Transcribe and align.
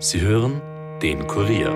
Sie 0.00 0.20
hören 0.20 0.62
den 1.02 1.26
Kurier. 1.26 1.72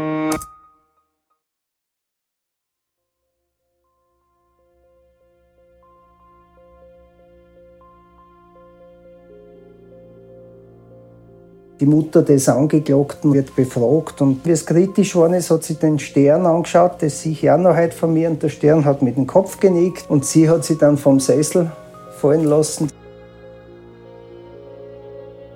Die 11.81 11.87
Mutter 11.87 12.23
des 12.23 12.49
Angeklagten 12.49 13.35
wird 13.35 13.57
befragt 13.57 14.21
und 14.21 14.47
wie 14.47 14.53
es 14.53 14.67
kritisch 14.67 15.17
war, 15.17 15.35
ist, 15.35 15.51
hat 15.51 15.65
sie 15.65 15.75
den 15.75 15.99
Stern 15.99 16.47
angeschaut, 16.47 17.03
das 17.03 17.23
sehe 17.23 17.33
ich 17.33 17.51
auch 17.51 17.59
noch 17.59 17.75
heute 17.75 17.97
von 17.97 18.15
mir 18.15 18.31
und 18.31 18.41
der 18.41 18.51
Stern 18.51 18.85
hat 18.85 19.03
mit 19.03 19.17
dem 19.17 19.27
Kopf 19.27 19.59
genickt 19.59 20.09
und 20.09 20.25
sie 20.25 20.49
hat 20.49 20.65
sie 20.65 20.79
dann 20.79 20.97
vom 20.97 21.19
Sessel 21.19 21.73
fallen 22.21 22.45
lassen. 22.45 22.89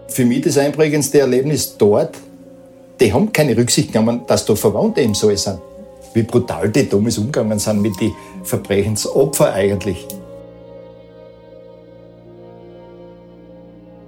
Für 0.09 0.25
mich 0.25 0.41
das 0.41 0.59
einprägendste 0.59 1.21
Erlebnis 1.21 1.77
dort, 1.79 2.19
die 3.01 3.13
haben 3.13 3.33
keine 3.33 3.57
Rücksicht 3.57 3.93
genommen, 3.93 4.23
dass 4.27 4.45
da 4.45 4.55
Verwandte 4.55 5.01
im 5.03 5.15
Saal 5.15 5.37
sind. 5.37 5.61
Wie 6.15 6.23
brutal 6.23 6.71
die 6.71 6.89
damals 6.89 7.19
umgegangen 7.19 7.59
sind 7.59 7.83
mit 7.83 8.01
den 8.01 8.13
Verbrechensopfern 8.43 9.53
eigentlich. 9.53 10.07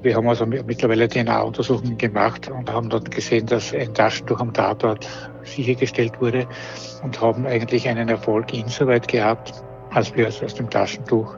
Wir 0.00 0.14
haben 0.14 0.28
also 0.28 0.46
mittlerweile 0.46 1.08
DNA-Untersuchungen 1.08 1.98
gemacht 1.98 2.48
und 2.48 2.72
haben 2.72 2.88
dort 2.88 3.10
gesehen, 3.10 3.46
dass 3.46 3.74
ein 3.74 3.92
Taschentuch 3.92 4.38
am 4.40 4.52
Tatort 4.54 5.08
sichergestellt 5.42 6.20
wurde 6.20 6.46
und 7.02 7.20
haben 7.20 7.46
eigentlich 7.46 7.88
einen 7.88 8.08
Erfolg 8.08 8.54
insoweit 8.54 9.08
gehabt, 9.08 9.52
als 9.90 10.14
wir 10.14 10.28
aus 10.28 10.54
dem 10.54 10.70
Taschentuch 10.70 11.34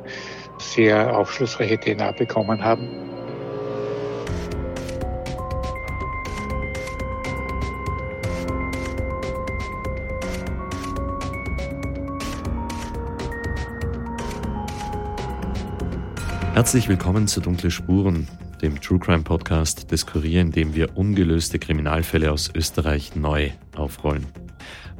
sehr 0.58 1.16
aufschlussreiche 1.16 1.78
DNA 1.78 2.12
bekommen 2.12 2.62
haben. 2.62 3.10
Herzlich 16.60 16.90
willkommen 16.90 17.26
zu 17.26 17.40
Dunkle 17.40 17.70
Spuren, 17.70 18.28
dem 18.60 18.82
True 18.82 18.98
Crime 18.98 19.22
Podcast 19.22 19.90
des 19.90 20.04
Kurier, 20.04 20.42
in 20.42 20.52
dem 20.52 20.74
wir 20.74 20.94
ungelöste 20.94 21.58
Kriminalfälle 21.58 22.30
aus 22.30 22.50
Österreich 22.54 23.16
neu 23.16 23.48
aufrollen. 23.74 24.26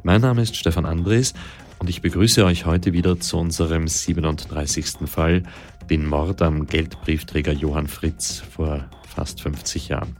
Mein 0.01 0.21
Name 0.21 0.41
ist 0.41 0.55
Stefan 0.55 0.87
Andres 0.87 1.35
und 1.77 1.87
ich 1.87 2.01
begrüße 2.01 2.43
euch 2.45 2.65
heute 2.65 2.93
wieder 2.93 3.19
zu 3.19 3.37
unserem 3.37 3.87
37. 3.87 5.07
Fall, 5.07 5.43
den 5.87 6.07
Mord 6.07 6.41
am 6.41 6.65
Geldbriefträger 6.65 7.53
Johann 7.53 7.85
Fritz 7.85 8.39
vor 8.39 8.89
fast 9.07 9.43
50 9.43 9.89
Jahren. 9.89 10.15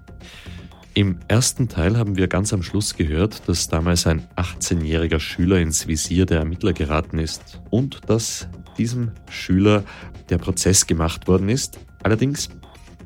Im 0.94 1.18
ersten 1.28 1.70
Teil 1.70 1.98
haben 1.98 2.18
wir 2.18 2.28
ganz 2.28 2.54
am 2.54 2.62
Schluss 2.62 2.96
gehört, 2.96 3.50
dass 3.50 3.68
damals 3.68 4.06
ein 4.06 4.28
18-jähriger 4.36 5.20
Schüler 5.20 5.58
ins 5.58 5.88
Visier 5.88 6.28
der 6.28 6.38
Ermittler 6.38 6.74
geraten 6.74 7.18
ist 7.18 7.64
und 7.72 8.02
dass 8.08 8.48
diesem 8.78 9.12
Schüler 9.30 9.84
der 10.30 10.38
Prozess 10.38 10.88
gemacht 10.88 11.28
worden 11.28 11.50
ist, 11.50 11.80
allerdings 12.04 12.50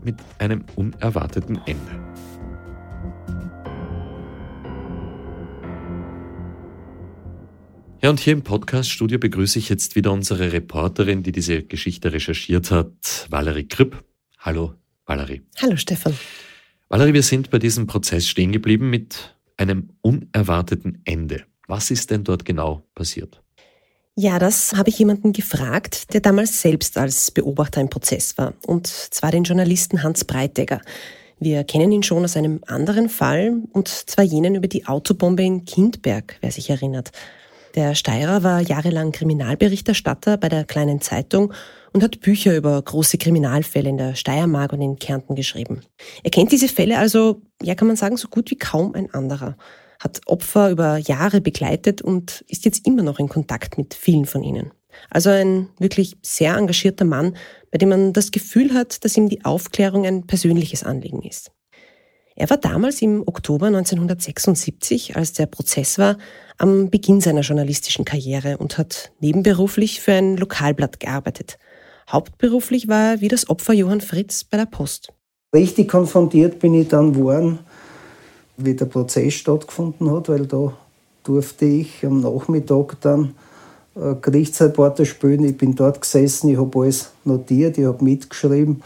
mit 0.03 0.15
einem 0.39 0.63
unerwarteten 0.75 1.59
Ende. 1.65 2.05
Ja, 8.01 8.11
und 8.11 8.19
hier 8.19 8.33
im 8.33 8.43
Podcast-Studio 8.43 9.17
begrüße 9.17 9.57
ich 9.57 9.67
jetzt 9.69 9.95
wieder 9.95 10.11
unsere 10.11 10.51
Reporterin, 10.51 11.23
die 11.23 11.31
diese 11.31 11.63
Geschichte 11.63 12.13
recherchiert 12.13 12.69
hat, 12.69 13.27
Valerie 13.29 13.67
Kripp. 13.67 14.03
Hallo, 14.37 14.75
Valerie. 15.07 15.41
Hallo, 15.59 15.75
Stefan. 15.75 16.13
Valerie, 16.87 17.13
wir 17.13 17.23
sind 17.23 17.49
bei 17.49 17.57
diesem 17.57 17.87
Prozess 17.87 18.27
stehen 18.27 18.51
geblieben 18.51 18.91
mit 18.91 19.35
einem 19.57 19.89
unerwarteten 20.01 21.01
Ende. 21.03 21.45
Was 21.67 21.89
ist 21.89 22.11
denn 22.11 22.23
dort 22.23 22.45
genau 22.45 22.87
passiert? 22.93 23.41
Ja, 24.17 24.39
das 24.39 24.73
habe 24.73 24.89
ich 24.89 24.97
jemanden 24.97 25.33
gefragt, 25.33 26.13
der 26.13 26.21
damals 26.21 26.61
selbst 26.61 26.97
als 26.97 27.31
Beobachter 27.31 27.81
im 27.81 27.89
Prozess 27.89 28.37
war. 28.37 28.53
Und 28.65 28.87
zwar 28.87 29.31
den 29.31 29.43
Journalisten 29.43 30.03
Hans 30.03 30.23
Breitegger. 30.23 30.79
Wir 31.37 31.65
kennen 31.65 31.91
ihn 31.91 32.01
schon 32.01 32.23
aus 32.23 32.37
einem 32.37 32.61
anderen 32.65 33.09
Fall, 33.09 33.61
und 33.73 33.89
zwar 33.89 34.23
jenen 34.23 34.55
über 34.55 34.69
die 34.69 34.87
Autobombe 34.87 35.43
in 35.43 35.65
Kindberg, 35.65 36.37
wer 36.39 36.51
sich 36.51 36.69
erinnert. 36.69 37.11
Der 37.75 37.93
Steirer 37.93 38.41
war 38.41 38.61
jahrelang 38.61 39.11
Kriminalberichterstatter 39.11 40.37
bei 40.37 40.47
der 40.47 40.63
kleinen 40.63 41.01
Zeitung 41.01 41.51
und 41.91 42.01
hat 42.01 42.21
Bücher 42.21 42.55
über 42.55 42.81
große 42.81 43.17
Kriminalfälle 43.17 43.89
in 43.89 43.97
der 43.97 44.15
Steiermark 44.15 44.71
und 44.71 44.81
in 44.81 44.97
Kärnten 44.97 45.35
geschrieben. 45.35 45.81
Er 46.23 46.31
kennt 46.31 46.53
diese 46.53 46.69
Fälle 46.69 46.99
also, 46.99 47.41
ja 47.61 47.75
kann 47.75 47.89
man 47.89 47.97
sagen, 47.97 48.15
so 48.15 48.29
gut 48.29 48.49
wie 48.49 48.57
kaum 48.57 48.95
ein 48.95 49.13
anderer 49.13 49.57
hat 49.99 50.21
Opfer 50.25 50.71
über 50.71 50.97
Jahre 50.97 51.41
begleitet 51.41 52.01
und 52.01 52.43
ist 52.47 52.65
jetzt 52.65 52.85
immer 52.85 53.03
noch 53.03 53.19
in 53.19 53.29
Kontakt 53.29 53.77
mit 53.77 53.93
vielen 53.93 54.25
von 54.25 54.43
ihnen. 54.43 54.71
Also 55.09 55.29
ein 55.29 55.69
wirklich 55.77 56.17
sehr 56.21 56.55
engagierter 56.55 57.05
Mann, 57.05 57.35
bei 57.71 57.77
dem 57.77 57.89
man 57.89 58.13
das 58.13 58.31
Gefühl 58.31 58.73
hat, 58.73 59.03
dass 59.03 59.17
ihm 59.17 59.29
die 59.29 59.43
Aufklärung 59.43 60.05
ein 60.05 60.25
persönliches 60.25 60.83
Anliegen 60.83 61.21
ist. 61.21 61.51
Er 62.37 62.49
war 62.49 62.57
damals 62.57 63.01
im 63.01 63.23
Oktober 63.25 63.67
1976, 63.67 65.15
als 65.15 65.33
der 65.33 65.45
Prozess 65.45 65.97
war, 65.97 66.17
am 66.57 66.89
Beginn 66.89 67.21
seiner 67.21 67.41
journalistischen 67.41 68.03
Karriere 68.03 68.57
und 68.57 68.77
hat 68.77 69.11
nebenberuflich 69.21 70.01
für 70.01 70.13
ein 70.13 70.35
Lokalblatt 70.35 70.99
gearbeitet. 70.99 71.57
Hauptberuflich 72.09 72.87
war 72.87 73.13
er 73.13 73.21
wie 73.21 73.29
das 73.29 73.49
Opfer 73.49 73.73
Johann 73.73 74.01
Fritz 74.01 74.43
bei 74.43 74.57
der 74.57 74.65
Post. 74.65 75.13
Richtig 75.53 75.87
konfrontiert 75.87 76.59
bin 76.59 76.73
ich 76.73 76.89
dann 76.89 77.15
worden 77.15 77.59
wie 78.57 78.73
der 78.73 78.85
Prozess 78.85 79.33
stattgefunden 79.33 80.11
hat, 80.11 80.29
weil 80.29 80.45
da 80.45 80.73
durfte 81.23 81.65
ich 81.65 82.05
am 82.05 82.21
Nachmittag 82.21 82.97
dann 83.01 83.33
äh, 83.95 84.15
Gerichtsreporter 84.21 85.05
spielen. 85.05 85.43
Ich 85.43 85.57
bin 85.57 85.75
dort 85.75 86.01
gesessen, 86.01 86.49
ich 86.49 86.57
habe 86.57 86.79
alles 86.79 87.11
notiert, 87.23 87.77
ich 87.77 87.85
habe 87.85 88.03
mitgeschrieben 88.03 88.81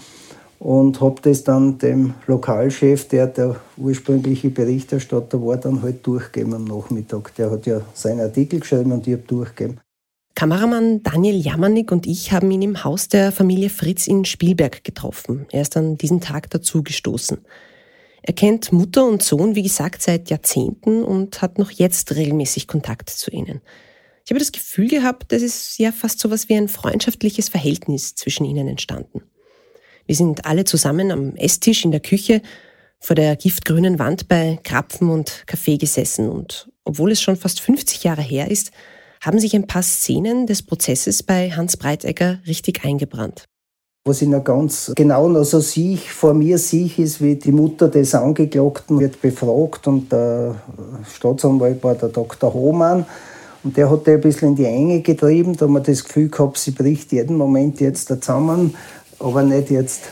und 0.60 1.00
habe 1.02 1.22
das 1.22 1.44
dann 1.44 1.78
dem 1.78 2.14
Lokalchef, 2.28 3.08
der 3.08 3.28
der 3.28 3.56
ursprüngliche 3.78 4.50
Berichterstatter 4.50 5.42
war, 5.42 5.58
dann 5.58 5.82
halt 5.82 6.06
durchgegeben 6.06 6.54
am 6.54 6.66
Nachmittag. 6.66 7.34
Der 7.36 7.50
hat 7.50 7.66
ja 7.66 7.82
seinen 7.94 8.22
Artikel 8.22 8.60
geschrieben 8.60 8.92
und 8.92 9.08
ich 9.08 9.14
habe 9.14 9.24
durchgegeben. 9.24 9.80
Kameramann 10.36 11.04
Daniel 11.04 11.36
Jammernick 11.36 11.92
und 11.92 12.08
ich 12.08 12.32
haben 12.32 12.50
ihn 12.52 12.62
im 12.62 12.84
Haus 12.84 13.10
der 13.10 13.32
Familie 13.32 13.70
Fritz 13.70 14.08
in 14.08 14.24
Spielberg 14.24 14.84
getroffen. 14.84 15.48
Er 15.52 15.64
ist 15.64 15.76
an 15.76 15.98
diesem 15.98 16.22
Tag 16.22 16.50
dazu 16.50 16.82
gestoßen. 16.82 17.40
Er 18.22 18.34
kennt 18.34 18.72
Mutter 18.72 19.06
und 19.06 19.24
Sohn, 19.24 19.56
wie 19.56 19.64
gesagt, 19.64 20.02
seit 20.02 20.30
Jahrzehnten 20.30 21.04
und 21.04 21.42
hat 21.42 21.58
noch 21.58 21.72
jetzt 21.72 22.16
regelmäßig 22.16 22.68
Kontakt 22.68 23.10
zu 23.10 23.32
ihnen. 23.32 23.62
Ich 24.26 24.32
habe 24.32 24.40
das 24.40 24.52
Gefühl 24.52 24.88
gehabt, 24.88 25.32
dass 25.32 25.42
es 25.42 25.78
ja 25.78 25.92
fast 25.92 26.20
so 26.20 26.28
etwas 26.28 26.50
wie 26.50 26.56
ein 26.56 26.68
freundschaftliches 26.68 27.50
Verhältnis 27.50 28.16
zwischen 28.16 28.46
ihnen 28.46 28.68
entstanden. 28.68 29.24
Wir 30.06 30.16
sind 30.16 30.46
alle 30.46 30.66
zusammen 30.66 31.12
am 31.12 31.36
Esstisch 31.36 31.86
in 31.86 31.92
der 31.92 32.00
Küche 32.00 32.42
vor 33.00 33.16
der 33.16 33.36
giftgrünen 33.36 33.98
Wand 34.00 34.28
bei 34.28 34.60
Krapfen 34.64 35.10
und 35.10 35.44
Kaffee 35.48 35.78
gesessen 35.78 36.30
und 36.30 36.70
obwohl 36.84 37.12
es 37.12 37.22
schon 37.22 37.38
fast 37.38 37.62
50 37.62 38.04
Jahre 38.04 38.22
her 38.22 38.52
ist, 38.52 38.72
haben 39.22 39.40
sich 39.40 39.56
ein 39.56 39.68
paar 39.68 39.84
Szenen 39.84 40.48
des 40.48 40.64
Prozesses 40.64 41.24
bei 41.24 41.52
Hans 41.52 41.78
Breitegger 41.78 42.40
richtig 42.48 42.84
eingebrannt. 42.84 43.46
Was 44.10 44.24
ich 44.24 44.28
noch 44.28 44.44
ganz 44.44 44.92
genau 44.96 45.30
noch 45.30 45.44
so 45.44 45.60
sehe, 45.60 45.96
vor 45.96 46.34
mir 46.34 46.58
sehe, 46.58 46.90
ist, 46.98 47.22
wie 47.22 47.36
die 47.36 47.52
Mutter 47.52 47.90
des 47.90 48.16
Angeklagten 48.16 49.00
wird 49.00 49.22
befragt 49.22 49.86
und 49.86 50.12
der 50.12 50.56
Staatsanwalt 51.14 51.84
war 51.84 51.94
der 51.94 52.10
Dr. 52.10 52.52
Hohmann. 52.52 53.06
Und 53.64 53.78
der 53.78 53.88
hat 53.88 54.08
die 54.08 54.12
ein 54.14 54.22
bisschen 54.22 54.48
in 54.48 54.56
die 54.56 54.66
Enge 54.66 55.02
getrieben. 55.02 55.56
Da 55.56 55.68
man 55.68 55.84
das 55.84 56.04
Gefühl 56.04 56.28
gehabt, 56.28 56.58
sie 56.58 56.72
bricht 56.72 57.12
jeden 57.12 57.38
Moment 57.38 57.82
jetzt 57.82 58.08
zusammen. 58.08 58.74
Aber 59.20 59.44
nicht 59.44 59.70
jetzt 59.70 60.06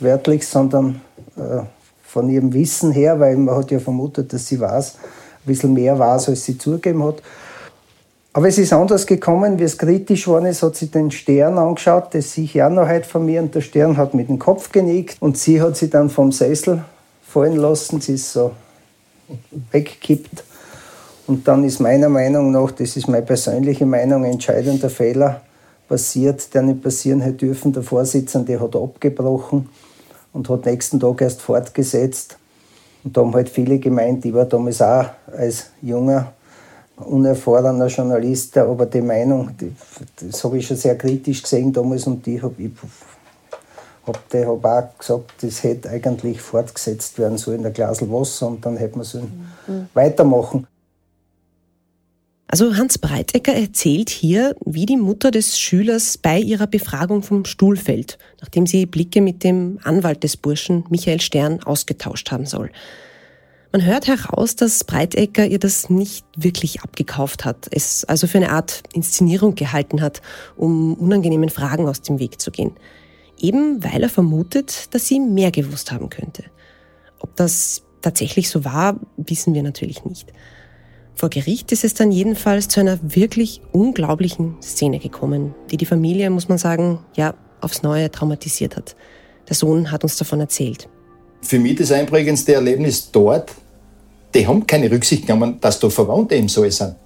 wörtlich, 0.00 0.48
sondern 0.48 1.02
äh, 1.36 1.58
von 2.04 2.30
ihrem 2.30 2.54
Wissen 2.54 2.90
her, 2.90 3.20
weil 3.20 3.36
man 3.36 3.54
hat 3.56 3.70
ja 3.70 3.80
vermutet, 3.80 4.32
dass 4.32 4.46
sie 4.46 4.58
weiß, 4.58 4.94
ein 4.94 5.44
bisschen 5.44 5.74
mehr 5.74 5.98
weiß, 5.98 6.30
als 6.30 6.42
sie 6.42 6.56
zugeben 6.56 7.04
hat. 7.04 7.16
Aber 8.36 8.48
es 8.48 8.58
ist 8.58 8.74
anders 8.74 9.06
gekommen, 9.06 9.58
wie 9.58 9.62
es 9.62 9.78
kritisch 9.78 10.28
war. 10.28 10.44
Es 10.44 10.62
hat 10.62 10.76
sie 10.76 10.88
den 10.88 11.10
Stern 11.10 11.56
angeschaut, 11.56 12.08
das 12.12 12.34
sehe 12.34 12.44
ich 12.44 12.62
auch 12.62 12.68
noch 12.68 12.86
heute 12.86 13.08
von 13.08 13.24
mir. 13.24 13.40
Und 13.40 13.54
der 13.54 13.62
Stern 13.62 13.96
hat 13.96 14.12
mit 14.12 14.28
dem 14.28 14.38
Kopf 14.38 14.72
genickt 14.72 15.16
und 15.20 15.38
sie 15.38 15.62
hat 15.62 15.78
sie 15.78 15.88
dann 15.88 16.10
vom 16.10 16.32
Sessel 16.32 16.84
fallen 17.22 17.56
lassen. 17.56 18.02
Sie 18.02 18.12
ist 18.12 18.30
so 18.30 18.50
weggekippt. 19.72 20.44
Und 21.26 21.48
dann 21.48 21.64
ist 21.64 21.80
meiner 21.80 22.10
Meinung 22.10 22.50
nach, 22.50 22.72
das 22.72 22.98
ist 22.98 23.08
meine 23.08 23.24
persönliche 23.24 23.86
Meinung, 23.86 24.26
ein 24.26 24.32
entscheidender 24.32 24.90
Fehler 24.90 25.40
passiert, 25.88 26.52
der 26.52 26.60
nicht 26.60 26.82
passieren 26.82 27.22
hätte 27.22 27.46
dürfen. 27.46 27.72
Der 27.72 27.84
Vorsitzende 27.84 28.60
hat 28.60 28.76
abgebrochen 28.76 29.70
und 30.34 30.50
hat 30.50 30.66
nächsten 30.66 31.00
Tag 31.00 31.22
erst 31.22 31.40
fortgesetzt. 31.40 32.36
Und 33.02 33.16
da 33.16 33.22
haben 33.22 33.32
halt 33.32 33.48
viele 33.48 33.78
gemeint, 33.78 34.26
ich 34.26 34.34
war 34.34 34.44
damals 34.44 34.82
auch 34.82 35.06
als 35.34 35.70
junger 35.80 36.34
unerfahrener 36.96 37.86
Journalist, 37.88 38.56
aber 38.56 38.86
die 38.86 39.02
Meinung, 39.02 39.50
die, 39.60 39.72
das 40.20 40.42
habe 40.42 40.58
ich 40.58 40.66
schon 40.66 40.76
sehr 40.76 40.96
kritisch 40.96 41.42
gesehen 41.42 41.72
damals 41.72 42.06
und 42.06 42.24
die 42.24 42.40
habe 42.40 42.54
ich 42.58 42.70
Hab, 44.06 44.28
der 44.30 44.46
habe 44.46 44.68
auch 44.68 44.98
gesagt, 44.98 45.32
das 45.42 45.62
hätte 45.62 45.90
eigentlich 45.90 46.40
fortgesetzt 46.40 47.18
werden 47.18 47.38
sollen, 47.38 47.66
ein 47.66 47.72
Glas 47.72 48.00
Wasser 48.02 48.46
und 48.46 48.64
dann 48.64 48.76
hätte 48.76 48.96
man 48.96 49.04
so 49.04 49.20
mhm. 49.20 49.88
weitermachen. 49.94 50.66
Also 52.48 52.76
Hans 52.76 52.98
Breitecker 52.98 53.54
erzählt 53.54 54.08
hier, 54.08 54.54
wie 54.64 54.86
die 54.86 54.96
Mutter 54.96 55.32
des 55.32 55.58
Schülers 55.58 56.16
bei 56.16 56.38
ihrer 56.38 56.68
Befragung 56.68 57.22
vom 57.22 57.44
Stuhl 57.44 57.76
fällt, 57.76 58.18
nachdem 58.40 58.66
sie 58.66 58.86
Blicke 58.86 59.20
mit 59.20 59.42
dem 59.42 59.80
Anwalt 59.82 60.22
des 60.22 60.36
Burschen 60.36 60.84
Michael 60.88 61.20
Stern 61.20 61.60
ausgetauscht 61.64 62.30
haben 62.30 62.46
soll. 62.46 62.70
Man 63.72 63.84
hört 63.84 64.06
heraus, 64.06 64.56
dass 64.56 64.84
Breitecker 64.84 65.46
ihr 65.46 65.58
das 65.58 65.90
nicht 65.90 66.24
wirklich 66.36 66.82
abgekauft 66.82 67.44
hat, 67.44 67.66
es 67.70 68.04
also 68.04 68.26
für 68.26 68.38
eine 68.38 68.50
Art 68.50 68.82
Inszenierung 68.92 69.54
gehalten 69.54 70.00
hat, 70.00 70.22
um 70.56 70.94
unangenehmen 70.94 71.50
Fragen 71.50 71.88
aus 71.88 72.00
dem 72.00 72.18
Weg 72.18 72.40
zu 72.40 72.50
gehen. 72.50 72.72
Eben 73.38 73.84
weil 73.84 74.02
er 74.02 74.08
vermutet, 74.08 74.94
dass 74.94 75.06
sie 75.06 75.20
mehr 75.20 75.50
gewusst 75.50 75.92
haben 75.92 76.08
könnte. 76.08 76.44
Ob 77.18 77.34
das 77.36 77.82
tatsächlich 78.00 78.48
so 78.48 78.64
war, 78.64 79.00
wissen 79.16 79.52
wir 79.52 79.62
natürlich 79.62 80.04
nicht. 80.04 80.32
Vor 81.14 81.30
Gericht 81.30 81.72
ist 81.72 81.84
es 81.84 81.94
dann 81.94 82.12
jedenfalls 82.12 82.68
zu 82.68 82.78
einer 82.78 82.98
wirklich 83.02 83.62
unglaublichen 83.72 84.56
Szene 84.62 84.98
gekommen, 84.98 85.54
die 85.70 85.76
die 85.76 85.86
Familie, 85.86 86.30
muss 86.30 86.48
man 86.48 86.58
sagen, 86.58 87.00
ja, 87.14 87.34
aufs 87.60 87.82
Neue 87.82 88.10
traumatisiert 88.10 88.76
hat. 88.76 88.96
Der 89.48 89.56
Sohn 89.56 89.90
hat 89.90 90.02
uns 90.02 90.16
davon 90.16 90.40
erzählt. 90.40 90.88
Für 91.42 91.58
mich 91.58 91.76
das 91.76 91.92
einprägendste 91.92 92.54
Erlebnis 92.54 93.10
dort, 93.10 93.52
die 94.34 94.46
haben 94.46 94.66
keine 94.66 94.90
Rücksicht 94.90 95.26
genommen, 95.26 95.58
dass 95.60 95.78
da 95.78 95.88
Verwandte 95.88 96.34
im 96.34 96.48
Saal 96.48 96.70
sind. 96.70 96.96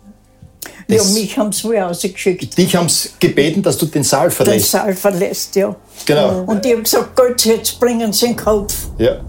Das 0.88 1.14
ja, 1.14 1.20
mich 1.20 1.38
haben 1.38 1.52
sie 1.52 1.64
wohl 1.64 1.76
rausgeschickt. 1.78 2.56
Dich 2.56 2.74
haben 2.74 2.88
sie 2.88 3.10
gebeten, 3.20 3.62
dass 3.62 3.78
du 3.78 3.86
den 3.86 4.02
Saal 4.02 4.30
verlässt. 4.30 4.74
Den 4.74 4.80
Saal 4.80 4.94
verlässt, 4.94 5.54
ja. 5.54 5.76
Genau. 6.04 6.42
Und 6.44 6.64
die 6.64 6.72
haben 6.72 6.82
gesagt, 6.82 7.14
Gott, 7.14 7.44
jetzt 7.44 7.78
bringen 7.78 8.12
sie 8.12 8.26
den 8.26 8.36
Kopf. 8.36 8.88
Ja. 8.98 9.20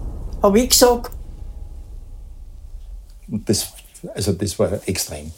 Habe 0.42 0.60
ich 0.60 0.70
gesagt. 0.70 1.12
Und 3.28 3.48
das 3.48 3.68
also 4.14 4.32
das 4.32 4.58
war 4.58 4.80
extrem. 4.86 5.30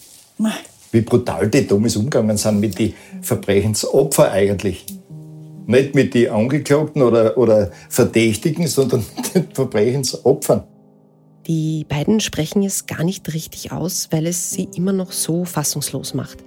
Wie 0.93 1.01
brutal 1.01 1.49
die 1.49 1.67
damals 1.67 1.97
umgegangen 1.97 2.37
sind 2.37 2.61
mit 2.61 2.79
den 2.79 2.95
Verbrechensopfern 3.21 4.31
eigentlich. 4.31 4.87
Nicht 5.67 5.95
mit 5.95 6.15
den 6.15 6.31
Angeklagten 6.31 7.03
oder, 7.03 7.37
oder 7.39 7.71
Verdächtigen, 7.89 8.67
sondern 8.67 9.05
mit 9.17 9.35
den 9.35 9.49
Verbrechensopfern. 9.53 10.65
Die 11.47 11.85
beiden 11.89 12.21
sprechen 12.21 12.63
es 12.63 12.87
gar 12.87 13.05
nicht 13.05 13.33
richtig 13.35 13.71
aus, 13.71 14.09
weil 14.11 14.27
es 14.27 14.51
sie 14.51 14.69
immer 14.75 14.93
noch 14.93 15.13
so 15.13 15.45
fassungslos 15.45 16.15
macht. 16.15 16.39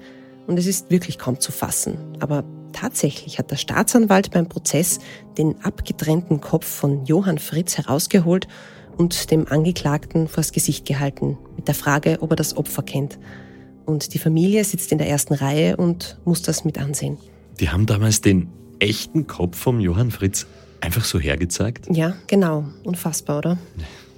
Und 0.48 0.58
es 0.58 0.66
ist 0.66 0.90
wirklich 0.90 1.20
kaum 1.20 1.40
zu 1.40 1.52
fassen. 1.52 1.98
Aber 2.20 2.44
tatsächlich 2.74 3.38
hat 3.38 3.52
der 3.52 3.58
Staatsanwalt 3.58 4.32
beim 4.32 4.50
Prozess 4.50 5.00
den 5.38 5.62
abgetrennten 5.64 6.42
Kopf 6.42 6.66
von 6.66 7.06
Johann 7.06 7.38
Fritz 7.38 7.78
herausgeholt 7.78 8.48
und 8.98 9.30
dem 9.30 9.48
Angeklagten 9.48 10.28
vors 10.28 10.52
Gesicht 10.52 10.86
gehalten, 10.86 11.38
mit 11.56 11.68
der 11.68 11.76
Frage, 11.76 12.18
ob 12.22 12.32
er 12.32 12.36
das 12.36 12.58
Opfer 12.58 12.82
kennt. 12.82 13.20
Und 13.86 14.14
die 14.14 14.20
Familie 14.20 14.64
sitzt 14.64 14.92
in 14.92 14.98
der 14.98 15.08
ersten 15.08 15.34
Reihe 15.34 15.78
und 15.78 16.20
muss 16.26 16.42
das 16.42 16.66
mit 16.66 16.80
ansehen. 16.80 17.18
Die 17.60 17.70
haben 17.70 17.86
damals 17.86 18.22
den 18.22 18.50
echten 18.80 19.28
Kopf 19.28 19.58
vom 19.58 19.80
Johann 19.80 20.12
Fritz 20.12 20.48
einfach 20.82 21.04
so 21.04 21.20
hergezeigt? 21.20 21.88
Ja, 21.92 22.16
genau. 22.28 22.66
Unfassbar, 22.84 23.40
oder? 23.40 23.58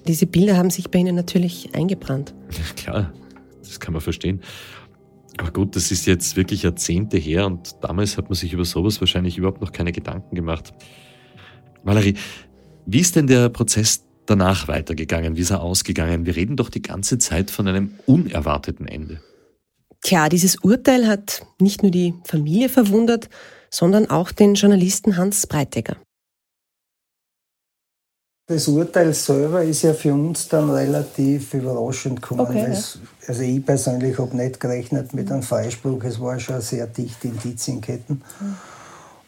Diese 0.08 0.26
Bilder 0.26 0.58
haben 0.58 0.70
sich 0.70 0.90
bei 0.90 1.00
Ihnen 1.00 1.16
natürlich 1.16 1.70
eingebrannt. 1.74 2.34
Ja, 2.52 2.74
klar, 2.76 3.14
das 3.62 3.80
kann 3.80 3.94
man 3.94 4.02
verstehen. 4.02 4.42
Aber 5.38 5.52
gut, 5.52 5.76
das 5.76 5.92
ist 5.92 6.06
jetzt 6.06 6.36
wirklich 6.36 6.64
Jahrzehnte 6.64 7.18
her 7.18 7.46
und 7.46 7.76
damals 7.82 8.18
hat 8.18 8.26
man 8.26 8.36
sich 8.36 8.52
über 8.52 8.66
sowas 8.66 9.00
wahrscheinlich 9.00 9.38
überhaupt 9.38 9.62
noch 9.62 9.72
keine 9.72 9.92
Gedanken 9.92 10.36
gemacht. 10.36 10.74
Valerie, 11.84 12.16
wie 12.86 13.00
ist 13.00 13.16
denn 13.16 13.28
der 13.28 13.50
Prozess 13.50 14.06
danach 14.26 14.68
weitergegangen? 14.68 15.38
Wie 15.38 15.42
ist 15.42 15.52
er 15.52 15.62
ausgegangen? 15.62 16.26
Wir 16.26 16.36
reden 16.36 16.58
doch 16.58 16.70
die 16.70 16.82
ganze 16.82 17.18
Zeit 17.20 17.52
von 17.52 17.68
einem 17.68 17.92
unerwarteten 18.06 18.88
Ende. 18.88 19.22
Tja, 20.02 20.30
dieses 20.30 20.58
Urteil 20.58 21.08
hat 21.08 21.46
nicht 21.60 21.84
nur 21.84 21.92
die 21.92 22.14
Familie 22.24 22.70
verwundert, 22.70 23.30
sondern 23.70 24.10
auch 24.10 24.32
den 24.32 24.56
Journalisten 24.56 25.18
Hans 25.18 25.48
Breitegger. 25.48 25.98
Das 28.48 28.68
Urteil 28.68 29.14
selber 29.14 29.64
ist 29.64 29.84
ja 29.84 29.94
für 29.94 30.12
uns 30.12 30.48
dann 30.48 30.72
relativ 30.72 31.54
überraschend 31.54 32.22
gekommen. 32.22 32.42
Okay, 32.42 32.74
ja. 32.74 32.84
Also 33.28 33.44
ich 33.44 33.64
persönlich 33.64 34.18
habe 34.18 34.36
nicht 34.36 34.60
gerechnet 34.60 35.14
mit 35.14 35.32
einem 35.32 35.44
Freispruch. 35.44 36.04
Es 36.04 36.20
war 36.20 36.40
schon 36.40 36.60
sehr 36.62 36.88
dichte 36.88 37.28
Indizienketten. 37.28 38.24
Mhm. 38.40 38.56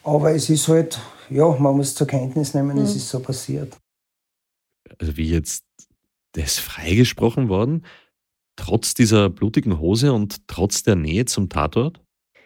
Aber 0.03 0.33
es 0.33 0.49
ist 0.49 0.67
halt, 0.67 0.99
ja, 1.29 1.47
man 1.51 1.77
muss 1.77 1.93
zur 1.93 2.07
Kenntnis 2.07 2.55
nehmen, 2.55 2.77
mhm. 2.77 2.83
es 2.83 2.95
ist 2.95 3.09
so 3.09 3.19
passiert 3.19 3.77
also 4.99 5.17
wie 5.17 5.29
jetzt, 5.29 5.65
der 6.35 6.45
ist 6.45 6.59
freigesprochen 6.59 7.49
worden, 7.49 7.85
trotz 8.55 8.93
dieser 8.93 9.29
blutigen 9.29 9.79
Hose 9.79 10.13
und 10.13 10.47
trotz 10.47 10.83
der 10.83 10.95
Nähe 10.95 11.25
zum 11.25 11.49
Tatort? 11.49 12.01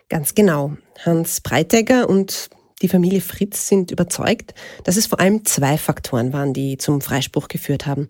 Ganz 0.10 0.36
genau. 0.36 0.74
Hans 1.04 1.42
Breitegger 1.42 2.08
und 2.08 2.50
die 2.82 2.88
Familie 2.88 3.22
Fritz 3.22 3.68
sind 3.68 3.92
überzeugt, 3.92 4.54
dass 4.84 4.98
es 4.98 5.08
vor 5.08 5.20
allem 5.20 5.46
zwei 5.46 5.78
Faktoren 5.78 6.34
waren, 6.34 6.54
die 6.54 6.78
zum 6.78 7.02
Freispruch 7.02 7.48
geführt 7.48 7.86
haben. 7.88 8.10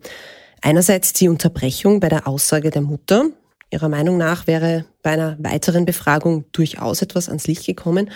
Einerseits 0.60 1.12
die 1.12 1.28
Unterbrechung 1.28 2.00
bei 2.00 2.08
der 2.08 2.26
Aussage 2.26 2.70
der 2.70 2.82
Mutter. 2.82 3.30
Ihrer 3.70 3.88
Meinung 3.88 4.18
nach 4.18 4.46
wäre 4.46 4.84
bei 5.02 5.12
einer 5.12 5.36
weiteren 5.40 5.86
Befragung 5.86 6.44
durchaus 6.52 7.02
etwas 7.02 7.28
ans 7.28 7.46
Licht 7.46 7.66
gekommen. 7.66 8.10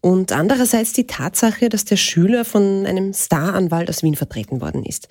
Und 0.00 0.32
andererseits 0.32 0.92
die 0.92 1.06
Tatsache, 1.06 1.68
dass 1.68 1.84
der 1.84 1.96
Schüler 1.96 2.44
von 2.44 2.86
einem 2.86 3.12
Staranwalt 3.12 3.88
aus 3.88 4.02
Wien 4.02 4.16
vertreten 4.16 4.60
worden 4.60 4.84
ist. 4.84 5.08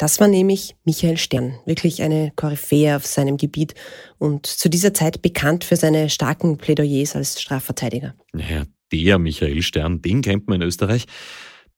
Das 0.00 0.18
war 0.18 0.28
nämlich 0.28 0.76
Michael 0.86 1.18
Stern, 1.18 1.58
wirklich 1.66 2.00
eine 2.00 2.32
Koryphäe 2.34 2.96
auf 2.96 3.04
seinem 3.04 3.36
Gebiet 3.36 3.74
und 4.16 4.46
zu 4.46 4.70
dieser 4.70 4.94
Zeit 4.94 5.20
bekannt 5.20 5.62
für 5.62 5.76
seine 5.76 6.08
starken 6.08 6.56
Plädoyers 6.56 7.14
als 7.14 7.38
Strafverteidiger. 7.38 8.14
Naja, 8.32 8.64
der 8.90 9.18
Michael 9.18 9.60
Stern, 9.60 10.00
den 10.00 10.22
kennt 10.22 10.48
man 10.48 10.62
in 10.62 10.66
Österreich. 10.66 11.04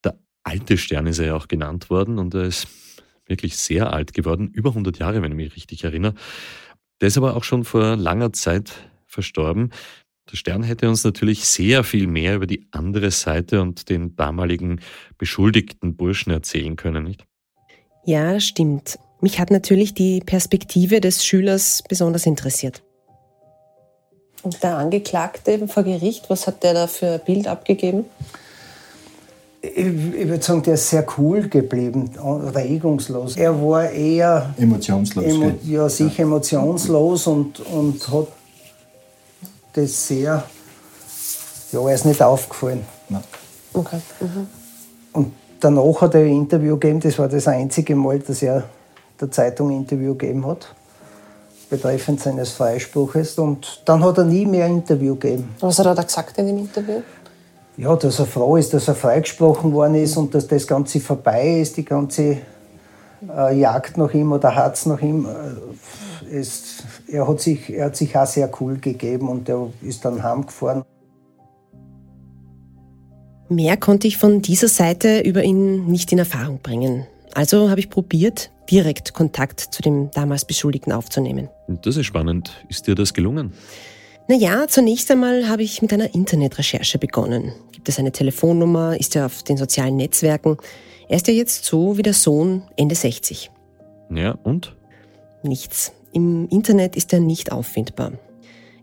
Der 0.04 0.20
alte 0.44 0.78
Stern 0.78 1.08
ist 1.08 1.19
er 1.19 1.26
ja 1.26 1.34
auch 1.34 1.48
genannt 1.48 1.90
worden 1.90 2.20
und 2.20 2.32
er 2.34 2.44
ist 2.44 2.69
wirklich 3.26 3.56
sehr 3.56 3.92
alt 3.92 4.14
geworden, 4.14 4.52
über 4.52 4.68
100 4.68 5.00
Jahre, 5.00 5.20
wenn 5.20 5.32
ich 5.32 5.36
mich 5.36 5.56
richtig 5.56 5.82
erinnere. 5.82 6.14
Der 7.00 7.08
ist 7.08 7.18
aber 7.18 7.34
auch 7.34 7.42
schon 7.42 7.64
vor 7.64 7.96
langer 7.96 8.32
Zeit 8.32 8.72
verstorben. 9.04 9.72
Der 10.30 10.36
Stern 10.36 10.62
hätte 10.62 10.88
uns 10.88 11.02
natürlich 11.02 11.44
sehr 11.46 11.82
viel 11.82 12.06
mehr 12.06 12.36
über 12.36 12.46
die 12.46 12.68
andere 12.70 13.10
Seite 13.10 13.60
und 13.60 13.90
den 13.90 14.14
damaligen 14.14 14.80
beschuldigten 15.18 15.96
Burschen 15.96 16.30
erzählen 16.30 16.76
können, 16.76 17.02
nicht? 17.02 17.25
Ja, 18.04 18.32
das 18.32 18.44
stimmt. 18.44 18.99
Mich 19.20 19.38
hat 19.38 19.50
natürlich 19.50 19.94
die 19.94 20.20
Perspektive 20.20 21.00
des 21.00 21.25
Schülers 21.25 21.82
besonders 21.88 22.26
interessiert. 22.26 22.82
Und 24.42 24.61
der 24.62 24.76
Angeklagte 24.76 25.68
vor 25.68 25.85
Gericht, 25.85 26.28
was 26.28 26.49
hat 26.49 26.64
der 26.64 26.75
da 26.75 26.87
für 26.88 27.06
ein 27.06 27.21
Bild 27.25 27.47
abgegeben? 27.47 28.06
Ich, 29.61 29.76
ich 29.76 30.28
würde 30.28 30.42
sagen, 30.42 30.64
der 30.64 30.75
ist 30.75 30.90
sehr 30.90 31.06
cool 31.16 31.49
geblieben, 31.49 32.11
regungslos. 32.52 33.37
Er 33.37 33.62
war 33.62 33.88
eher 33.88 34.52
emotionslos. 34.59 35.25
Emo, 35.25 35.52
ja, 35.62 35.88
sicher 35.88 36.25
emotionslos 36.25 37.28
und, 37.28 37.61
und 37.61 38.09
hat 38.09 38.26
das 39.75 40.09
sehr. 40.09 40.42
Ja, 41.71 41.80
er 41.88 41.94
ist 41.94 42.04
nicht 42.04 42.21
aufgefallen. 42.21 42.85
Nein. 43.09 43.23
Okay. 43.73 44.00
Mhm. 44.18 44.49
Und 45.12 45.32
danach 45.62 46.00
hat 46.00 46.14
er 46.14 46.23
ein 46.23 46.33
Interview 46.33 46.76
gegeben, 46.76 47.00
das 47.00 47.19
war 47.19 47.28
das 47.28 47.49
einzige 47.49 47.95
Mal, 47.95 48.19
dass 48.19 48.42
er 48.42 48.64
der 49.21 49.31
Zeitung 49.31 49.71
ein 49.71 49.76
Interview 49.78 50.14
gegeben 50.14 50.47
hat, 50.47 50.75
betreffend 51.71 52.21
seines 52.21 52.50
Freispruches. 52.50 53.38
Und 53.38 53.83
dann 53.85 54.04
hat 54.04 54.19
er 54.19 54.25
nie 54.25 54.47
mehr 54.47 54.66
ein 54.66 54.76
Interview 54.76 55.14
gegeben. 55.14 55.54
Was 55.61 55.78
hat 55.78 55.87
er 55.87 55.95
da 55.95 56.02
gesagt 56.02 56.38
in 56.38 56.47
dem 56.47 56.59
Interview? 56.59 57.02
Ja, 57.76 57.97
dass 57.97 58.19
er 58.19 58.26
froh 58.26 58.57
ist, 58.57 58.75
dass 58.75 58.88
er 58.88 58.95
freigesprochen 58.95 59.73
worden 59.73 59.95
ist 59.95 60.16
und 60.16 60.35
dass 60.35 60.47
das 60.47 60.66
Ganze 60.66 61.00
vorbei 61.00 61.61
ist, 61.61 61.76
die 61.76 61.85
ganze 61.85 62.38
äh, 63.35 63.59
Jagd 63.59 63.97
nach 63.97 64.12
ihm 64.12 64.33
oder 64.33 64.54
Hatz 64.54 64.85
nach 64.87 65.00
ihm. 65.00 65.26
Äh, 65.26 66.33
ist, 66.33 66.85
er, 67.09 67.28
hat 67.28 67.40
sich, 67.40 67.71
er 67.71 67.87
hat 67.87 67.97
sich 67.97 68.16
auch 68.16 68.26
sehr 68.26 68.50
cool 68.61 68.78
gegeben 68.78 69.28
und 69.28 69.49
er 69.49 69.69
ist 69.83 70.04
dann 70.04 70.23
heimgefahren. 70.23 70.83
Mehr 73.54 73.76
konnte 73.76 74.09
ich 74.09 74.16
von 74.16 74.40
dieser 74.40 74.68
Seite 74.68 75.21
über 75.21 75.44
ihn 75.44 75.87
nicht 75.87 76.11
in 76.11 76.18
Erfahrung 76.18 76.61
bringen. 76.62 77.06
Also 77.35 77.68
habe 77.68 77.80
ich 77.80 77.90
probiert, 77.90 78.50
direkt 78.71 79.12
Kontakt 79.12 79.61
zu 79.61 79.82
dem 79.82 80.11
damals 80.12 80.47
Beschuldigten 80.47 80.92
aufzunehmen. 80.92 81.50
Das 81.68 81.97
ist 81.97 82.06
spannend. 82.06 82.64
Ist 82.71 82.87
dir 82.87 82.94
das 82.94 83.12
gelungen? 83.12 83.52
Naja, 84.26 84.66
zunächst 84.68 85.11
einmal 85.11 85.49
habe 85.49 85.62
ich 85.62 85.82
mit 85.82 85.92
einer 85.92 86.14
Internetrecherche 86.14 86.99
begonnen. 86.99 87.52
Gibt 87.73 87.88
es 87.90 87.99
eine 87.99 88.12
Telefonnummer? 88.12 88.99
Ist 88.99 89.16
er 89.16 89.26
auf 89.26 89.42
den 89.42 89.59
sozialen 89.59 89.97
Netzwerken? 89.97 90.56
Er 91.09 91.16
ist 91.16 91.28
ja 91.28 91.35
jetzt 91.35 91.66
so 91.66 91.99
wie 91.99 92.02
der 92.02 92.14
Sohn 92.14 92.62
Ende 92.76 92.94
60. 92.94 93.50
Ja, 94.14 94.38
und? 94.44 94.75
Nichts. 95.42 95.92
Im 96.12 96.49
Internet 96.49 96.97
ist 96.97 97.12
er 97.12 97.21
nicht 97.21 97.52
auffindbar. 97.52 98.12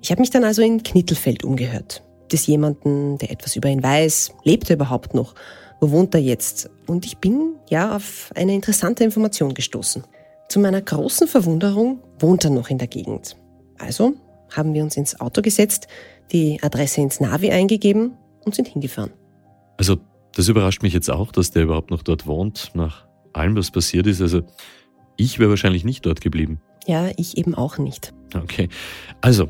Ich 0.02 0.12
habe 0.12 0.22
mich 0.22 0.30
dann 0.30 0.44
also 0.44 0.62
in 0.62 0.84
Knittelfeld 0.84 1.44
umgehört. 1.44 2.04
Gibt 2.30 2.42
es 2.42 2.48
jemanden, 2.48 3.18
der 3.18 3.32
etwas 3.32 3.56
über 3.56 3.70
ihn 3.70 3.82
weiß? 3.82 4.34
Lebt 4.44 4.70
er 4.70 4.76
überhaupt 4.76 5.16
noch? 5.16 5.34
wo 5.80 5.92
wohnt 5.92 6.14
er 6.14 6.22
jetzt? 6.22 6.70
Und 6.88 7.06
ich 7.06 7.18
bin 7.18 7.56
ja 7.70 7.96
auf 7.96 8.32
eine 8.36 8.54
interessante 8.54 9.04
Information 9.04 9.54
gestoßen. 9.54 10.04
Zu 10.50 10.60
meiner 10.60 10.82
großen 10.82 11.28
Verwunderung 11.28 12.00
wohnt 12.20 12.44
er 12.44 12.50
noch 12.50 12.70
in 12.70 12.78
der 12.78 12.88
Gegend. 12.88 13.38
Also 13.78 14.14
haben 14.52 14.74
wir 14.74 14.84
uns 14.84 14.98
ins 14.98 15.20
Auto 15.22 15.42
gesetzt, 15.42 15.88
die 16.32 16.62
Adresse 16.62 17.02
ins 17.02 17.20
Navi 17.20 17.52
eingegeben 17.52 18.14
und 18.44 18.56
sind 18.56 18.68
hingefahren. 18.68 19.12
Also, 19.78 19.98
das 20.36 20.48
überrascht 20.48 20.82
mich 20.82 20.94
jetzt 20.94 21.10
auch, 21.10 21.32
dass 21.32 21.52
der 21.52 21.64
überhaupt 21.64 21.92
noch 21.92 22.04
dort 22.04 22.28
wohnt, 22.28 22.72
nach 22.74 23.06
allem, 23.34 23.56
was 23.56 23.72
passiert 23.72 24.08
ist. 24.08 24.22
Also, 24.22 24.42
ich 25.18 25.40
wäre 25.40 25.50
wahrscheinlich 25.50 25.86
nicht 25.86 26.06
dort 26.06 26.22
geblieben. 26.22 26.60
Ja, 26.88 27.10
ich 27.16 27.38
eben 27.38 27.54
auch 27.56 27.78
nicht. 27.78 28.14
Okay. 28.36 28.70
Also, 29.22 29.50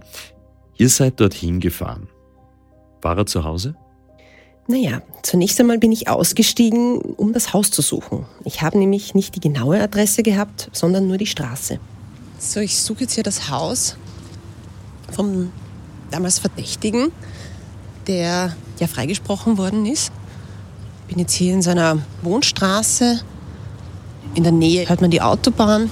ihr 0.77 0.89
seid 0.89 1.19
dorthin 1.19 1.59
gefahren. 1.59 2.09
War 3.01 3.17
er 3.17 3.25
zu 3.25 3.43
Hause? 3.43 3.75
Naja, 4.67 5.01
zunächst 5.23 5.59
einmal 5.59 5.79
bin 5.79 5.91
ich 5.91 6.09
ausgestiegen, 6.09 6.99
um 6.99 7.33
das 7.33 7.53
Haus 7.53 7.71
zu 7.71 7.81
suchen. 7.81 8.25
Ich 8.45 8.61
habe 8.61 8.77
nämlich 8.77 9.15
nicht 9.15 9.35
die 9.35 9.39
genaue 9.39 9.81
Adresse 9.81 10.21
gehabt, 10.21 10.69
sondern 10.73 11.07
nur 11.07 11.17
die 11.17 11.25
Straße. 11.25 11.79
So, 12.37 12.59
ich 12.59 12.79
suche 12.79 13.01
jetzt 13.01 13.13
hier 13.13 13.23
das 13.23 13.49
Haus 13.49 13.97
vom 15.11 15.51
damals 16.11 16.39
Verdächtigen, 16.39 17.11
der 18.05 18.55
ja 18.79 18.87
freigesprochen 18.87 19.57
worden 19.57 19.85
ist. 19.85 20.11
Bin 21.07 21.17
jetzt 21.17 21.33
hier 21.33 21.53
in 21.53 21.63
seiner 21.63 21.97
Wohnstraße. 22.21 23.21
In 24.35 24.43
der 24.43 24.51
Nähe 24.51 24.87
hört 24.87 25.01
man 25.01 25.09
die 25.09 25.21
Autobahn. 25.21 25.89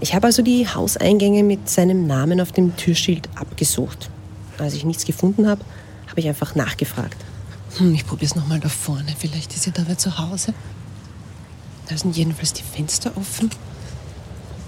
Ich 0.00 0.14
habe 0.14 0.26
also 0.26 0.42
die 0.42 0.66
Hauseingänge 0.66 1.42
mit 1.42 1.68
seinem 1.68 2.06
Namen 2.06 2.40
auf 2.40 2.52
dem 2.52 2.76
Türschild 2.76 3.28
abgesucht. 3.34 4.10
Als 4.58 4.72
ich 4.72 4.84
nichts 4.84 5.04
gefunden 5.04 5.46
habe, 5.46 5.62
habe 6.16 6.22
ich 6.22 6.28
einfach 6.28 6.54
nachgefragt. 6.54 7.18
Hm, 7.76 7.94
ich 7.94 8.06
probiere 8.06 8.30
es 8.30 8.34
nochmal 8.34 8.58
da 8.58 8.70
vorne. 8.70 9.14
Vielleicht 9.18 9.54
ist 9.54 9.66
ja 9.66 9.72
da 9.72 9.98
zu 9.98 10.16
Hause. 10.16 10.54
Da 11.90 11.98
sind 11.98 12.16
jedenfalls 12.16 12.54
die 12.54 12.62
Fenster 12.62 13.10
offen. 13.18 13.50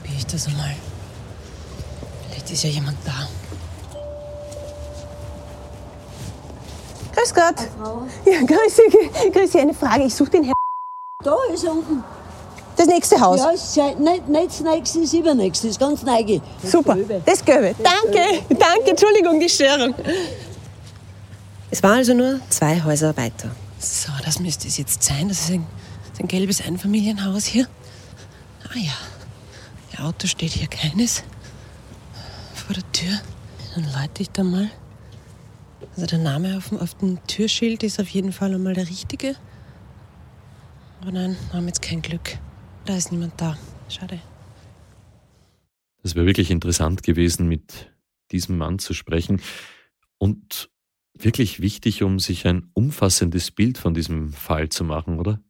Probiere 0.03 0.19
ich 0.19 0.27
das 0.27 0.47
einmal. 0.47 0.77
Vielleicht 2.29 2.51
ist 2.51 2.65
ja 2.65 2.69
jemand 2.69 2.99
da. 3.07 3.27
Grüß 7.17 7.33
Gott. 7.35 7.55
Ja, 8.27 8.41
grüß 8.43 8.77
Sie. 8.77 9.31
Grüß 9.31 9.51
Sie. 9.53 9.61
Eine 9.61 9.73
Frage. 9.73 10.05
Ich 10.05 10.15
suche 10.15 10.29
den 10.33 10.43
Herrn. 10.45 10.55
Da 11.25 11.35
ist 11.55 11.65
er 11.65 11.73
unten. 11.73 12.05
Das 12.77 12.87
nächste 12.87 13.19
Haus. 13.19 13.41
Ja, 13.41 13.51
ist 13.53 13.73
seit- 13.73 13.99
nicht, 13.99 14.29
nicht 14.29 14.49
das 14.51 14.61
nächste, 14.61 15.01
das 15.01 15.13
übernächste. 15.15 15.69
Das 15.69 15.79
ganz 15.79 16.03
neige. 16.03 16.43
Das 16.61 16.73
Super. 16.73 16.95
Das 17.25 17.43
Gelbe. 17.43 17.75
Danke. 17.83 18.43
Danke. 18.51 18.91
Entschuldigung, 18.91 19.41
die 19.41 19.49
Störung. 19.49 19.95
Es 21.71 21.83
war 21.83 21.95
also 21.95 22.15
nur 22.15 22.41
zwei 22.49 22.83
Häuser 22.83 23.17
weiter. 23.17 23.55
So, 23.79 24.11
das 24.25 24.41
müsste 24.41 24.69
es 24.69 24.79
jetzt 24.79 25.03
sein. 25.03 25.29
Das 25.29 25.41
ist 25.41 25.51
ein, 25.51 25.67
das 26.03 26.13
ist 26.15 26.21
ein 26.21 26.29
gelbes 26.29 26.61
Einfamilienhaus 26.61 27.45
hier. 27.45 27.69
Ah 28.69 28.79
ja. 28.79 28.93
Ihr 29.93 30.05
Auto 30.05 30.27
steht 30.27 30.53
hier 30.53 30.69
keines. 30.69 31.23
Vor 32.55 32.75
der 32.75 32.93
Tür. 32.93 33.21
Dann 33.75 33.85
leite 33.93 34.23
ich 34.23 34.31
da 34.31 34.45
mal. 34.45 34.71
Also 35.95 36.07
der 36.07 36.19
Name 36.19 36.57
auf 36.57 36.71
dem, 36.71 36.79
auf 36.79 36.95
dem 36.95 37.25
Türschild 37.27 37.83
ist 37.83 38.01
auf 38.01 38.09
jeden 38.09 38.33
Fall 38.33 38.55
einmal 38.55 38.75
der 38.75 38.89
richtige. 38.89 39.37
Aber 41.01 41.13
nein, 41.13 41.37
wir 41.51 41.59
haben 41.59 41.67
jetzt 41.67 41.83
kein 41.83 42.03
Glück. 42.03 42.39
Da 42.87 42.97
ist 42.97 43.13
niemand 43.13 43.41
da. 43.41 43.57
Schade. 43.89 44.21
Es 46.03 46.15
wäre 46.15 46.27
wirklich 46.27 46.51
interessant 46.51 47.03
gewesen, 47.03 47.47
mit 47.47 47.93
diesem 48.33 48.57
Mann 48.57 48.79
zu 48.79 48.95
sprechen 48.95 49.41
und 50.17 50.71
wirklich 51.25 51.61
wichtig, 51.61 52.03
um 52.03 52.19
sich 52.19 52.47
ein 52.47 52.71
umfassendes 52.75 53.51
Bild 53.51 53.79
von 53.79 53.95
diesem 53.95 54.33
Fall 54.33 54.69
zu 54.69 54.85
machen, 54.85 55.19
oder? 55.19 55.41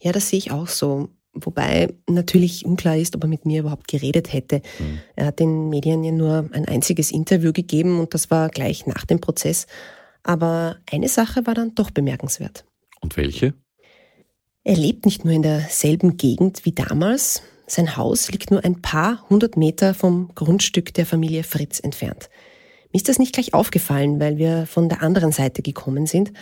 Ja, 0.00 0.12
das 0.12 0.28
sehe 0.28 0.38
ich 0.38 0.50
auch 0.50 0.68
so. 0.68 1.10
Wobei 1.34 1.92
natürlich 2.08 2.64
unklar 2.64 2.96
ist, 2.96 3.16
ob 3.16 3.24
er 3.24 3.28
mit 3.28 3.44
mir 3.44 3.60
überhaupt 3.60 3.88
geredet 3.88 4.32
hätte. 4.32 4.62
Hm. 4.78 4.98
Er 5.16 5.26
hat 5.26 5.40
den 5.40 5.68
Medien 5.68 6.04
ja 6.04 6.12
nur 6.12 6.48
ein 6.52 6.66
einziges 6.66 7.10
Interview 7.10 7.52
gegeben 7.52 7.98
und 7.98 8.14
das 8.14 8.30
war 8.30 8.48
gleich 8.48 8.86
nach 8.86 9.04
dem 9.04 9.20
Prozess. 9.20 9.66
Aber 10.22 10.76
eine 10.90 11.08
Sache 11.08 11.46
war 11.46 11.54
dann 11.54 11.74
doch 11.74 11.90
bemerkenswert. 11.90 12.64
Und 13.00 13.16
welche? 13.16 13.54
Er 14.62 14.76
lebt 14.76 15.04
nicht 15.04 15.24
nur 15.24 15.34
in 15.34 15.42
derselben 15.42 16.16
Gegend 16.16 16.64
wie 16.64 16.72
damals. 16.72 17.42
Sein 17.66 17.96
Haus 17.96 18.30
liegt 18.30 18.50
nur 18.50 18.64
ein 18.64 18.80
paar 18.80 19.28
hundert 19.28 19.56
Meter 19.56 19.92
vom 19.92 20.30
Grundstück 20.34 20.94
der 20.94 21.04
Familie 21.04 21.44
Fritz 21.44 21.80
entfernt. 21.80 22.30
Mir 22.94 22.98
ist 22.98 23.08
das 23.08 23.18
nicht 23.18 23.34
gleich 23.34 23.54
aufgefallen, 23.54 24.20
weil 24.20 24.38
wir 24.38 24.66
von 24.66 24.88
der 24.88 25.02
anderen 25.02 25.32
Seite 25.32 25.62
gekommen 25.62 26.06
sind. 26.06 26.32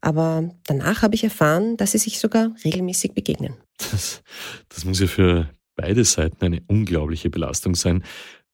Aber 0.00 0.50
danach 0.66 1.02
habe 1.02 1.14
ich 1.14 1.22
erfahren, 1.22 1.76
dass 1.76 1.92
sie 1.92 1.98
sich 1.98 2.18
sogar 2.18 2.56
regelmäßig 2.64 3.12
begegnen. 3.12 3.54
Das, 3.78 4.20
das 4.68 4.84
muss 4.84 4.98
ja 4.98 5.06
für 5.06 5.48
beide 5.76 6.04
Seiten 6.04 6.44
eine 6.44 6.60
unglaubliche 6.66 7.30
Belastung 7.30 7.76
sein. 7.76 8.02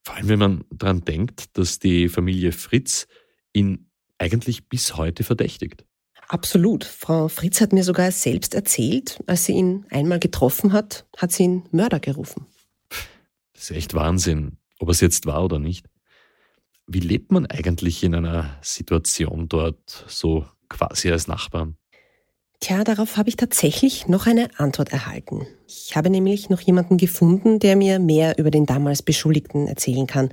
Vor 0.05 0.17
allem, 0.17 0.28
wenn 0.28 0.38
man 0.38 0.64
daran 0.71 1.07
denkt, 1.07 1.57
dass 1.57 1.78
die 1.78 2.11
Familie 2.11 2.52
Fritz 2.52 3.07
ihn 3.55 3.90
eigentlich 4.19 4.69
bis 4.69 4.99
heute 4.99 5.25
verdächtigt. 5.25 5.87
Absolut. 6.28 6.85
Frau 6.85 7.28
Fritz 7.28 7.62
hat 7.62 7.73
mir 7.73 7.83
sogar 7.83 8.12
selbst 8.12 8.52
erzählt, 8.52 9.21
als 9.26 9.47
sie 9.47 9.52
ihn 9.52 9.87
einmal 9.88 10.19
getroffen 10.19 10.75
hat, 10.75 11.07
hat 11.17 11.33
sie 11.33 11.45
ihn 11.45 11.62
Mörder 11.71 11.99
gerufen. 11.99 12.45
Das 13.55 13.71
ist 13.71 13.71
echt 13.71 13.95
Wahnsinn, 13.95 14.59
ob 14.78 14.90
es 14.90 15.00
jetzt 15.00 15.25
war 15.25 15.43
oder 15.43 15.59
nicht. 15.59 15.88
Wie 16.90 17.00
lebt 17.00 17.30
man 17.33 17.45
eigentlich 17.45 18.02
in 18.02 18.14
einer 18.14 18.57
Situation 18.62 19.47
dort 19.47 20.07
so 20.09 20.47
quasi 20.71 21.11
als 21.11 21.28
Nachbarn? 21.28 21.76
Tja, 22.61 22.83
darauf 22.83 23.18
habe 23.18 23.28
ich 23.28 23.37
tatsächlich 23.37 24.09
noch 24.09 24.26
eine 24.26 24.49
Antwort 24.59 24.90
erhalten. 24.90 25.47
Ich 25.68 25.95
habe 25.97 26.09
nämlich 26.09 26.49
noch 26.49 26.62
jemanden 26.62 26.97
gefunden, 26.97 27.59
der 27.59 27.76
mir 27.76 27.99
mehr 27.99 28.38
über 28.38 28.50
den 28.50 28.64
damals 28.64 29.02
Beschuldigten 29.02 29.68
erzählen 29.68 30.07
kann 30.07 30.30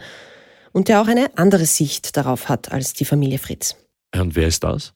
und 0.71 0.87
der 0.87 1.01
auch 1.01 1.07
eine 1.07 1.37
andere 1.37 1.65
Sicht 1.65 2.15
darauf 2.15 2.47
hat 2.47 2.71
als 2.71 2.93
die 2.93 3.05
Familie 3.05 3.37
Fritz. 3.37 3.75
Und 4.15 4.37
wer 4.37 4.47
ist 4.47 4.63
das? 4.63 4.93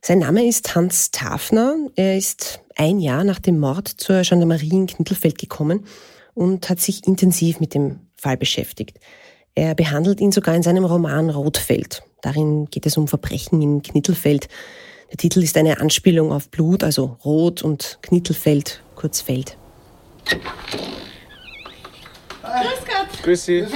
Sein 0.00 0.20
Name 0.20 0.46
ist 0.46 0.76
Hans 0.76 1.10
Tafner. 1.10 1.76
Er 1.96 2.16
ist 2.16 2.60
ein 2.76 3.00
Jahr 3.00 3.24
nach 3.24 3.40
dem 3.40 3.58
Mord 3.58 3.88
zur 3.88 4.22
Gendarmerie 4.22 4.70
in 4.70 4.86
Knittelfeld 4.86 5.38
gekommen 5.38 5.86
und 6.34 6.70
hat 6.70 6.78
sich 6.78 7.04
intensiv 7.04 7.58
mit 7.58 7.74
dem 7.74 7.98
Fall 8.16 8.36
beschäftigt. 8.36 9.00
Er 9.56 9.74
behandelt 9.76 10.20
ihn 10.20 10.32
sogar 10.32 10.54
in 10.56 10.64
seinem 10.64 10.84
Roman 10.84 11.30
Rotfeld. 11.30 12.02
Darin 12.22 12.66
geht 12.70 12.86
es 12.86 12.96
um 12.96 13.06
Verbrechen 13.06 13.62
in 13.62 13.82
Knittelfeld. 13.82 14.48
Der 15.10 15.16
Titel 15.18 15.42
ist 15.42 15.56
eine 15.56 15.80
Anspielung 15.80 16.32
auf 16.32 16.48
Blut, 16.48 16.82
also 16.82 17.16
Rot 17.24 17.62
und 17.62 17.98
Knittelfeld, 18.02 18.82
kurz 18.96 19.20
Feld. 19.20 19.56
Grüß 23.22 23.44
Sie. 23.44 23.66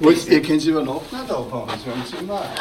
Was, 0.00 0.28
ihr 0.28 0.42
könnt 0.42 0.64
übernachten 0.64 1.16
da 1.28 1.42
fahren, 1.42 1.68
das 1.68 1.86
haben 1.86 2.04
Sie 2.10 2.16
immer. 2.16 2.42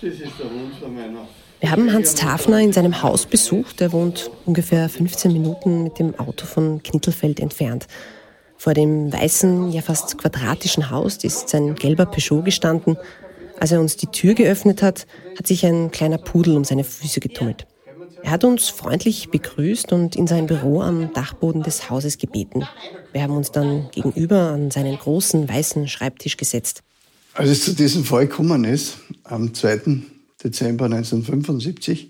Das 0.00 0.14
ist 0.14 0.32
der 0.38 0.50
Wunsch 0.50 0.78
von 0.80 0.94
meiner. 0.94 1.28
Wir 1.62 1.70
haben 1.70 1.92
Hans 1.92 2.16
Tafner 2.16 2.58
in 2.58 2.72
seinem 2.72 3.04
Haus 3.04 3.24
besucht. 3.24 3.80
Er 3.80 3.92
wohnt 3.92 4.32
ungefähr 4.46 4.88
15 4.88 5.32
Minuten 5.32 5.84
mit 5.84 5.96
dem 6.00 6.18
Auto 6.18 6.44
von 6.44 6.82
Knittelfeld 6.82 7.38
entfernt. 7.38 7.86
Vor 8.56 8.74
dem 8.74 9.12
weißen, 9.12 9.70
ja 9.70 9.80
fast 9.80 10.18
quadratischen 10.18 10.90
Haus 10.90 11.18
ist 11.22 11.50
sein 11.50 11.76
gelber 11.76 12.06
Peugeot 12.06 12.42
gestanden. 12.42 12.96
Als 13.60 13.70
er 13.70 13.78
uns 13.78 13.96
die 13.96 14.08
Tür 14.08 14.34
geöffnet 14.34 14.82
hat, 14.82 15.06
hat 15.38 15.46
sich 15.46 15.64
ein 15.64 15.92
kleiner 15.92 16.18
Pudel 16.18 16.56
um 16.56 16.64
seine 16.64 16.82
Füße 16.82 17.20
getummelt. 17.20 17.68
Er 18.24 18.32
hat 18.32 18.42
uns 18.42 18.68
freundlich 18.68 19.30
begrüßt 19.30 19.92
und 19.92 20.16
in 20.16 20.26
sein 20.26 20.48
Büro 20.48 20.82
am 20.82 21.12
Dachboden 21.12 21.62
des 21.62 21.88
Hauses 21.88 22.18
gebeten. 22.18 22.66
Wir 23.12 23.22
haben 23.22 23.36
uns 23.36 23.52
dann 23.52 23.88
gegenüber 23.92 24.48
an 24.48 24.72
seinen 24.72 24.98
großen 24.98 25.48
weißen 25.48 25.86
Schreibtisch 25.86 26.36
gesetzt. 26.36 26.82
Als 27.34 27.50
es 27.50 27.64
zu 27.64 27.72
diesem 27.72 28.04
Fall 28.04 28.26
gekommen 28.26 28.64
ist, 28.64 28.96
am 29.22 29.54
2. 29.54 30.02
Dezember 30.42 30.86
1975, 30.86 32.08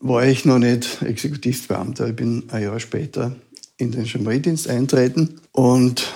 war 0.00 0.26
ich 0.26 0.44
noch 0.44 0.58
nicht 0.58 1.02
Exekutivbeamter. 1.02 2.08
Ich 2.08 2.16
bin 2.16 2.50
ein 2.50 2.62
Jahr 2.62 2.78
später 2.80 3.34
in 3.76 3.90
den 3.90 4.04
Gendarmeriedienst 4.04 4.68
eintreten 4.68 5.40
und 5.52 6.12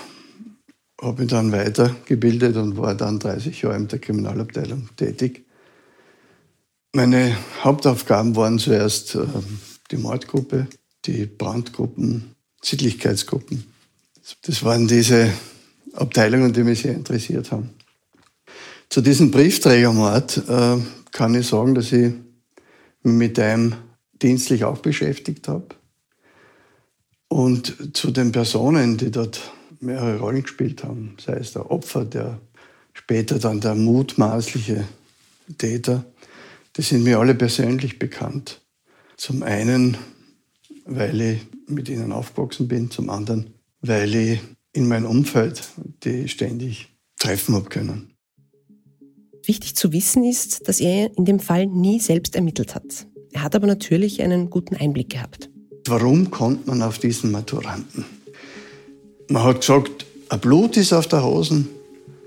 habe 1.00 1.22
mich 1.22 1.30
dann 1.30 1.52
weitergebildet 1.52 2.56
und 2.56 2.76
war 2.76 2.94
dann 2.94 3.18
30 3.18 3.62
Jahre 3.62 3.76
in 3.76 3.88
der 3.88 3.98
Kriminalabteilung 3.98 4.88
tätig. 4.96 5.44
Meine 6.92 7.36
Hauptaufgaben 7.62 8.34
waren 8.36 8.58
zuerst 8.58 9.14
äh, 9.14 9.24
die 9.90 9.96
Mordgruppe, 9.96 10.66
die 11.04 11.26
Brandgruppen, 11.26 12.34
Sittlichkeitsgruppen. 12.62 13.64
Das 14.42 14.64
waren 14.64 14.88
diese 14.88 15.32
Abteilungen, 15.94 16.52
die 16.52 16.64
mich 16.64 16.80
sehr 16.80 16.94
interessiert 16.94 17.52
haben. 17.52 17.70
Zu 18.88 19.00
diesem 19.02 19.30
Briefträgermord 19.30 20.42
äh, 20.48 20.76
kann 21.12 21.34
ich 21.34 21.46
sagen, 21.46 21.74
dass 21.74 21.92
ich 21.92 22.12
mich 23.02 23.14
mit 23.14 23.38
einem 23.38 23.74
dienstlich 24.22 24.64
auch 24.64 24.78
beschäftigt 24.78 25.48
habe. 25.48 25.68
Und 27.28 27.96
zu 27.96 28.10
den 28.10 28.32
Personen, 28.32 28.96
die 28.96 29.10
dort 29.10 29.52
mehrere 29.80 30.18
Rollen 30.18 30.42
gespielt 30.42 30.82
haben, 30.82 31.16
sei 31.20 31.34
es 31.34 31.52
der 31.52 31.70
Opfer, 31.70 32.04
der 32.04 32.40
später 32.94 33.38
dann 33.38 33.60
der 33.60 33.74
mutmaßliche 33.74 34.86
Täter, 35.56 36.04
die 36.76 36.82
sind 36.82 37.04
mir 37.04 37.18
alle 37.18 37.34
persönlich 37.34 37.98
bekannt. 37.98 38.60
Zum 39.16 39.42
einen, 39.42 39.96
weil 40.84 41.20
ich 41.20 41.40
mit 41.66 41.88
ihnen 41.88 42.12
aufgewachsen 42.12 42.66
bin, 42.66 42.90
zum 42.90 43.10
anderen, 43.10 43.54
weil 43.80 44.14
ich 44.14 44.40
in 44.72 44.88
meinem 44.88 45.06
Umfeld 45.06 45.62
die 46.04 46.28
ständig 46.28 46.88
treffen 47.18 47.54
habe 47.54 47.68
können. 47.68 48.14
Wichtig 49.48 49.76
zu 49.76 49.94
wissen 49.94 50.24
ist, 50.24 50.68
dass 50.68 50.78
er 50.78 51.16
in 51.16 51.24
dem 51.24 51.40
Fall 51.40 51.66
nie 51.66 52.00
selbst 52.00 52.36
ermittelt 52.36 52.74
hat. 52.74 53.06
Er 53.32 53.42
hat 53.42 53.56
aber 53.56 53.66
natürlich 53.66 54.20
einen 54.20 54.50
guten 54.50 54.76
Einblick 54.76 55.08
gehabt. 55.08 55.48
Warum 55.86 56.30
kommt 56.30 56.66
man 56.66 56.82
auf 56.82 56.98
diesen 56.98 57.30
Maturanten? 57.30 58.04
Man 59.28 59.42
hat 59.42 59.60
gesagt, 59.60 60.04
ein 60.28 60.40
Blut 60.40 60.76
ist 60.76 60.92
auf 60.92 61.06
der 61.06 61.24
Hosen, 61.24 61.66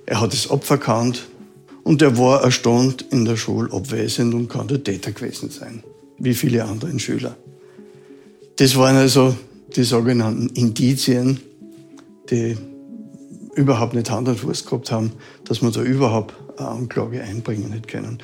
er 0.08 0.20
hat 0.20 0.34
das 0.34 0.50
Opfer 0.50 0.80
kannt 0.80 1.28
und 1.84 2.01
er 2.01 2.18
war 2.18 2.50
Stunde 2.50 3.06
in 3.12 3.25
der 3.25 3.38
Schule 3.38 3.72
abwesend 3.72 4.34
und 4.34 4.48
kann 4.48 4.68
der 4.68 4.84
Täter 4.84 5.12
gewesen 5.12 5.51
sein, 5.51 5.84
wie 6.18 6.34
viele 6.34 6.66
andere 6.66 6.98
Schüler. 7.00 7.38
Das 8.56 8.75
waren 8.78 8.96
also 8.96 9.36
die 9.75 9.84
sogenannten 9.84 10.48
Indizien, 10.56 11.40
die 12.32 12.58
überhaupt 13.56 13.94
nicht 13.94 14.10
Hand 14.10 14.28
und 14.28 14.40
Fuß 14.40 14.66
gehabt 14.66 14.92
haben, 14.92 15.12
dass 15.44 15.62
man 15.62 15.72
da 15.72 15.84
überhaupt 15.84 16.34
Anklage 16.68 17.22
einbringen 17.22 17.72
hätte 17.72 17.88
können. 17.88 18.18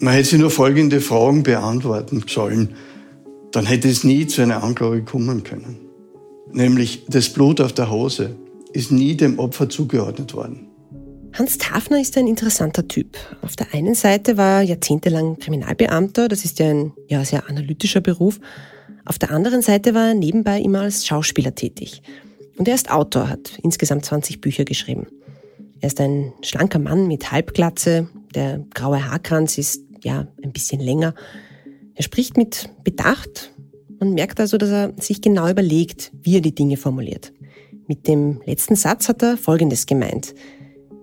Man 0.00 0.14
hätte 0.14 0.28
sich 0.28 0.38
nur 0.38 0.50
folgende 0.50 1.00
Fragen 1.00 1.42
beantworten 1.42 2.24
sollen. 2.28 2.74
Dann 3.52 3.66
hätte 3.66 3.88
es 3.88 4.04
nie 4.04 4.26
zu 4.26 4.42
einer 4.42 4.62
Anklage 4.62 5.02
kommen 5.02 5.44
können. 5.44 5.78
Nämlich 6.52 7.04
das 7.08 7.28
Blut 7.30 7.60
auf 7.60 7.72
der 7.72 7.90
Hose 7.90 8.36
ist 8.72 8.90
nie 8.90 9.16
dem 9.16 9.38
Opfer 9.38 9.68
zugeordnet 9.68 10.34
worden. 10.34 10.66
Hans 11.32 11.58
Tafner 11.58 12.00
ist 12.00 12.16
ein 12.16 12.28
interessanter 12.28 12.86
Typ. 12.86 13.16
Auf 13.42 13.56
der 13.56 13.74
einen 13.74 13.94
Seite 13.94 14.36
war 14.36 14.60
er 14.60 14.62
jahrzehntelang 14.62 15.38
Kriminalbeamter, 15.38 16.28
das 16.28 16.44
ist 16.44 16.60
ja 16.60 16.70
ein 16.70 16.92
ja, 17.08 17.24
sehr 17.24 17.48
analytischer 17.48 18.00
Beruf. 18.00 18.38
Auf 19.04 19.18
der 19.18 19.32
anderen 19.32 19.60
Seite 19.60 19.94
war 19.94 20.08
er 20.08 20.14
nebenbei 20.14 20.60
immer 20.60 20.82
als 20.82 21.06
Schauspieler 21.06 21.54
tätig. 21.54 22.02
Und 22.56 22.68
er 22.68 22.74
ist 22.76 22.90
Autor, 22.90 23.28
hat 23.28 23.58
insgesamt 23.62 24.04
20 24.04 24.40
Bücher 24.40 24.64
geschrieben. 24.64 25.08
Er 25.84 25.88
ist 25.88 26.00
ein 26.00 26.32
schlanker 26.40 26.78
Mann 26.78 27.08
mit 27.08 27.30
Halbglatze, 27.30 28.08
der 28.34 28.64
graue 28.72 29.04
Haarkranz 29.04 29.58
ist 29.58 29.82
ja 30.02 30.26
ein 30.42 30.50
bisschen 30.50 30.80
länger. 30.80 31.14
Er 31.94 32.02
spricht 32.02 32.38
mit 32.38 32.70
Bedacht. 32.84 33.52
Man 34.00 34.14
merkt 34.14 34.40
also, 34.40 34.56
dass 34.56 34.70
er 34.70 34.94
sich 34.98 35.20
genau 35.20 35.46
überlegt, 35.46 36.10
wie 36.22 36.36
er 36.36 36.40
die 36.40 36.54
Dinge 36.54 36.78
formuliert. 36.78 37.34
Mit 37.86 38.08
dem 38.08 38.40
letzten 38.46 38.76
Satz 38.76 39.10
hat 39.10 39.22
er 39.22 39.36
Folgendes 39.36 39.84
gemeint. 39.84 40.34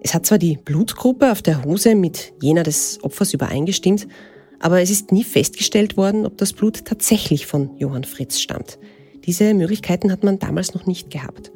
Es 0.02 0.16
hat 0.16 0.26
zwar 0.26 0.40
die 0.40 0.58
Blutgruppe 0.58 1.32
auf 1.32 1.44
der 1.44 1.64
Hose 1.64 1.94
mit 1.94 2.34
jener 2.42 2.64
des 2.64 2.98
Opfers 3.04 3.36
übereingestimmt, 3.36 4.08
aber 4.60 4.82
es 4.82 4.90
ist 4.90 5.12
nie 5.12 5.24
festgestellt 5.24 5.96
worden, 5.96 6.26
ob 6.26 6.40
das 6.40 6.54
Blut 6.54 6.86
tatsächlich 6.86 7.46
von 7.46 7.78
Johann 7.78 8.04
Fritz 8.04 8.40
stammt. 8.40 8.80
Diese 9.26 9.54
Möglichkeiten 9.54 10.12
hat 10.12 10.24
man 10.24 10.40
damals 10.40 10.74
noch 10.74 10.88
nicht 10.88 11.12
gehabt. 11.12 11.52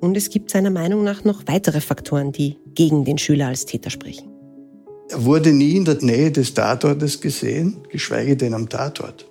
Und 0.00 0.16
es 0.16 0.30
gibt 0.30 0.50
seiner 0.50 0.70
Meinung 0.70 1.04
nach 1.04 1.24
noch 1.24 1.42
weitere 1.46 1.80
Faktoren, 1.80 2.32
die 2.32 2.56
gegen 2.74 3.04
den 3.04 3.18
Schüler 3.18 3.48
als 3.48 3.66
Täter 3.66 3.90
sprechen. 3.90 4.28
Er 5.10 5.24
wurde 5.24 5.52
nie 5.52 5.76
in 5.76 5.84
der 5.84 5.96
Nähe 6.02 6.30
des 6.30 6.54
Tatortes 6.54 7.20
gesehen, 7.20 7.78
geschweige 7.88 8.36
denn 8.36 8.54
am 8.54 8.68
Tatort. 8.68 9.26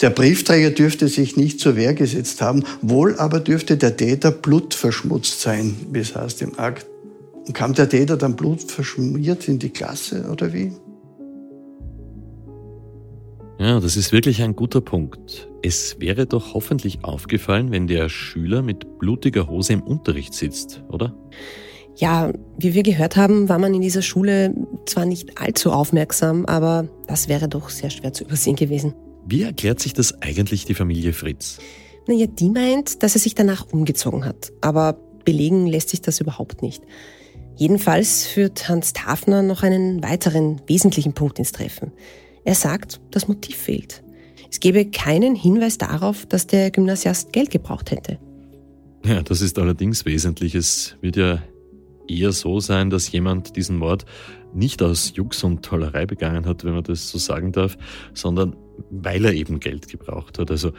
Der 0.00 0.10
Briefträger 0.10 0.70
dürfte 0.70 1.08
sich 1.08 1.36
nicht 1.36 1.60
zur 1.60 1.76
Wehr 1.76 1.94
gesetzt 1.94 2.40
haben, 2.40 2.64
wohl 2.80 3.16
aber 3.16 3.40
dürfte 3.40 3.76
der 3.76 3.96
Täter 3.96 4.30
blutverschmutzt 4.30 5.40
sein, 5.40 5.76
wie 5.92 5.98
es 5.98 6.14
heißt 6.14 6.42
im 6.42 6.58
Akt. 6.58 6.86
Und 7.46 7.54
kam 7.54 7.74
der 7.74 7.88
Täter 7.88 8.16
dann 8.16 8.36
blutverschmiert 8.36 9.48
in 9.48 9.58
die 9.58 9.70
Klasse 9.70 10.28
oder 10.30 10.52
wie? 10.52 10.72
Ja, 13.60 13.78
das 13.78 13.98
ist 13.98 14.10
wirklich 14.10 14.40
ein 14.40 14.56
guter 14.56 14.80
Punkt. 14.80 15.50
Es 15.62 16.00
wäre 16.00 16.24
doch 16.24 16.54
hoffentlich 16.54 17.04
aufgefallen, 17.04 17.70
wenn 17.70 17.86
der 17.86 18.08
Schüler 18.08 18.62
mit 18.62 18.98
blutiger 18.98 19.48
Hose 19.48 19.74
im 19.74 19.82
Unterricht 19.82 20.32
sitzt, 20.32 20.82
oder? 20.88 21.14
Ja, 21.94 22.32
wie 22.56 22.72
wir 22.72 22.82
gehört 22.82 23.16
haben, 23.16 23.50
war 23.50 23.58
man 23.58 23.74
in 23.74 23.82
dieser 23.82 24.00
Schule 24.00 24.54
zwar 24.86 25.04
nicht 25.04 25.38
allzu 25.38 25.72
aufmerksam, 25.72 26.46
aber 26.46 26.88
das 27.06 27.28
wäre 27.28 27.50
doch 27.50 27.68
sehr 27.68 27.90
schwer 27.90 28.14
zu 28.14 28.24
übersehen 28.24 28.56
gewesen. 28.56 28.94
Wie 29.26 29.42
erklärt 29.42 29.78
sich 29.78 29.92
das 29.92 30.22
eigentlich 30.22 30.64
die 30.64 30.72
Familie 30.72 31.12
Fritz? 31.12 31.58
Naja, 32.06 32.28
die 32.28 32.48
meint, 32.48 33.02
dass 33.02 33.14
er 33.14 33.20
sich 33.20 33.34
danach 33.34 33.66
umgezogen 33.70 34.24
hat. 34.24 34.52
Aber 34.62 34.94
belegen 35.26 35.66
lässt 35.66 35.90
sich 35.90 36.00
das 36.00 36.18
überhaupt 36.18 36.62
nicht. 36.62 36.82
Jedenfalls 37.56 38.26
führt 38.26 38.70
Hans 38.70 38.94
Tafner 38.94 39.42
noch 39.42 39.62
einen 39.62 40.02
weiteren 40.02 40.62
wesentlichen 40.66 41.12
Punkt 41.12 41.38
ins 41.38 41.52
Treffen. 41.52 41.92
Er 42.44 42.54
sagt, 42.54 43.00
das 43.10 43.28
Motiv 43.28 43.56
fehlt. 43.56 44.02
Es 44.50 44.60
gebe 44.60 44.84
keinen 44.86 45.34
Hinweis 45.34 45.78
darauf, 45.78 46.26
dass 46.26 46.46
der 46.46 46.70
Gymnasiast 46.70 47.32
Geld 47.32 47.50
gebraucht 47.50 47.90
hätte. 47.90 48.18
Ja, 49.04 49.22
das 49.22 49.40
ist 49.40 49.58
allerdings 49.58 50.04
wesentlich. 50.04 50.54
Es 50.54 50.96
wird 51.00 51.16
ja 51.16 51.42
eher 52.08 52.32
so 52.32 52.60
sein, 52.60 52.90
dass 52.90 53.12
jemand 53.12 53.56
diesen 53.56 53.76
Mord 53.76 54.04
nicht 54.52 54.82
aus 54.82 55.12
Jux 55.14 55.44
und 55.44 55.62
Tollerei 55.64 56.06
begangen 56.06 56.46
hat, 56.46 56.64
wenn 56.64 56.74
man 56.74 56.82
das 56.82 57.08
so 57.08 57.18
sagen 57.18 57.52
darf, 57.52 57.78
sondern 58.14 58.56
weil 58.90 59.24
er 59.24 59.32
eben 59.32 59.60
Geld 59.60 59.88
gebraucht 59.88 60.38
hat, 60.38 60.50
also 60.50 60.72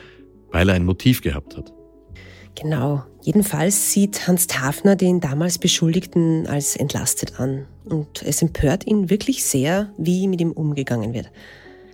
weil 0.52 0.70
er 0.70 0.76
ein 0.76 0.86
Motiv 0.86 1.22
gehabt 1.22 1.56
hat. 1.56 1.72
Genau. 2.56 3.04
Jedenfalls 3.22 3.92
sieht 3.92 4.28
Hans 4.28 4.48
Tafner 4.48 4.96
den 4.96 5.20
damals 5.20 5.58
Beschuldigten 5.58 6.48
als 6.48 6.76
entlastet 6.76 7.40
an. 7.40 7.66
Und 7.86 8.24
es 8.24 8.42
empört 8.42 8.86
ihn 8.88 9.10
wirklich 9.10 9.44
sehr, 9.44 9.92
wie 9.98 10.28
mit 10.28 10.42
ihm 10.42 10.52
umgegangen 10.52 11.14
wird. 11.14 11.32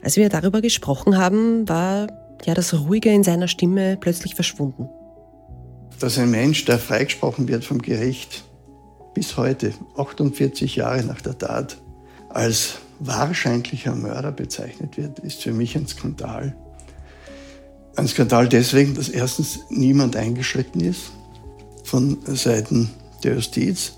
Als 0.01 0.15
wir 0.15 0.29
darüber 0.29 0.61
gesprochen 0.61 1.17
haben, 1.17 1.67
war 1.67 2.07
ja 2.45 2.53
das 2.53 2.73
Ruhige 2.73 3.11
in 3.11 3.23
seiner 3.23 3.47
Stimme 3.47 3.97
plötzlich 3.97 4.35
verschwunden. 4.35 4.89
Dass 5.99 6.17
ein 6.17 6.31
Mensch, 6.31 6.65
der 6.65 6.79
freigesprochen 6.79 7.47
wird 7.47 7.65
vom 7.65 7.81
Gericht, 7.81 8.43
bis 9.13 9.35
heute, 9.35 9.73
48 9.97 10.75
Jahre 10.75 11.03
nach 11.03 11.21
der 11.21 11.37
Tat, 11.37 11.77
als 12.29 12.75
wahrscheinlicher 12.99 13.95
Mörder 13.95 14.31
bezeichnet 14.31 14.97
wird, 14.97 15.19
ist 15.19 15.41
für 15.41 15.53
mich 15.53 15.75
ein 15.75 15.87
Skandal. 15.87 16.55
Ein 17.97 18.07
Skandal 18.07 18.47
deswegen, 18.47 18.93
dass 18.93 19.09
erstens 19.09 19.59
niemand 19.69 20.15
eingeschritten 20.15 20.81
ist 20.81 21.11
von 21.83 22.19
Seiten 22.27 22.91
der 23.23 23.33
Justiz 23.33 23.93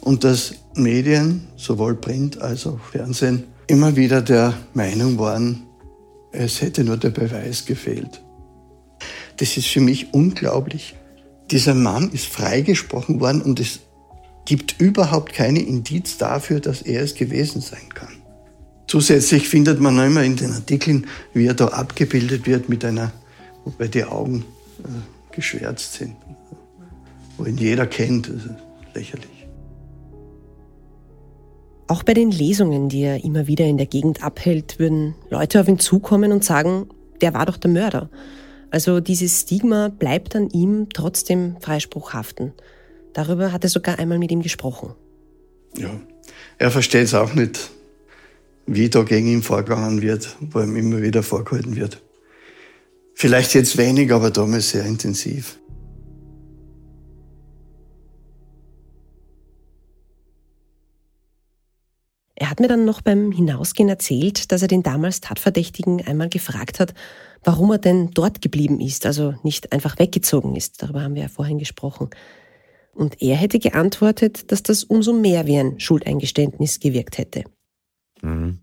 und 0.00 0.22
dass 0.22 0.54
Medien, 0.74 1.48
sowohl 1.56 1.96
Print 1.96 2.40
als 2.40 2.66
auch 2.66 2.78
Fernsehen, 2.92 3.44
immer 3.66 3.96
wieder 3.96 4.22
der 4.22 4.54
Meinung 4.74 5.18
waren, 5.18 5.64
es 6.30 6.62
hätte 6.62 6.84
nur 6.84 6.96
der 6.96 7.10
Beweis 7.10 7.66
gefehlt. 7.66 8.22
Das 9.38 9.56
ist 9.56 9.66
für 9.66 9.80
mich 9.80 10.14
unglaublich. 10.14 10.94
Dieser 11.50 11.74
Mann 11.74 12.10
ist 12.12 12.26
freigesprochen 12.26 13.20
worden 13.20 13.42
und 13.42 13.58
es 13.58 13.80
gibt 14.44 14.80
überhaupt 14.80 15.32
keine 15.32 15.60
Indiz 15.60 16.16
dafür, 16.16 16.60
dass 16.60 16.82
er 16.82 17.02
es 17.02 17.14
gewesen 17.14 17.60
sein 17.60 17.88
kann. 17.92 18.22
Zusätzlich 18.86 19.48
findet 19.48 19.80
man 19.80 19.96
noch 19.96 20.04
immer 20.04 20.22
in 20.22 20.36
den 20.36 20.52
Artikeln, 20.52 21.06
wie 21.34 21.46
er 21.46 21.54
da 21.54 21.68
abgebildet 21.68 22.46
wird 22.46 22.68
mit 22.68 22.84
einer, 22.84 23.12
wobei 23.64 23.88
die 23.88 24.04
Augen 24.04 24.44
äh, 24.84 25.34
geschwärzt 25.34 25.94
sind, 25.94 26.16
wo 27.36 27.44
ihn 27.44 27.58
jeder 27.58 27.86
kennt. 27.86 28.28
Das 28.28 28.36
ist 28.36 28.50
lächerlich. 28.94 29.28
Auch 31.88 32.02
bei 32.04 32.14
den 32.14 32.30
Lesungen, 32.30 32.88
die 32.88 33.02
er 33.02 33.22
immer 33.24 33.46
wieder 33.46 33.66
in 33.66 33.76
der 33.76 33.86
Gegend 33.86 34.22
abhält, 34.22 34.78
würden 34.78 35.14
Leute 35.30 35.60
auf 35.60 35.68
ihn 35.68 35.78
zukommen 35.78 36.32
und 36.32 36.44
sagen, 36.44 36.88
der 37.20 37.34
war 37.34 37.46
doch 37.46 37.56
der 37.56 37.70
Mörder. 37.70 38.08
Also 38.70 39.00
dieses 39.00 39.42
Stigma 39.42 39.88
bleibt 39.88 40.34
an 40.34 40.48
ihm 40.48 40.88
trotzdem 40.94 41.56
Freispruch 41.60 42.14
haften. 42.14 42.54
Darüber 43.12 43.52
hat 43.52 43.64
er 43.64 43.70
sogar 43.70 43.98
einmal 43.98 44.18
mit 44.18 44.30
ihm 44.30 44.40
gesprochen. 44.40 44.94
Ja, 45.76 45.90
er 46.58 46.70
versteht 46.70 47.04
es 47.04 47.14
auch 47.14 47.34
nicht, 47.34 47.70
wie 48.66 48.88
da 48.88 49.02
gegen 49.02 49.26
ihn 49.28 49.42
vorgegangen 49.42 50.00
wird, 50.00 50.36
wo 50.40 50.60
ihm 50.60 50.76
immer 50.76 51.02
wieder 51.02 51.22
vorgehalten 51.22 51.76
wird. 51.76 52.00
Vielleicht 53.22 53.54
jetzt 53.54 53.78
wenig, 53.78 54.12
aber 54.12 54.32
damals 54.32 54.70
sehr 54.70 54.84
intensiv. 54.84 55.60
Er 62.34 62.50
hat 62.50 62.58
mir 62.58 62.66
dann 62.66 62.84
noch 62.84 63.00
beim 63.00 63.30
Hinausgehen 63.30 63.88
erzählt, 63.88 64.50
dass 64.50 64.62
er 64.62 64.66
den 64.66 64.82
damals 64.82 65.20
Tatverdächtigen 65.20 66.04
einmal 66.04 66.30
gefragt 66.30 66.80
hat, 66.80 66.94
warum 67.44 67.70
er 67.70 67.78
denn 67.78 68.10
dort 68.10 68.42
geblieben 68.42 68.80
ist, 68.80 69.06
also 69.06 69.36
nicht 69.44 69.70
einfach 69.70 70.00
weggezogen 70.00 70.56
ist. 70.56 70.82
Darüber 70.82 71.02
haben 71.02 71.14
wir 71.14 71.22
ja 71.22 71.28
vorhin 71.28 71.60
gesprochen. 71.60 72.10
Und 72.92 73.22
er 73.22 73.36
hätte 73.36 73.60
geantwortet, 73.60 74.50
dass 74.50 74.64
das 74.64 74.82
umso 74.82 75.12
mehr 75.12 75.46
wie 75.46 75.58
ein 75.58 75.78
Schuldeingeständnis 75.78 76.80
gewirkt 76.80 77.18
hätte. 77.18 77.44
Mhm. 78.20 78.62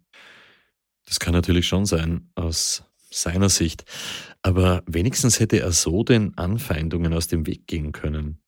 Das 1.06 1.18
kann 1.22 1.34
natürlich 1.34 1.66
schon 1.66 1.86
sein, 1.86 2.30
aus 2.36 2.84
seiner 3.12 3.50
Sicht. 3.50 3.86
Aber 4.42 4.84
wenigstens 4.86 5.40
hätte 5.40 5.60
er 5.60 5.72
so 5.72 6.04
den 6.04 6.38
Anfeindungen 6.38 7.14
aus 7.14 7.28
dem 7.28 7.46
Weg 7.46 7.68
gehen 7.68 7.92
können. 7.92 8.42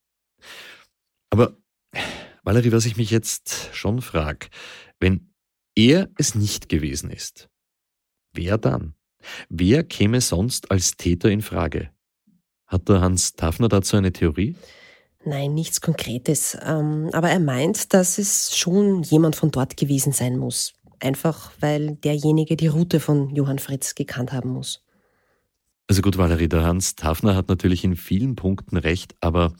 Aber 1.30 1.58
Valerie, 2.44 2.72
was 2.72 2.86
ich 2.86 2.98
mich 2.98 3.12
jetzt 3.12 3.70
schon 3.74 4.02
frage, 4.02 4.48
wenn 5.00 5.34
er 5.76 6.10
es 6.18 6.36
nicht 6.36 6.70
gewesen 6.70 7.12
ist, 7.12 7.50
wer 8.34 8.58
dann? 8.58 8.96
Wer 9.50 9.84
käme 9.84 10.22
sonst 10.22 10.72
als 10.72 10.98
Täter 10.98 11.30
in 11.30 11.42
Frage? 11.42 11.92
Hat 12.66 12.90
der 12.90 13.02
Hans 13.02 13.34
Tafner 13.34 13.68
dazu 13.68 13.98
eine 13.98 14.12
Theorie? 14.12 14.56
Nein, 15.24 15.54
nichts 15.54 15.82
Konkretes. 15.82 16.58
Ähm, 16.64 17.10
aber 17.14 17.30
er 17.30 17.40
meint, 17.40 17.94
dass 17.94 18.18
es 18.18 18.58
schon 18.58 19.04
jemand 19.04 19.36
von 19.36 19.52
dort 19.52 19.78
gewesen 19.78 20.14
sein 20.14 20.38
muss. 20.38 20.74
Einfach 21.02 21.52
weil 21.60 21.96
derjenige 21.96 22.56
die 22.56 22.68
Route 22.68 23.00
von 23.00 23.36
Johann 23.36 23.60
Fritz 23.60 23.96
gekannt 23.96 24.32
haben 24.32 24.52
muss. 24.52 24.86
Also 25.88 26.02
gut, 26.02 26.18
Valerie, 26.18 26.48
der 26.48 26.64
Hans 26.64 26.96
Tafner 26.96 27.36
hat 27.36 27.50
natürlich 27.50 27.84
in 27.84 27.98
vielen 27.98 28.36
Punkten 28.36 28.78
recht, 28.78 29.16
aber 29.20 29.54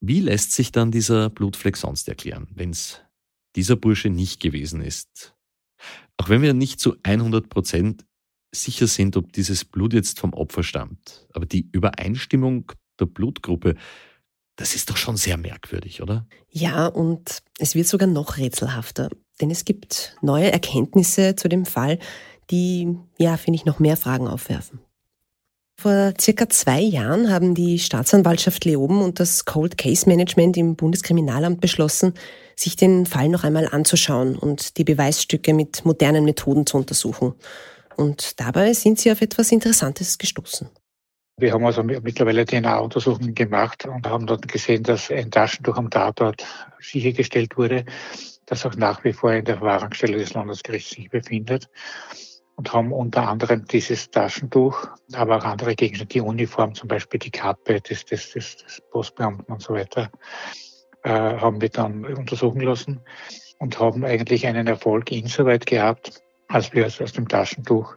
wie 0.00 0.20
lässt 0.20 0.52
sich 0.52 0.72
dann 0.72 0.90
dieser 0.90 1.30
Blutfleck 1.30 1.76
sonst 1.76 2.08
erklären, 2.08 2.48
wenn 2.54 2.70
es 2.70 3.00
dieser 3.54 3.76
Bursche 3.76 4.10
nicht 4.10 4.40
gewesen 4.40 4.80
ist? 4.80 5.36
Auch 6.16 6.28
wenn 6.28 6.42
wir 6.42 6.54
nicht 6.54 6.80
zu 6.80 6.96
100 7.02 7.48
Prozent 7.48 8.04
sicher 8.54 8.86
sind, 8.86 9.16
ob 9.16 9.32
dieses 9.32 9.64
Blut 9.64 9.92
jetzt 9.92 10.18
vom 10.18 10.32
Opfer 10.32 10.62
stammt, 10.62 11.26
aber 11.32 11.46
die 11.46 11.68
Übereinstimmung 11.72 12.72
der 12.98 13.06
Blutgruppe, 13.06 13.76
das 14.56 14.74
ist 14.74 14.90
doch 14.90 14.96
schon 14.96 15.16
sehr 15.16 15.36
merkwürdig, 15.36 16.02
oder? 16.02 16.26
Ja, 16.48 16.86
und 16.86 17.42
es 17.58 17.74
wird 17.74 17.86
sogar 17.86 18.08
noch 18.08 18.38
rätselhafter, 18.38 19.10
denn 19.40 19.50
es 19.50 19.64
gibt 19.64 20.16
neue 20.20 20.52
Erkenntnisse 20.52 21.36
zu 21.36 21.48
dem 21.48 21.66
Fall, 21.66 21.98
die, 22.50 22.96
ja, 23.18 23.36
finde 23.36 23.56
ich, 23.56 23.64
noch 23.64 23.78
mehr 23.78 23.96
Fragen 23.96 24.28
aufwerfen. 24.28 24.80
Vor 25.76 26.14
circa 26.20 26.48
zwei 26.48 26.80
Jahren 26.80 27.30
haben 27.30 27.54
die 27.54 27.78
Staatsanwaltschaft 27.78 28.64
Leoben 28.64 29.02
und 29.02 29.18
das 29.18 29.44
Cold 29.44 29.76
Case 29.76 30.08
Management 30.08 30.56
im 30.56 30.76
Bundeskriminalamt 30.76 31.60
beschlossen, 31.60 32.14
sich 32.56 32.76
den 32.76 33.06
Fall 33.06 33.28
noch 33.28 33.44
einmal 33.44 33.68
anzuschauen 33.68 34.36
und 34.36 34.78
die 34.78 34.84
Beweisstücke 34.84 35.52
mit 35.52 35.84
modernen 35.84 36.24
Methoden 36.24 36.64
zu 36.64 36.76
untersuchen. 36.76 37.34
Und 37.96 38.40
dabei 38.40 38.72
sind 38.72 39.00
sie 39.00 39.10
auf 39.10 39.20
etwas 39.20 39.50
Interessantes 39.52 40.18
gestoßen. 40.18 40.68
Wir 41.36 41.52
haben 41.52 41.66
also 41.66 41.82
mittlerweile 41.82 42.44
DNA-Untersuchungen 42.44 43.34
gemacht 43.34 43.86
und 43.86 44.06
haben 44.06 44.26
dort 44.26 44.46
gesehen, 44.46 44.84
dass 44.84 45.10
ein 45.10 45.32
Taschentuch 45.32 45.76
am 45.76 45.90
Tatort 45.90 46.46
sichergestellt 46.78 47.56
wurde, 47.56 47.84
das 48.46 48.66
auch 48.66 48.74
nach 48.76 49.04
wie 49.04 49.12
vor 49.12 49.32
in 49.32 49.44
der 49.44 49.58
Verwahrungsstelle 49.58 50.18
des 50.18 50.34
Landesgerichts 50.34 50.90
sich 50.90 51.10
befindet 51.10 51.68
und 52.56 52.72
haben 52.72 52.92
unter 52.92 53.28
anderem 53.28 53.64
dieses 53.66 54.10
Taschentuch, 54.10 54.86
aber 55.12 55.38
auch 55.38 55.44
andere 55.44 55.74
Gegenstände, 55.74 56.12
die 56.12 56.20
Uniform, 56.20 56.74
zum 56.74 56.88
Beispiel 56.88 57.18
die 57.18 57.30
Kappe 57.30 57.80
des, 57.80 58.04
des, 58.04 58.32
des, 58.32 58.56
des 58.56 58.82
Postbeamten 58.90 59.52
und 59.52 59.62
so 59.62 59.74
weiter, 59.74 60.10
äh, 61.02 61.10
haben 61.10 61.60
wir 61.60 61.68
dann 61.68 62.04
untersuchen 62.04 62.60
lassen 62.60 63.00
und 63.58 63.78
haben 63.78 64.04
eigentlich 64.04 64.46
einen 64.46 64.66
Erfolg 64.66 65.10
insoweit 65.10 65.66
gehabt, 65.66 66.22
als 66.48 66.72
wir 66.72 66.86
aus 66.86 67.12
dem 67.12 67.28
Taschentuch 67.28 67.96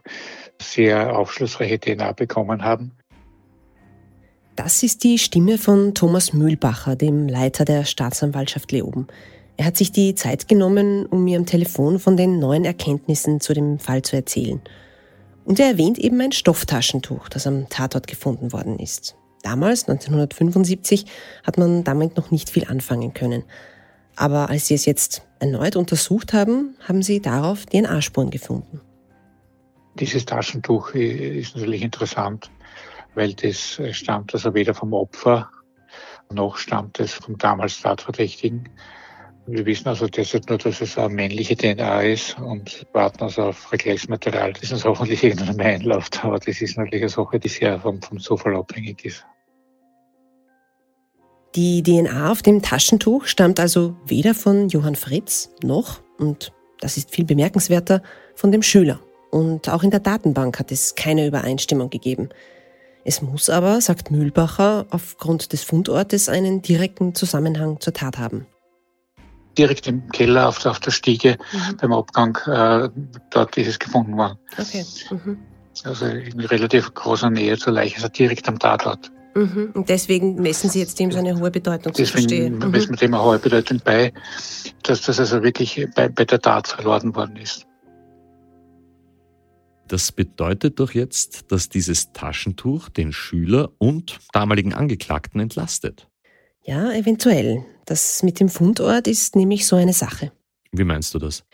sehr 0.60 1.16
aufschlussreiche 1.16 1.78
DNA 1.78 2.12
bekommen 2.12 2.64
haben. 2.64 2.92
Das 4.56 4.82
ist 4.82 5.04
die 5.04 5.18
Stimme 5.18 5.56
von 5.56 5.94
Thomas 5.94 6.32
Mühlbacher, 6.32 6.96
dem 6.96 7.28
Leiter 7.28 7.64
der 7.64 7.84
Staatsanwaltschaft 7.84 8.72
Leoben. 8.72 9.06
Er 9.58 9.66
hat 9.66 9.76
sich 9.76 9.90
die 9.90 10.14
Zeit 10.14 10.46
genommen, 10.46 11.04
um 11.06 11.24
mir 11.24 11.36
am 11.36 11.44
Telefon 11.44 11.98
von 11.98 12.16
den 12.16 12.38
neuen 12.38 12.64
Erkenntnissen 12.64 13.40
zu 13.40 13.54
dem 13.54 13.80
Fall 13.80 14.02
zu 14.02 14.14
erzählen. 14.14 14.60
Und 15.44 15.58
er 15.58 15.66
erwähnt 15.66 15.98
eben 15.98 16.20
ein 16.20 16.30
Stofftaschentuch, 16.30 17.28
das 17.28 17.44
am 17.48 17.68
Tatort 17.68 18.06
gefunden 18.06 18.52
worden 18.52 18.78
ist. 18.78 19.16
Damals, 19.42 19.88
1975, 19.88 21.06
hat 21.44 21.58
man 21.58 21.82
damit 21.82 22.16
noch 22.16 22.30
nicht 22.30 22.50
viel 22.50 22.68
anfangen 22.68 23.14
können. 23.14 23.42
Aber 24.14 24.48
als 24.48 24.68
sie 24.68 24.74
es 24.74 24.84
jetzt 24.84 25.22
erneut 25.40 25.74
untersucht 25.74 26.32
haben, 26.32 26.76
haben 26.86 27.02
sie 27.02 27.20
darauf 27.20 27.66
DNA-Spuren 27.66 28.30
gefunden. 28.30 28.80
Dieses 29.98 30.24
Taschentuch 30.24 30.94
ist 30.94 31.56
natürlich 31.56 31.82
interessant, 31.82 32.48
weil 33.16 33.34
das 33.34 33.80
stammt 33.90 34.34
also 34.34 34.54
weder 34.54 34.72
vom 34.72 34.92
Opfer 34.92 35.50
noch 36.30 36.58
stammt 36.58 37.00
es 37.00 37.14
vom 37.14 37.38
damals 37.38 37.80
Tatverdächtigen. 37.80 38.68
Wir 39.50 39.64
wissen 39.64 39.88
also 39.88 40.06
derzeit 40.06 40.46
nur, 40.50 40.58
dass 40.58 40.82
es 40.82 40.98
eine 40.98 41.08
männliche 41.08 41.56
DNA 41.56 42.02
ist 42.02 42.38
und 42.38 42.86
warten 42.92 43.22
also 43.22 43.44
auf 43.44 43.56
Vergleichsmaterial, 43.56 44.52
das 44.52 44.72
uns 44.72 44.84
hoffentlich 44.84 45.24
irgendwann 45.24 45.56
mal 45.56 45.64
einläuft. 45.64 46.22
Aber 46.22 46.38
das 46.38 46.60
ist 46.60 46.76
natürlich 46.76 47.04
eine 47.04 47.08
Sache, 47.08 47.40
die 47.40 47.48
sehr 47.48 47.80
vom, 47.80 48.02
vom 48.02 48.20
Zufall 48.20 48.56
abhängig 48.56 49.06
ist. 49.06 49.24
Die 51.54 51.82
DNA 51.82 52.30
auf 52.30 52.42
dem 52.42 52.60
Taschentuch 52.60 53.24
stammt 53.24 53.58
also 53.58 53.96
weder 54.04 54.34
von 54.34 54.68
Johann 54.68 54.96
Fritz 54.96 55.50
noch, 55.62 56.02
und 56.18 56.52
das 56.82 56.98
ist 56.98 57.10
viel 57.14 57.24
bemerkenswerter, 57.24 58.02
von 58.34 58.52
dem 58.52 58.62
Schüler. 58.62 59.00
Und 59.30 59.70
auch 59.70 59.82
in 59.82 59.90
der 59.90 60.00
Datenbank 60.00 60.58
hat 60.58 60.70
es 60.70 60.94
keine 60.94 61.26
Übereinstimmung 61.26 61.88
gegeben. 61.88 62.28
Es 63.06 63.22
muss 63.22 63.48
aber, 63.48 63.80
sagt 63.80 64.10
Mühlbacher, 64.10 64.86
aufgrund 64.90 65.54
des 65.54 65.62
Fundortes 65.62 66.28
einen 66.28 66.60
direkten 66.60 67.14
Zusammenhang 67.14 67.80
zur 67.80 67.94
Tat 67.94 68.18
haben 68.18 68.46
direkt 69.56 69.86
im 69.86 70.08
Keller 70.10 70.48
auf, 70.48 70.64
auf 70.66 70.80
der 70.80 70.90
Stiege 70.90 71.36
mhm. 71.52 71.76
beim 71.76 71.92
Abgang, 71.92 72.36
äh, 72.46 72.88
dort 73.30 73.56
ist 73.56 73.68
es 73.68 73.78
gefunden 73.78 74.16
worden. 74.16 74.38
Okay. 74.58 74.84
Mhm. 75.10 75.38
Also 75.84 76.06
in 76.06 76.40
relativ 76.40 76.92
großer 76.94 77.30
Nähe 77.30 77.56
zur 77.56 77.72
Leiche, 77.72 77.96
also 77.96 78.08
direkt 78.08 78.48
am 78.48 78.58
Tatort. 78.58 79.10
Mhm. 79.34 79.70
Und 79.74 79.88
deswegen 79.88 80.34
messen 80.36 80.68
Sie 80.68 80.80
jetzt 80.80 80.98
dem 80.98 81.12
so 81.12 81.18
eine 81.18 81.38
hohe 81.38 81.50
Bedeutung 81.50 81.94
zu 81.94 82.04
verstehen. 82.04 82.54
Deswegen 82.54 82.70
messen 82.70 82.90
wir 82.90 82.96
dem 82.96 83.14
eine 83.14 83.22
hohe 83.22 83.38
Bedeutung 83.38 83.80
bei, 83.84 84.12
dass 84.82 85.02
das 85.02 85.20
also 85.20 85.42
wirklich 85.42 85.86
bei, 85.94 86.08
bei 86.08 86.24
der 86.24 86.40
Tat 86.40 86.68
verloren 86.68 87.14
worden 87.14 87.36
ist. 87.36 87.64
Das 89.86 90.12
bedeutet 90.12 90.80
doch 90.80 90.92
jetzt, 90.92 91.50
dass 91.50 91.68
dieses 91.68 92.12
Taschentuch 92.12 92.90
den 92.90 93.12
Schüler 93.12 93.70
und 93.78 94.18
damaligen 94.32 94.74
Angeklagten 94.74 95.40
entlastet. 95.40 96.08
Ja, 96.68 96.92
eventuell. 96.92 97.64
Das 97.86 98.22
mit 98.22 98.40
dem 98.40 98.50
Fundort 98.50 99.06
ist 99.06 99.34
nämlich 99.34 99.66
so 99.66 99.74
eine 99.74 99.94
Sache. 99.94 100.32
Wie 100.70 100.84
meinst 100.84 101.14
du 101.14 101.18
das? 101.18 101.44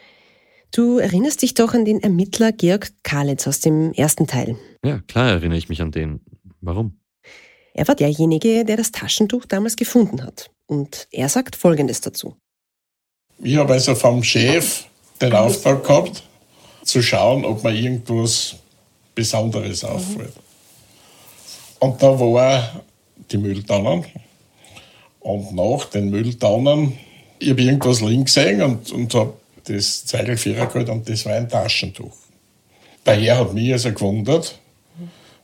Du 0.73 0.99
erinnerst 0.99 1.43
dich 1.43 1.55
doch 1.55 1.73
an 1.73 1.85
den 1.85 2.03
Ermittler 2.03 2.51
Georg 2.51 2.91
Kalitz 3.05 3.47
aus 3.47 3.61
dem 3.61 3.93
ersten 3.93 4.27
Teil. 4.27 4.59
Ja, 4.85 4.99
klar 5.07 5.31
erinnere 5.31 5.57
ich 5.57 5.69
mich 5.69 5.81
an 5.83 5.93
den. 5.93 6.21
Warum? 6.61 6.99
Er 7.75 7.87
war 7.87 7.95
derjenige, 7.95 8.65
der 8.65 8.77
das 8.77 8.91
Taschentuch 8.91 9.45
damals 9.45 9.77
gefunden 9.77 10.21
hat. 10.21 10.51
Und 10.67 11.07
er 11.13 11.29
sagt 11.29 11.55
Folgendes 11.55 12.01
dazu. 12.01 12.35
Ich 13.39 13.57
habe 13.57 13.75
also 13.75 13.95
vom 13.95 14.21
Chef 14.25 14.87
den 15.21 15.33
Auftrag 15.33 15.85
gehabt, 15.85 16.25
zu 16.83 17.01
schauen, 17.01 17.45
ob 17.45 17.63
mir 17.63 17.73
irgendwas 17.73 18.57
Besonderes 19.15 19.85
auffällt. 19.85 20.33
Und 21.79 22.03
da 22.03 22.19
war 22.19 22.85
die 23.31 23.39
Mülltonnen 23.39 24.05
und 25.25 25.55
nach 25.55 25.87
den 25.87 26.11
Mülltonnen, 26.11 26.93
ich 27.39 27.51
habe 27.51 27.63
irgendwas 27.63 28.03
liegen 28.03 28.27
gesehen 28.27 28.63
und, 28.63 28.93
und 28.93 29.13
habe 29.15 29.35
das 29.65 30.05
Zeigelvierer 30.05 30.67
geholt 30.67 30.91
und 30.91 31.09
das 31.09 31.25
war 31.25 31.33
ein 31.33 31.49
Taschentuch. 31.49 32.15
Daher 33.03 33.39
hat 33.39 33.55
mich 33.55 33.73
also 33.73 33.91
gewundert, 33.93 34.59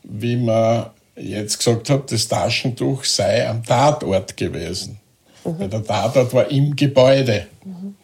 wie 0.03 0.37
man 0.37 0.91
jetzt 1.17 1.59
gesagt 1.59 1.89
hat, 1.89 2.13
das 2.13 2.29
Taschentuch 2.29 3.05
sei 3.05 3.49
am 3.49 3.65
Tatort 3.65 4.37
gewesen. 4.37 5.01
Mhm. 5.45 5.59
Weil 5.59 5.69
der 5.69 5.85
Tatort 5.85 6.35
war 6.35 6.51
im 6.51 6.77
Gebäude. 6.77 7.47
Mhm. 7.65 7.95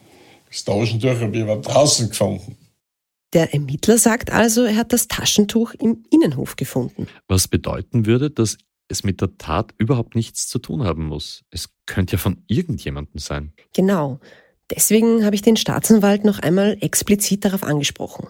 Das 0.49 0.63
Taschentuch 0.63 1.19
habe 1.19 1.37
ich 1.37 1.43
aber 1.43 1.57
draußen 1.57 2.09
gefunden. 2.09 2.57
Der 3.33 3.53
Ermittler 3.53 3.99
sagt 3.99 4.31
also, 4.31 4.63
er 4.63 4.77
hat 4.77 4.93
das 4.93 5.07
Taschentuch 5.07 5.75
im 5.75 6.05
Innenhof 6.09 6.55
gefunden. 6.55 7.07
Was 7.27 7.47
bedeuten 7.47 8.07
würde, 8.07 8.31
dass 8.31 8.57
es 8.87 9.03
mit 9.03 9.21
der 9.21 9.37
Tat 9.37 9.73
überhaupt 9.77 10.15
nichts 10.15 10.47
zu 10.47 10.59
tun 10.59 10.83
haben 10.83 11.07
muss. 11.07 11.43
Es 11.51 11.69
könnte 11.85 12.13
ja 12.13 12.17
von 12.17 12.43
irgendjemandem 12.47 13.19
sein. 13.19 13.53
Genau. 13.73 14.19
Deswegen 14.69 15.25
habe 15.25 15.35
ich 15.35 15.41
den 15.41 15.57
Staatsanwalt 15.57 16.25
noch 16.25 16.39
einmal 16.39 16.77
explizit 16.81 17.45
darauf 17.45 17.63
angesprochen. 17.63 18.27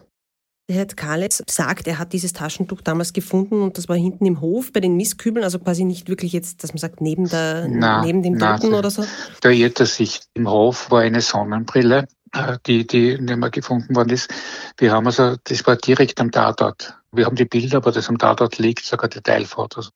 Der 0.70 0.76
Herr 0.76 0.86
Kalitz 0.86 1.42
sagt, 1.50 1.88
er 1.88 1.98
hat 1.98 2.12
dieses 2.12 2.34
Taschentuch 2.34 2.82
damals 2.82 3.14
gefunden 3.14 3.62
und 3.62 3.78
das 3.78 3.88
war 3.88 3.96
hinten 3.96 4.26
im 4.26 4.42
Hof 4.42 4.74
bei 4.74 4.82
den 4.82 4.98
Mistkübeln, 4.98 5.46
also 5.46 5.60
quasi 5.60 5.86
nicht 5.86 6.10
wirklich 6.10 6.34
jetzt, 6.34 6.62
dass 6.62 6.74
man 6.74 6.80
sagt, 6.80 7.00
neben, 7.00 7.30
der, 7.30 7.70
na, 7.70 8.04
neben 8.04 8.22
dem 8.22 8.38
Toten 8.38 8.74
oder 8.74 8.92
so. 8.92 9.06
Da 9.40 9.50
irrt 9.50 9.80
er 9.80 9.86
sich. 9.86 10.20
Im 10.34 10.50
Hof 10.50 10.92
war 10.92 11.02
eine 11.02 11.22
Sonnenbrille, 11.22 12.06
äh, 12.34 12.58
die, 12.66 12.86
die 12.86 13.18
nicht 13.18 13.38
mehr 13.38 13.50
gefunden 13.50 13.96
worden 13.96 14.10
ist. 14.10 14.30
Wir 14.78 14.92
haben 14.92 15.06
also, 15.06 15.38
das 15.42 15.66
war 15.66 15.78
direkt 15.78 16.20
am 16.20 16.32
Tatort. 16.32 16.96
Wir 17.14 17.26
haben 17.26 17.38
die 17.38 17.46
Bilder, 17.46 17.78
aber 17.78 17.94
das 17.94 18.10
am 18.10 18.18
Tatort 18.18 18.58
liegt, 18.58 18.84
sogar 18.84 19.10
Detailfotos. 19.10 19.92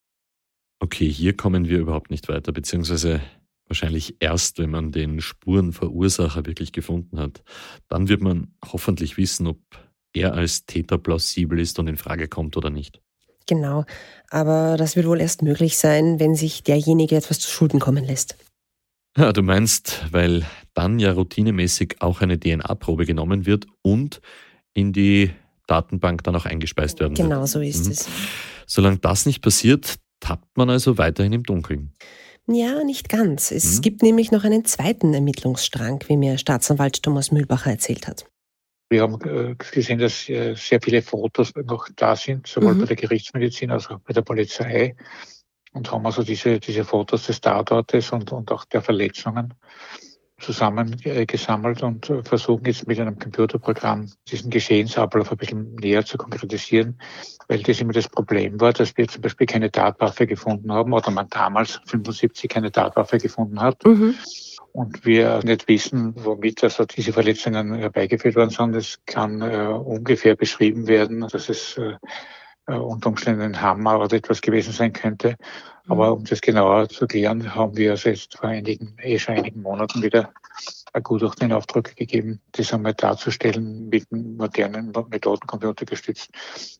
Okay, 0.82 1.08
hier 1.08 1.36
kommen 1.36 1.68
wir 1.68 1.78
überhaupt 1.78 2.10
nicht 2.10 2.28
weiter, 2.28 2.50
beziehungsweise 2.50 3.20
wahrscheinlich 3.68 4.16
erst, 4.18 4.58
wenn 4.58 4.70
man 4.70 4.90
den 4.90 5.20
Spurenverursacher 5.20 6.44
wirklich 6.44 6.72
gefunden 6.72 7.20
hat. 7.20 7.44
Dann 7.86 8.08
wird 8.08 8.20
man 8.20 8.48
hoffentlich 8.66 9.16
wissen, 9.16 9.46
ob 9.46 9.60
er 10.12 10.34
als 10.34 10.66
Täter 10.66 10.98
plausibel 10.98 11.60
ist 11.60 11.78
und 11.78 11.86
in 11.86 11.96
Frage 11.96 12.26
kommt 12.26 12.56
oder 12.56 12.68
nicht. 12.68 13.00
Genau, 13.46 13.84
aber 14.28 14.76
das 14.76 14.96
wird 14.96 15.06
wohl 15.06 15.20
erst 15.20 15.42
möglich 15.42 15.78
sein, 15.78 16.18
wenn 16.18 16.34
sich 16.34 16.64
derjenige 16.64 17.14
etwas 17.14 17.38
zu 17.38 17.48
Schulden 17.48 17.78
kommen 17.78 18.04
lässt. 18.04 18.36
Ja, 19.16 19.32
du 19.32 19.42
meinst, 19.42 20.04
weil 20.10 20.44
dann 20.74 20.98
ja 20.98 21.12
routinemäßig 21.12 21.96
auch 22.00 22.22
eine 22.22 22.40
DNA-Probe 22.40 23.06
genommen 23.06 23.46
wird 23.46 23.66
und 23.82 24.20
in 24.74 24.92
die 24.92 25.30
Datenbank 25.68 26.24
dann 26.24 26.34
auch 26.34 26.44
eingespeist 26.46 26.98
werden 26.98 27.14
genau 27.14 27.40
wird. 27.42 27.48
so 27.50 27.60
ist 27.60 27.86
Mhm. 27.86 27.92
es. 27.92 28.08
Solange 28.66 28.98
das 28.98 29.26
nicht 29.26 29.42
passiert, 29.42 29.94
tappt 30.22 30.56
man 30.56 30.70
also 30.70 30.96
weiterhin 30.96 31.34
im 31.34 31.42
Dunkeln. 31.42 31.92
Ja, 32.46 32.82
nicht 32.82 33.08
ganz. 33.08 33.50
Es 33.50 33.76
Mhm. 33.76 33.80
gibt 33.82 34.02
nämlich 34.02 34.32
noch 34.32 34.44
einen 34.44 34.64
zweiten 34.64 35.12
Ermittlungsstrang, 35.14 36.02
wie 36.08 36.16
mir 36.16 36.38
Staatsanwalt 36.38 37.02
Thomas 37.02 37.30
Mühlbacher 37.30 37.70
erzählt 37.70 38.08
hat. 38.08 38.24
Wir 38.90 39.02
haben 39.02 39.20
äh, 39.22 39.54
gesehen, 39.54 39.98
dass 39.98 40.28
äh, 40.28 40.54
sehr 40.54 40.80
viele 40.82 41.02
Fotos 41.02 41.52
noch 41.54 41.88
da 41.96 42.16
sind, 42.16 42.46
sowohl 42.46 42.74
Mhm. 42.74 42.80
bei 42.80 42.86
der 42.86 42.96
Gerichtsmedizin 42.96 43.70
als 43.70 43.88
auch 43.88 44.00
bei 44.00 44.12
der 44.12 44.22
Polizei. 44.22 44.96
Und 45.72 45.90
haben 45.90 46.04
also 46.04 46.22
diese, 46.22 46.60
diese 46.60 46.84
Fotos 46.84 47.26
des 47.26 47.40
Tatortes 47.40 48.12
und, 48.12 48.30
und 48.32 48.52
auch 48.52 48.64
der 48.66 48.82
Verletzungen 48.82 49.54
zusammengesammelt 50.42 51.82
und 51.82 52.10
äh, 52.10 52.22
versuchen 52.22 52.64
jetzt 52.66 52.86
mit 52.86 53.00
einem 53.00 53.18
Computerprogramm 53.18 54.10
diesen 54.30 54.50
Geschehensablauf 54.50 55.30
ein 55.30 55.38
bisschen 55.38 55.74
näher 55.76 56.04
zu 56.04 56.18
konkretisieren, 56.18 56.98
weil 57.48 57.62
das 57.62 57.80
immer 57.80 57.92
das 57.92 58.08
Problem 58.08 58.60
war, 58.60 58.72
dass 58.72 58.96
wir 58.96 59.08
zum 59.08 59.22
Beispiel 59.22 59.46
keine 59.46 59.70
Tatwaffe 59.70 60.26
gefunden 60.26 60.72
haben 60.72 60.92
oder 60.92 61.10
man 61.10 61.28
damals 61.30 61.80
75 61.86 62.50
keine 62.50 62.70
Tatwaffe 62.70 63.18
gefunden 63.18 63.60
hat 63.60 63.84
Mhm. 63.84 64.14
und 64.72 65.04
wir 65.04 65.40
nicht 65.44 65.68
wissen, 65.68 66.14
womit 66.16 66.62
also 66.64 66.84
diese 66.84 67.12
Verletzungen 67.12 67.74
herbeigeführt 67.74 68.36
worden 68.36 68.50
sind. 68.50 68.74
Es 68.76 68.98
kann 69.06 69.40
äh, 69.40 69.66
ungefähr 69.66 70.34
beschrieben 70.36 70.86
werden, 70.86 71.20
dass 71.30 71.48
es 71.48 71.78
äh, 71.78 71.94
äh, 72.66 72.74
unter 72.74 73.08
Umständen 73.08 73.42
ein 73.42 73.60
Hammer 73.60 74.00
oder 74.00 74.16
etwas 74.16 74.40
gewesen 74.40 74.72
sein 74.72 74.92
könnte. 74.92 75.36
Aber 75.88 76.12
um 76.12 76.24
das 76.24 76.40
genauer 76.40 76.88
zu 76.88 77.06
klären, 77.06 77.54
haben 77.54 77.76
wir 77.76 77.92
also 77.92 78.08
jetzt 78.08 78.36
vor 78.36 78.48
einigen, 78.48 78.96
eh 79.02 79.18
schon 79.18 79.36
einigen 79.36 79.62
Monaten 79.62 80.02
wieder 80.02 80.32
ein 80.92 81.02
Gutachten 81.02 81.46
in 81.46 81.52
Auftrag 81.52 81.96
gegeben, 81.96 82.40
das 82.52 82.72
einmal 82.72 82.94
darzustellen 82.94 83.88
mit 83.88 84.10
modernen 84.12 84.92
Methoden 85.10 85.46
computergestützt, 85.46 86.30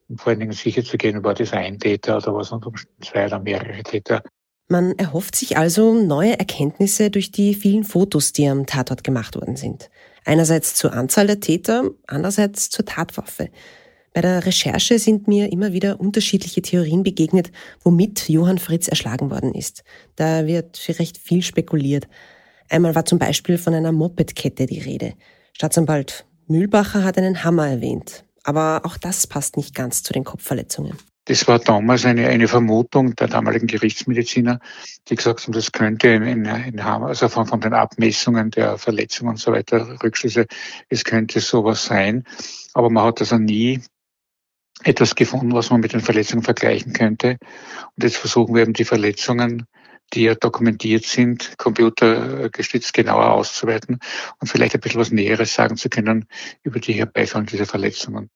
um 0.09 0.19
vor 0.19 0.31
allen 0.31 0.41
Dingen 0.41 0.53
sicher 0.53 0.85
zu 0.85 0.97
gehen, 0.99 1.25
war 1.25 1.35
das 1.35 1.53
ein 1.53 1.79
Täter 1.79 2.19
oder 2.19 2.35
was 2.35 2.53
unter 2.53 2.69
Umständen 2.69 3.03
zwei 3.03 3.27
oder 3.27 3.39
mehrere 3.39 3.83
Täter. 3.83 4.23
Man 4.69 4.93
erhofft 4.99 5.35
sich 5.35 5.57
also 5.57 5.93
neue 5.93 6.39
Erkenntnisse 6.39 7.11
durch 7.11 7.33
die 7.33 7.55
vielen 7.55 7.85
Fotos, 7.85 8.33
die 8.33 8.47
am 8.49 8.67
Tatort 8.67 9.05
gemacht 9.05 9.35
worden 9.35 9.57
sind. 9.57 9.91
Einerseits 10.25 10.75
zur 10.75 10.93
Anzahl 10.93 11.27
der 11.27 11.41
Täter, 11.41 11.91
andererseits 12.07 12.71
zur 12.71 12.85
Tatwaffe. 12.85 13.51
Bei 14.15 14.21
der 14.21 14.45
Recherche 14.45 14.99
sind 14.99 15.27
mir 15.27 15.51
immer 15.53 15.73
wieder 15.73 15.99
unterschiedliche 15.99 16.61
Theorien 16.61 17.03
begegnet, 17.03 17.51
womit 17.83 18.29
Johann 18.29 18.59
Fritz 18.59 18.89
erschlagen 18.89 19.31
worden 19.31 19.55
ist. 19.55 19.85
Da 20.17 20.47
wird 20.47 20.83
recht 20.99 21.17
viel 21.17 21.43
spekuliert. 21.43 22.09
Einmal 22.69 22.95
war 22.95 23.07
zum 23.07 23.19
Beispiel 23.19 23.57
von 23.57 23.75
einer 23.75 23.93
Mopedkette 23.93 24.67
die 24.67 24.81
Rede. 24.81 25.15
Staatsanwalt 25.55 26.27
Mühlbacher 26.47 27.05
hat 27.05 27.17
einen 27.17 27.45
Hammer 27.45 27.69
erwähnt. 27.69 28.25
Aber 28.45 28.83
auch 28.85 28.99
das 28.99 29.27
passt 29.27 29.57
nicht 29.57 29.75
ganz 29.75 30.03
zu 30.03 30.13
den 30.13 30.25
Kopfverletzungen. 30.25 30.99
Das 31.27 31.47
war 31.47 31.61
damals 31.61 32.05
eine, 32.05 32.27
eine 32.27 32.49
Vermutung 32.49 33.15
der 33.15 33.29
damaligen 33.29 33.69
Gerichtsmediziner, 33.69 34.59
die 35.09 35.15
gesagt 35.15 35.45
haben, 35.45 35.53
das 35.53 35.71
könnte 35.71 36.09
in, 36.09 36.25
in, 36.25 36.45
in 36.45 36.85
Hammer, 36.85 37.07
also 37.07 37.29
von, 37.29 37.47
von 37.47 37.61
den 37.61 37.75
Abmessungen 37.75 38.51
der 38.51 38.77
Verletzungen 38.77 39.31
und 39.31 39.37
so 39.39 39.53
weiter, 39.53 40.03
Rückschlüsse, 40.03 40.47
es 40.89 41.05
könnte 41.05 41.39
sowas 41.39 41.85
sein. 41.85 42.25
Aber 42.75 42.91
man 42.91 43.05
hat 43.05 43.21
also 43.21 43.39
nie 43.39 43.81
etwas 44.85 45.15
gefunden, 45.15 45.53
was 45.53 45.71
man 45.71 45.81
mit 45.81 45.93
den 45.93 46.01
Verletzungen 46.01 46.43
vergleichen 46.43 46.93
könnte. 46.93 47.39
Und 47.97 48.05
jetzt 48.05 48.17
versuchen 48.17 48.55
wir 48.55 48.63
eben 48.63 48.73
die 48.73 48.85
Verletzungen, 48.85 49.67
die 50.13 50.25
ja 50.25 50.35
dokumentiert 50.35 51.05
sind, 51.05 51.57
computergestützt 51.59 52.93
genauer 52.93 53.33
auszuwerten 53.33 53.99
und 54.41 54.47
vielleicht 54.49 54.75
ein 54.75 54.81
bisschen 54.81 55.01
was 55.01 55.11
Näheres 55.11 55.55
sagen 55.55 55.77
zu 55.77 55.89
können 55.89 56.27
über 56.63 56.81
die 56.81 56.93
Herbeifallen 56.93 57.47
dieser 57.47 57.67
Verletzungen. 57.67 58.29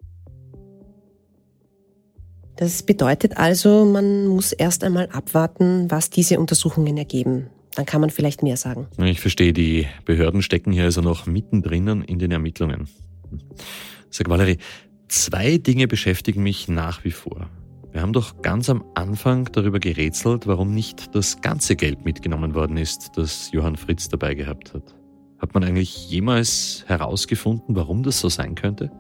Das 2.57 2.83
bedeutet 2.83 3.37
also, 3.37 3.85
man 3.85 4.29
muss 4.29 4.53
erst 4.53 4.83
einmal 4.83 5.09
abwarten, 5.11 5.91
was 5.91 6.09
diese 6.09 6.41
Untersuchungen 6.41 6.97
ergeben. 6.97 7.51
Dann 7.75 7.85
kann 7.85 8.01
man 8.01 8.09
vielleicht 8.09 8.43
mehr 8.43 8.57
sagen. 8.57 8.87
Ich 8.97 9.21
verstehe, 9.21 9.53
die 9.53 9.87
Behörden 10.07 10.41
stecken 10.41 10.73
hier 10.73 10.85
also 10.85 11.03
noch 11.03 11.27
mittendrin 11.27 12.03
in 12.03 12.19
den 12.19 12.31
Ermittlungen. 12.31 12.89
Sag 14.09 14.31
Valerie, 14.31 14.57
zwei 15.09 15.59
Dinge 15.59 15.89
beschäftigen 15.89 16.43
mich 16.43 16.69
nach 16.69 17.05
wie 17.05 17.11
vor. 17.11 17.49
Wir 17.93 18.03
haben 18.03 18.13
doch 18.13 18.43
ganz 18.43 18.69
am 18.69 18.85
Anfang 18.95 19.49
darüber 19.53 19.79
gerätselt, 19.79 20.47
warum 20.47 20.75
nicht 20.75 21.15
das 21.15 21.41
ganze 21.41 21.77
Geld 21.77 22.05
mitgenommen 22.05 22.55
worden 22.55 22.77
ist, 22.77 23.13
das 23.17 23.51
Johann 23.53 23.77
Fritz 23.77 24.09
dabei 24.09 24.35
gehabt 24.35 24.75
hat. 24.75 24.95
Hat 25.39 25.55
man 25.55 25.65
eigentlich 25.65 26.11
jemals 26.11 26.85
herausgefunden, 26.87 27.75
warum 27.75 28.03
das 28.03 28.21
so 28.21 28.29
sein 28.29 28.55
könnte? 28.55 28.91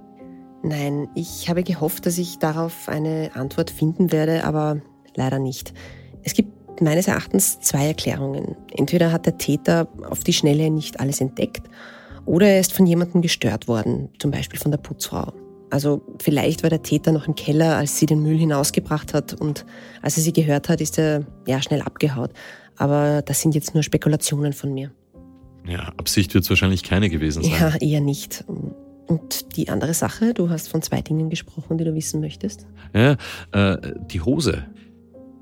Nein, 0.62 1.09
ich 1.14 1.49
habe 1.49 1.62
gehofft, 1.62 2.07
dass 2.07 2.19
ich 2.19 2.38
darauf 2.38 2.88
eine 2.88 3.31
Antwort 3.35 3.71
finden 3.71 4.12
werde, 4.12 4.45
aber 4.45 4.81
leider 5.14 5.38
nicht. 5.38 5.75
Es 6.23 6.35
gibt 6.35 6.81
meines 6.81 7.09
Erachtens 7.09 7.61
zwei 7.61 7.88
Erklärungen. 7.88 8.57
Entweder 8.73 9.12
hat 9.12 9.27
der 9.27 9.38
Täter 9.38 9.88
auf 10.09 10.25
die 10.25 10.33
Schnelle 10.33 10.71
nicht 10.71 11.01
alles 11.01 11.21
entdeckt 11.21 11.69
oder 12.25 12.49
er 12.49 12.61
ist 12.61 12.73
von 12.73 12.87
jemandem 12.87 13.23
gestört 13.23 13.69
worden, 13.69 14.09
zum 14.19 14.31
Beispiel 14.31 14.59
von 14.59 14.71
der 14.71 14.79
Putzfrau. 14.79 15.33
Also 15.71 16.03
vielleicht 16.23 16.63
war 16.63 16.71
der 16.71 16.83
Täter 16.83 17.13
noch 17.13 17.27
im 17.27 17.35
Keller, 17.35 17.77
als 17.77 17.99
sie 17.99 18.07
den 18.07 18.23
Müll 18.23 18.39
hinausgebracht 18.39 19.15
hat 19.15 19.35
und 19.35 19.67
als 20.03 20.17
er 20.17 20.23
sie 20.23 20.33
gehört 20.33 20.69
hat, 20.69 20.81
ist 20.81 20.99
er 20.99 21.27
ja 21.47 21.61
schnell 21.61 21.83
abgehaut. 21.83 22.31
Aber 22.77 23.23
das 23.23 23.41
sind 23.41 23.55
jetzt 23.55 23.75
nur 23.75 23.83
Spekulationen 23.83 24.53
von 24.53 24.73
mir. 24.73 24.93
Ja, 25.67 25.93
Absicht 25.97 26.35
wird 26.35 26.45
es 26.45 26.51
wahrscheinlich 26.51 26.83
keine 26.83 27.11
gewesen 27.11 27.43
sein. 27.43 27.53
Ja, 27.53 27.77
eher 27.77 28.01
nicht. 28.01 28.45
Und 29.09 29.57
die 29.57 29.69
andere 29.69 29.95
Sache, 29.95 30.35
du 30.35 30.51
hast 30.51 30.69
von 30.69 30.83
zwei 30.83 31.01
Dingen 31.01 31.31
gesprochen, 31.31 31.79
die 31.79 31.85
du 31.85 31.95
wissen 31.95 32.21
möchtest. 32.21 32.67
Ja, 32.95 33.17
äh, 33.53 33.95
die 34.11 34.21
Hose. 34.21 34.65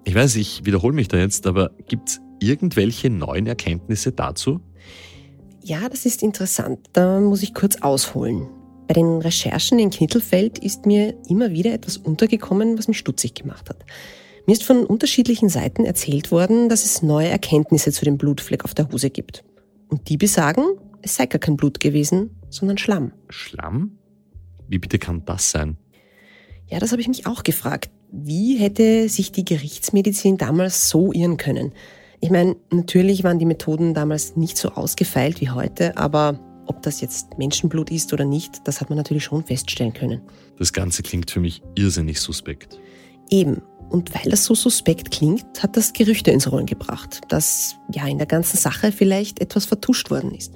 Ich 0.05 0.15
weiß, 0.15 0.37
ich 0.37 0.65
wiederhole 0.65 0.95
mich 0.95 1.09
da 1.09 1.17
jetzt, 1.17 1.47
aber 1.47 1.71
gibt's 1.89 2.21
irgendwelche 2.41 3.11
neuen 3.11 3.47
Erkenntnisse 3.47 4.13
dazu? 4.13 4.61
Ja, 5.63 5.89
das 5.89 6.05
ist 6.05 6.23
interessant. 6.23 6.79
Da 6.93 7.21
muss 7.21 7.43
ich 7.43 7.55
kurz 7.55 7.77
ausholen. 7.81 8.49
Bei 8.87 8.95
den 8.95 9.19
Recherchen 9.19 9.79
in 9.79 9.91
Knittelfeld 9.91 10.59
ist 10.59 10.85
mir 10.85 11.15
immer 11.29 11.51
wieder 11.53 11.73
etwas 11.73 11.97
untergekommen, 11.97 12.77
was 12.77 12.89
mich 12.89 12.99
stutzig 12.99 13.35
gemacht 13.35 13.71
hat. 13.71 13.79
Mir 14.47 14.53
ist 14.53 14.65
von 14.65 14.85
unterschiedlichen 14.85 15.49
Seiten 15.49 15.87
erzählt 15.87 16.31
worden, 16.31 16.69
dass 16.69 16.85
es 16.85 17.03
neue 17.03 17.29
Erkenntnisse 17.29 17.93
zu 17.93 18.05
dem 18.05 18.19
Blutfleck 18.19 18.65
auf 18.65 18.75
der 18.75 18.91
Hose 18.91 19.09
gibt. 19.09 19.43
Und 19.89 20.09
die 20.11 20.19
besagen, 20.19 20.65
es 21.01 21.17
sei 21.17 21.27
gar 21.27 21.39
kein 21.39 21.57
Blut 21.57 21.81
gewesen, 21.81 22.31
sondern 22.51 22.77
Schlamm. 22.77 23.13
Schlamm? 23.31 23.99
Wie 24.69 24.79
bitte 24.79 24.99
kann 24.99 25.25
das 25.25 25.51
sein? 25.51 25.79
Ja, 26.69 26.79
das 26.79 26.93
habe 26.93 27.01
ich 27.01 27.09
mich 27.09 27.27
auch 27.27 27.43
gefragt. 27.43 27.91
Wie 28.11 28.57
hätte 28.57 29.09
sich 29.09 29.33
die 29.33 29.45
Gerichtsmedizin 29.45 30.37
damals 30.37 30.91
so 30.91 31.13
irren 31.13 31.37
können? 31.39 31.73
Ich 32.21 32.31
meine, 32.31 32.57
natürlich 32.71 33.25
waren 33.25 33.39
die 33.39 33.45
Methoden 33.47 33.95
damals 33.95 34.37
nicht 34.37 34.57
so 34.57 34.71
ausgefeilt 34.71 35.41
wie 35.41 35.51
heute, 35.51 35.97
aber 35.97 36.39
ob 36.67 36.83
das 36.83 37.01
jetzt 37.01 37.39
Menschenblut 37.39 37.91
ist 37.91 38.13
oder 38.13 38.25
nicht, 38.25 38.67
das 38.67 38.81
hat 38.81 38.91
man 38.91 38.97
natürlich 38.97 39.25
schon 39.25 39.45
feststellen 39.45 39.93
können. 39.93 40.21
Das 40.59 40.73
Ganze 40.73 41.03
klingt 41.03 41.31
für 41.31 41.41
mich 41.41 41.63
irrsinnig 41.75 42.21
suspekt. 42.21 42.79
Eben. 43.31 43.63
Und 43.91 44.15
weil 44.15 44.31
das 44.31 44.45
so 44.45 44.55
suspekt 44.55 45.11
klingt, 45.11 45.63
hat 45.63 45.77
das 45.77 45.93
Gerüchte 45.93 46.31
ins 46.31 46.51
Rollen 46.51 46.67
gebracht, 46.67 47.21
dass 47.29 47.77
ja 47.93 48.07
in 48.09 48.19
der 48.19 48.27
ganzen 48.27 48.57
Sache 48.57 48.93
vielleicht 48.93 49.41
etwas 49.41 49.67
vertuscht 49.67 50.11
worden 50.11 50.35
ist. 50.35 50.55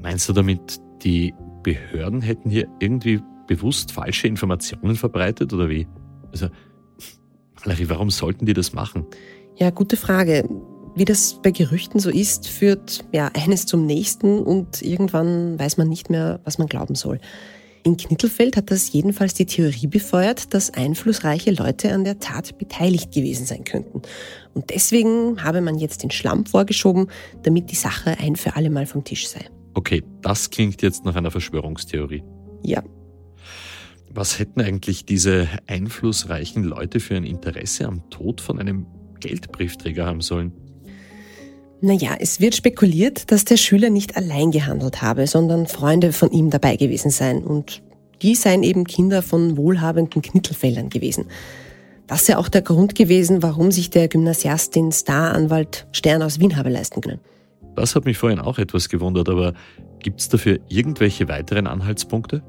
Meinst 0.00 0.28
du 0.28 0.32
damit, 0.32 0.80
die 1.02 1.34
Behörden 1.62 2.20
hätten 2.20 2.50
hier 2.50 2.68
irgendwie 2.78 3.20
bewusst 3.46 3.92
falsche 3.92 4.28
Informationen 4.28 4.96
verbreitet 4.96 5.52
oder 5.52 5.68
wie? 5.68 5.86
Also, 6.32 6.48
Valerie, 7.62 7.88
warum 7.88 8.10
sollten 8.10 8.46
die 8.46 8.54
das 8.54 8.72
machen? 8.72 9.06
Ja, 9.56 9.70
gute 9.70 9.96
Frage. 9.96 10.48
Wie 10.98 11.04
das 11.04 11.38
bei 11.44 11.52
Gerüchten 11.52 12.00
so 12.00 12.10
ist, 12.10 12.48
führt 12.48 13.04
ja 13.12 13.30
eines 13.32 13.66
zum 13.66 13.86
nächsten 13.86 14.40
und 14.40 14.82
irgendwann 14.82 15.56
weiß 15.56 15.76
man 15.76 15.88
nicht 15.88 16.10
mehr, 16.10 16.40
was 16.42 16.58
man 16.58 16.66
glauben 16.66 16.96
soll. 16.96 17.20
In 17.84 17.96
Knittelfeld 17.96 18.56
hat 18.56 18.72
das 18.72 18.92
jedenfalls 18.92 19.34
die 19.34 19.46
Theorie 19.46 19.86
befeuert, 19.86 20.52
dass 20.54 20.74
einflussreiche 20.74 21.52
Leute 21.52 21.92
an 21.92 22.02
der 22.02 22.18
Tat 22.18 22.58
beteiligt 22.58 23.12
gewesen 23.12 23.46
sein 23.46 23.62
könnten. 23.62 24.02
Und 24.54 24.70
deswegen 24.70 25.44
habe 25.44 25.60
man 25.60 25.78
jetzt 25.78 26.02
den 26.02 26.10
Schlamm 26.10 26.46
vorgeschoben, 26.46 27.06
damit 27.44 27.70
die 27.70 27.76
Sache 27.76 28.18
ein 28.18 28.34
für 28.34 28.56
alle 28.56 28.68
Mal 28.68 28.86
vom 28.86 29.04
Tisch 29.04 29.28
sei. 29.28 29.48
Okay, 29.74 30.02
das 30.22 30.50
klingt 30.50 30.82
jetzt 30.82 31.04
nach 31.04 31.14
einer 31.14 31.30
Verschwörungstheorie. 31.30 32.24
Ja. 32.64 32.82
Was 34.10 34.40
hätten 34.40 34.60
eigentlich 34.60 35.06
diese 35.06 35.46
einflussreichen 35.68 36.64
Leute 36.64 36.98
für 36.98 37.14
ein 37.14 37.24
Interesse 37.24 37.86
am 37.86 38.10
Tod 38.10 38.40
von 38.40 38.58
einem 38.58 38.86
Geldbriefträger 39.20 40.04
haben 40.04 40.22
sollen? 40.22 40.52
Naja, 41.80 42.16
es 42.18 42.40
wird 42.40 42.56
spekuliert, 42.56 43.30
dass 43.30 43.44
der 43.44 43.56
Schüler 43.56 43.90
nicht 43.90 44.16
allein 44.16 44.50
gehandelt 44.50 45.00
habe, 45.00 45.26
sondern 45.26 45.66
Freunde 45.66 46.12
von 46.12 46.30
ihm 46.32 46.50
dabei 46.50 46.76
gewesen 46.76 47.10
seien. 47.10 47.44
Und 47.44 47.82
die 48.20 48.34
seien 48.34 48.64
eben 48.64 48.84
Kinder 48.84 49.22
von 49.22 49.56
wohlhabenden 49.56 50.22
Knittelfeldern 50.22 50.88
gewesen. 50.88 51.26
Das 52.08 52.26
sei 52.26 52.36
auch 52.36 52.48
der 52.48 52.62
Grund 52.62 52.94
gewesen, 52.94 53.42
warum 53.42 53.70
sich 53.70 53.90
der 53.90 54.08
Gymnasiast 54.08 54.74
den 54.74 54.90
Staranwalt 54.90 55.86
Stern 55.92 56.22
aus 56.22 56.40
Wien 56.40 56.56
habe 56.56 56.70
leisten 56.70 57.00
können. 57.00 57.20
Das 57.76 57.94
hat 57.94 58.06
mich 58.06 58.18
vorhin 58.18 58.40
auch 58.40 58.58
etwas 58.58 58.88
gewundert, 58.88 59.28
aber 59.28 59.54
gibt 60.00 60.20
es 60.20 60.28
dafür 60.28 60.58
irgendwelche 60.68 61.28
weiteren 61.28 61.68
Anhaltspunkte? 61.68 62.42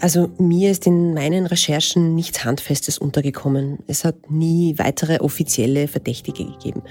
Also 0.00 0.30
mir 0.38 0.70
ist 0.70 0.86
in 0.86 1.14
meinen 1.14 1.46
Recherchen 1.46 2.14
nichts 2.14 2.44
Handfestes 2.44 2.98
untergekommen. 2.98 3.78
Es 3.86 4.04
hat 4.04 4.30
nie 4.30 4.78
weitere 4.78 5.18
offizielle 5.18 5.88
Verdächtige 5.88 6.44
gegeben. 6.44 6.82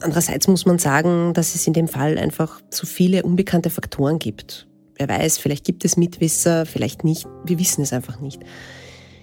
Andererseits 0.00 0.46
muss 0.46 0.66
man 0.66 0.78
sagen, 0.78 1.34
dass 1.34 1.54
es 1.54 1.66
in 1.66 1.72
dem 1.72 1.88
Fall 1.88 2.18
einfach 2.18 2.60
zu 2.70 2.86
viele 2.86 3.22
unbekannte 3.22 3.70
Faktoren 3.70 4.18
gibt. 4.18 4.68
Wer 4.96 5.08
weiß, 5.08 5.38
vielleicht 5.38 5.64
gibt 5.64 5.84
es 5.84 5.96
Mitwisser, 5.96 6.66
vielleicht 6.66 7.04
nicht. 7.04 7.26
Wir 7.44 7.58
wissen 7.58 7.82
es 7.82 7.92
einfach 7.92 8.20
nicht. 8.20 8.40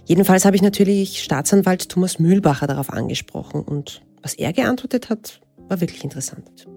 Jedenfalls 0.05 0.45
habe 0.45 0.55
ich 0.55 0.61
natürlich 0.61 1.23
Staatsanwalt 1.23 1.89
Thomas 1.89 2.19
Mühlbacher 2.19 2.67
darauf 2.67 2.91
angesprochen 2.91 3.61
und 3.61 4.01
was 4.21 4.35
er 4.35 4.53
geantwortet 4.53 5.09
hat, 5.09 5.41
war 5.67 5.81
wirklich 5.81 6.03
interessant. 6.03 6.67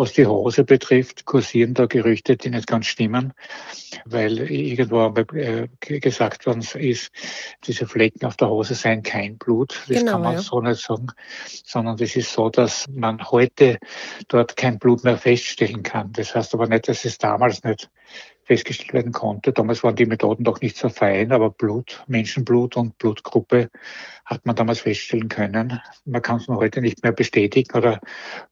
Was 0.00 0.14
die 0.14 0.26
Hose 0.26 0.64
betrifft, 0.64 1.26
kursieren 1.26 1.74
da 1.74 1.84
Gerüchte, 1.84 2.38
die 2.38 2.48
nicht 2.48 2.66
ganz 2.66 2.86
stimmen, 2.86 3.34
weil 4.06 4.50
irgendwo 4.50 5.14
äh, 5.34 5.68
gesagt 5.78 6.46
worden 6.46 6.64
ist, 6.78 7.12
diese 7.64 7.86
Flecken 7.86 8.24
auf 8.24 8.34
der 8.38 8.48
Hose 8.48 8.74
seien 8.74 9.02
kein 9.02 9.36
Blut. 9.36 9.78
Das 9.88 9.98
genau, 9.98 10.12
kann 10.12 10.22
man 10.22 10.32
ja. 10.36 10.40
so 10.40 10.62
nicht 10.62 10.80
sagen, 10.80 11.08
sondern 11.66 11.98
das 11.98 12.16
ist 12.16 12.32
so, 12.32 12.48
dass 12.48 12.88
man 12.88 13.22
heute 13.30 13.76
dort 14.28 14.56
kein 14.56 14.78
Blut 14.78 15.04
mehr 15.04 15.18
feststellen 15.18 15.82
kann. 15.82 16.14
Das 16.14 16.34
heißt 16.34 16.54
aber 16.54 16.66
nicht, 16.66 16.88
dass 16.88 17.04
es 17.04 17.18
damals 17.18 17.62
nicht 17.62 17.90
festgestellt 18.44 18.94
werden 18.94 19.12
konnte. 19.12 19.52
Damals 19.52 19.84
waren 19.84 19.96
die 19.96 20.06
Methoden 20.06 20.44
doch 20.44 20.62
nicht 20.62 20.78
so 20.78 20.88
fein, 20.88 21.30
aber 21.30 21.50
Blut, 21.50 22.02
Menschenblut 22.06 22.74
und 22.78 22.96
Blutgruppe 22.96 23.68
hat 24.30 24.46
man 24.46 24.54
damals 24.54 24.80
feststellen 24.80 25.28
können. 25.28 25.80
Man 26.04 26.22
kann 26.22 26.36
es 26.36 26.46
noch 26.46 26.58
heute 26.58 26.80
nicht 26.80 27.02
mehr 27.02 27.12
bestätigen 27.12 27.76
oder 27.76 28.00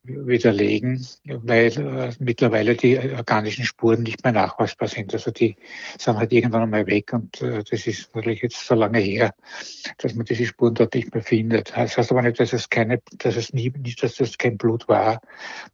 widerlegen, 0.03 1.05
weil 1.25 1.67
äh, 1.67 2.11
mittlerweile 2.19 2.75
die 2.75 2.99
organischen 2.99 3.63
Spuren 3.63 4.03
nicht 4.03 4.23
mehr 4.23 4.33
nachweisbar 4.33 4.89
sind. 4.89 5.13
Also 5.13 5.31
die 5.31 5.55
sind 5.97 6.17
halt 6.17 6.33
irgendwann 6.33 6.63
einmal 6.63 6.85
weg 6.85 7.13
und 7.13 7.41
äh, 7.41 7.63
das 7.63 7.87
ist 7.87 8.13
natürlich 8.13 8.41
jetzt 8.41 8.67
so 8.67 8.75
lange 8.75 8.99
her, 8.99 9.33
dass 9.99 10.13
man 10.15 10.25
diese 10.25 10.45
Spuren 10.45 10.73
dort 10.73 10.93
nicht 10.93 11.13
mehr 11.13 11.23
findet. 11.23 11.71
Das 11.73 11.97
heißt 11.97 12.11
aber 12.11 12.23
nicht, 12.23 12.41
dass 12.41 12.51
es 12.51 12.69
keine, 12.69 12.99
dass 13.17 13.37
es 13.37 13.53
nie, 13.53 13.71
nicht, 13.77 14.03
dass 14.03 14.15
das 14.15 14.37
kein 14.37 14.57
Blut 14.57 14.87
war. 14.89 15.21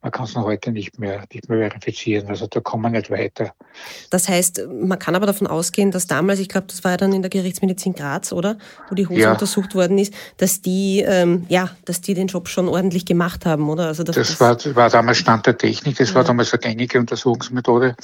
Man 0.04 0.12
kann 0.12 0.26
es 0.26 0.36
noch 0.36 0.46
heute 0.46 0.72
nicht 0.72 1.00
mehr, 1.00 1.26
nicht 1.34 1.50
mehr 1.50 1.58
verifizieren. 1.70 2.28
Also 2.28 2.46
da 2.46 2.60
kommen 2.60 2.84
wir 2.84 2.90
nicht 2.92 3.10
weiter. 3.10 3.54
Das 4.12 4.30
heißt, 4.30 4.68
man 4.70 5.00
kann 5.00 5.16
aber 5.16 5.26
davon 5.26 5.48
ausgehen, 5.48 5.90
dass 5.90 6.06
damals, 6.06 6.40
ich 6.40 6.50
glaube, 6.50 6.68
das 6.68 6.84
war 6.84 6.92
ja 6.92 6.98
dann 6.98 7.12
in 7.12 7.24
der 7.24 7.32
Gerichtsmedizin 7.32 7.94
Graz, 7.94 8.32
oder? 8.32 8.60
Wo 8.90 8.94
die 8.94 9.08
Hose 9.08 9.22
ja. 9.22 9.32
untersucht 9.32 9.74
worden 9.74 9.95
ist, 9.98 10.14
dass 10.38 10.62
die, 10.62 11.04
ähm, 11.06 11.46
ja, 11.50 11.70
dass 11.86 12.02
die 12.02 12.14
den 12.14 12.28
Job 12.28 12.48
schon 12.48 12.68
ordentlich 12.68 13.06
gemacht 13.06 13.46
haben, 13.46 13.70
oder? 13.70 13.88
Also 13.88 14.04
das, 14.04 14.16
das, 14.16 14.40
war, 14.40 14.58
war 14.76 14.90
damals 14.90 15.18
Stand 15.18 15.46
der 15.46 15.58
Technik, 15.58 15.98
das 15.98 16.10
ja. 16.10 16.16
war 16.16 16.24
damals 16.24 16.54
eine 16.54 16.60
gängige 16.60 17.00
Untersuchungsmethode. 17.00 17.96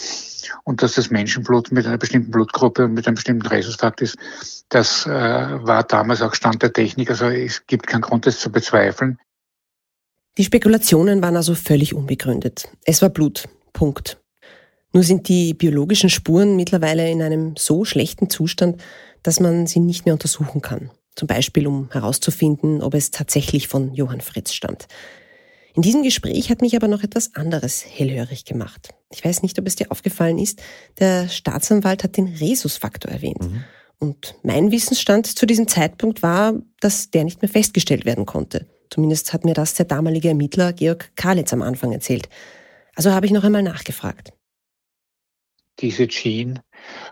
Und 0.63 0.81
dass 0.81 0.95
das 0.95 1.09
Menschenblut 1.09 1.71
mit 1.71 1.85
einer 1.85 1.97
bestimmten 1.97 2.31
Blutgruppe 2.31 2.85
und 2.85 2.93
mit 2.93 3.07
einem 3.07 3.15
bestimmten 3.15 3.47
Resultat 3.47 4.01
ist, 4.01 4.17
das 4.69 5.05
äh, 5.05 5.09
war 5.09 5.83
damals 5.83 6.21
auch 6.21 6.33
Stand 6.33 6.61
der 6.61 6.73
Technik. 6.73 7.09
Also 7.09 7.25
es 7.27 7.65
gibt 7.67 7.87
keinen 7.87 8.01
Grund, 8.01 8.25
das 8.25 8.39
zu 8.39 8.51
bezweifeln. 8.51 9.17
Die 10.37 10.45
Spekulationen 10.45 11.21
waren 11.21 11.35
also 11.35 11.55
völlig 11.55 11.93
unbegründet. 11.93 12.69
Es 12.85 13.01
war 13.01 13.09
Blut. 13.09 13.47
Punkt. 13.73 14.17
Nur 14.93 15.03
sind 15.03 15.27
die 15.29 15.53
biologischen 15.53 16.09
Spuren 16.09 16.55
mittlerweile 16.55 17.09
in 17.09 17.21
einem 17.21 17.55
so 17.57 17.85
schlechten 17.85 18.29
Zustand, 18.29 18.81
dass 19.23 19.39
man 19.39 19.67
sie 19.67 19.79
nicht 19.79 20.05
mehr 20.05 20.13
untersuchen 20.13 20.61
kann. 20.61 20.89
Zum 21.15 21.27
Beispiel, 21.27 21.67
um 21.67 21.89
herauszufinden, 21.91 22.81
ob 22.81 22.93
es 22.93 23.11
tatsächlich 23.11 23.67
von 23.67 23.93
Johann 23.93 24.21
Fritz 24.21 24.53
stammt. 24.53 24.87
In 25.73 25.81
diesem 25.81 26.03
Gespräch 26.03 26.49
hat 26.49 26.61
mich 26.61 26.75
aber 26.75 26.87
noch 26.87 27.03
etwas 27.03 27.35
anderes 27.35 27.85
hellhörig 27.85 28.45
gemacht. 28.45 28.89
Ich 29.09 29.23
weiß 29.23 29.41
nicht, 29.41 29.57
ob 29.57 29.67
es 29.67 29.75
dir 29.75 29.91
aufgefallen 29.91 30.37
ist, 30.37 30.61
der 30.99 31.29
Staatsanwalt 31.29 32.03
hat 32.03 32.17
den 32.17 32.27
Rhesusfaktor 32.27 33.11
erwähnt. 33.11 33.41
Mhm. 33.41 33.63
Und 33.99 34.35
mein 34.43 34.71
Wissensstand 34.71 35.27
zu 35.27 35.45
diesem 35.45 35.67
Zeitpunkt 35.67 36.23
war, 36.23 36.55
dass 36.79 37.11
der 37.11 37.23
nicht 37.23 37.41
mehr 37.41 37.49
festgestellt 37.49 38.05
werden 38.05 38.25
konnte. 38.25 38.67
Zumindest 38.89 39.31
hat 39.31 39.45
mir 39.45 39.53
das 39.53 39.75
der 39.75 39.85
damalige 39.85 40.29
Ermittler 40.29 40.73
Georg 40.73 41.15
Kalitz 41.15 41.53
am 41.53 41.61
Anfang 41.61 41.93
erzählt. 41.93 42.27
Also 42.95 43.11
habe 43.11 43.25
ich 43.25 43.31
noch 43.31 43.43
einmal 43.43 43.63
nachgefragt. 43.63 44.33
Diese 45.79 46.07
Gene 46.07 46.61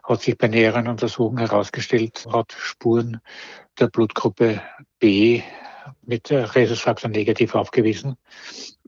hat 0.04 0.22
sich 0.22 0.38
bei 0.38 0.48
näheren 0.48 0.88
Untersuchungen 0.88 1.38
herausgestellt, 1.38 2.26
hat 2.32 2.52
Spuren 2.52 3.20
der 3.80 3.88
Blutgruppe 3.88 4.62
B 5.00 5.42
mit 6.06 6.32
Rhesusfaktor 6.32 7.10
negativ 7.10 7.56
aufgewiesen. 7.56 8.16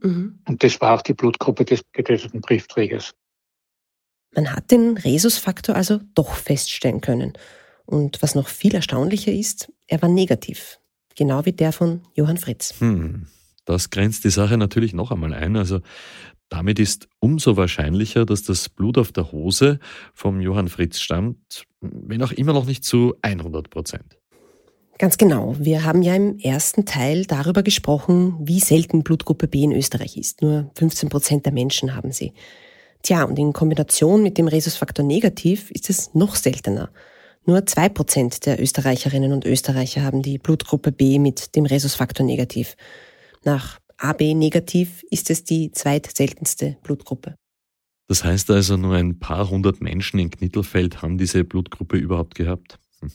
Mhm. 0.02 0.38
Und 0.46 0.62
das 0.62 0.80
war 0.80 0.94
auch 0.94 1.02
die 1.02 1.14
Blutgruppe 1.14 1.64
des 1.64 1.82
getöteten 1.92 2.40
Briefträgers. 2.40 3.12
Man 4.34 4.52
hat 4.52 4.70
den 4.70 4.96
Rhesusfaktor 4.96 5.74
also 5.74 6.00
doch 6.14 6.34
feststellen 6.34 7.00
können. 7.00 7.34
Und 7.84 8.22
was 8.22 8.34
noch 8.34 8.48
viel 8.48 8.74
erstaunlicher 8.74 9.32
ist, 9.32 9.72
er 9.86 10.00
war 10.02 10.08
negativ. 10.08 10.78
Genau 11.16 11.44
wie 11.44 11.52
der 11.52 11.72
von 11.72 12.02
Johann 12.14 12.38
Fritz. 12.38 12.74
Hm. 12.80 13.26
Das 13.64 13.90
grenzt 13.90 14.24
die 14.24 14.30
Sache 14.30 14.56
natürlich 14.56 14.92
noch 14.92 15.10
einmal 15.10 15.34
ein. 15.34 15.56
Also 15.56 15.80
damit 16.48 16.78
ist 16.78 17.08
umso 17.20 17.56
wahrscheinlicher, 17.56 18.26
dass 18.26 18.42
das 18.42 18.68
Blut 18.68 18.98
auf 18.98 19.12
der 19.12 19.30
Hose 19.32 19.78
vom 20.14 20.40
Johann 20.40 20.68
Fritz 20.68 21.00
stammt, 21.00 21.64
wenn 21.80 22.22
auch 22.22 22.32
immer 22.32 22.52
noch 22.52 22.66
nicht 22.66 22.84
zu 22.84 23.14
100 23.22 23.70
Prozent. 23.70 24.18
Ganz 25.02 25.18
genau. 25.18 25.56
Wir 25.58 25.82
haben 25.82 26.02
ja 26.02 26.14
im 26.14 26.38
ersten 26.38 26.84
Teil 26.84 27.24
darüber 27.24 27.64
gesprochen, 27.64 28.36
wie 28.40 28.60
selten 28.60 29.02
Blutgruppe 29.02 29.48
B 29.48 29.64
in 29.64 29.72
Österreich 29.72 30.16
ist. 30.16 30.42
Nur 30.42 30.70
15 30.76 31.08
Prozent 31.08 31.44
der 31.44 31.52
Menschen 31.52 31.96
haben 31.96 32.12
sie. 32.12 32.34
Tja, 33.02 33.24
und 33.24 33.36
in 33.36 33.52
Kombination 33.52 34.22
mit 34.22 34.38
dem 34.38 34.46
Rhesusfaktor 34.46 35.04
negativ 35.04 35.72
ist 35.72 35.90
es 35.90 36.14
noch 36.14 36.36
seltener. 36.36 36.88
Nur 37.46 37.66
zwei 37.66 37.88
Prozent 37.88 38.46
der 38.46 38.62
Österreicherinnen 38.62 39.32
und 39.32 39.44
Österreicher 39.44 40.04
haben 40.04 40.22
die 40.22 40.38
Blutgruppe 40.38 40.92
B 40.92 41.18
mit 41.18 41.56
dem 41.56 41.66
Rhesusfaktor 41.66 42.24
negativ. 42.24 42.76
Nach 43.42 43.80
AB 43.96 44.34
negativ 44.34 45.02
ist 45.10 45.30
es 45.30 45.42
die 45.42 45.72
zweitseltenste 45.72 46.76
Blutgruppe. 46.84 47.34
Das 48.06 48.22
heißt 48.22 48.52
also, 48.52 48.76
nur 48.76 48.94
ein 48.94 49.18
paar 49.18 49.50
hundert 49.50 49.80
Menschen 49.80 50.20
in 50.20 50.30
Knittelfeld 50.30 51.02
haben 51.02 51.18
diese 51.18 51.42
Blutgruppe 51.42 51.96
überhaupt 51.96 52.36
gehabt. 52.36 52.78
Hm. 53.00 53.10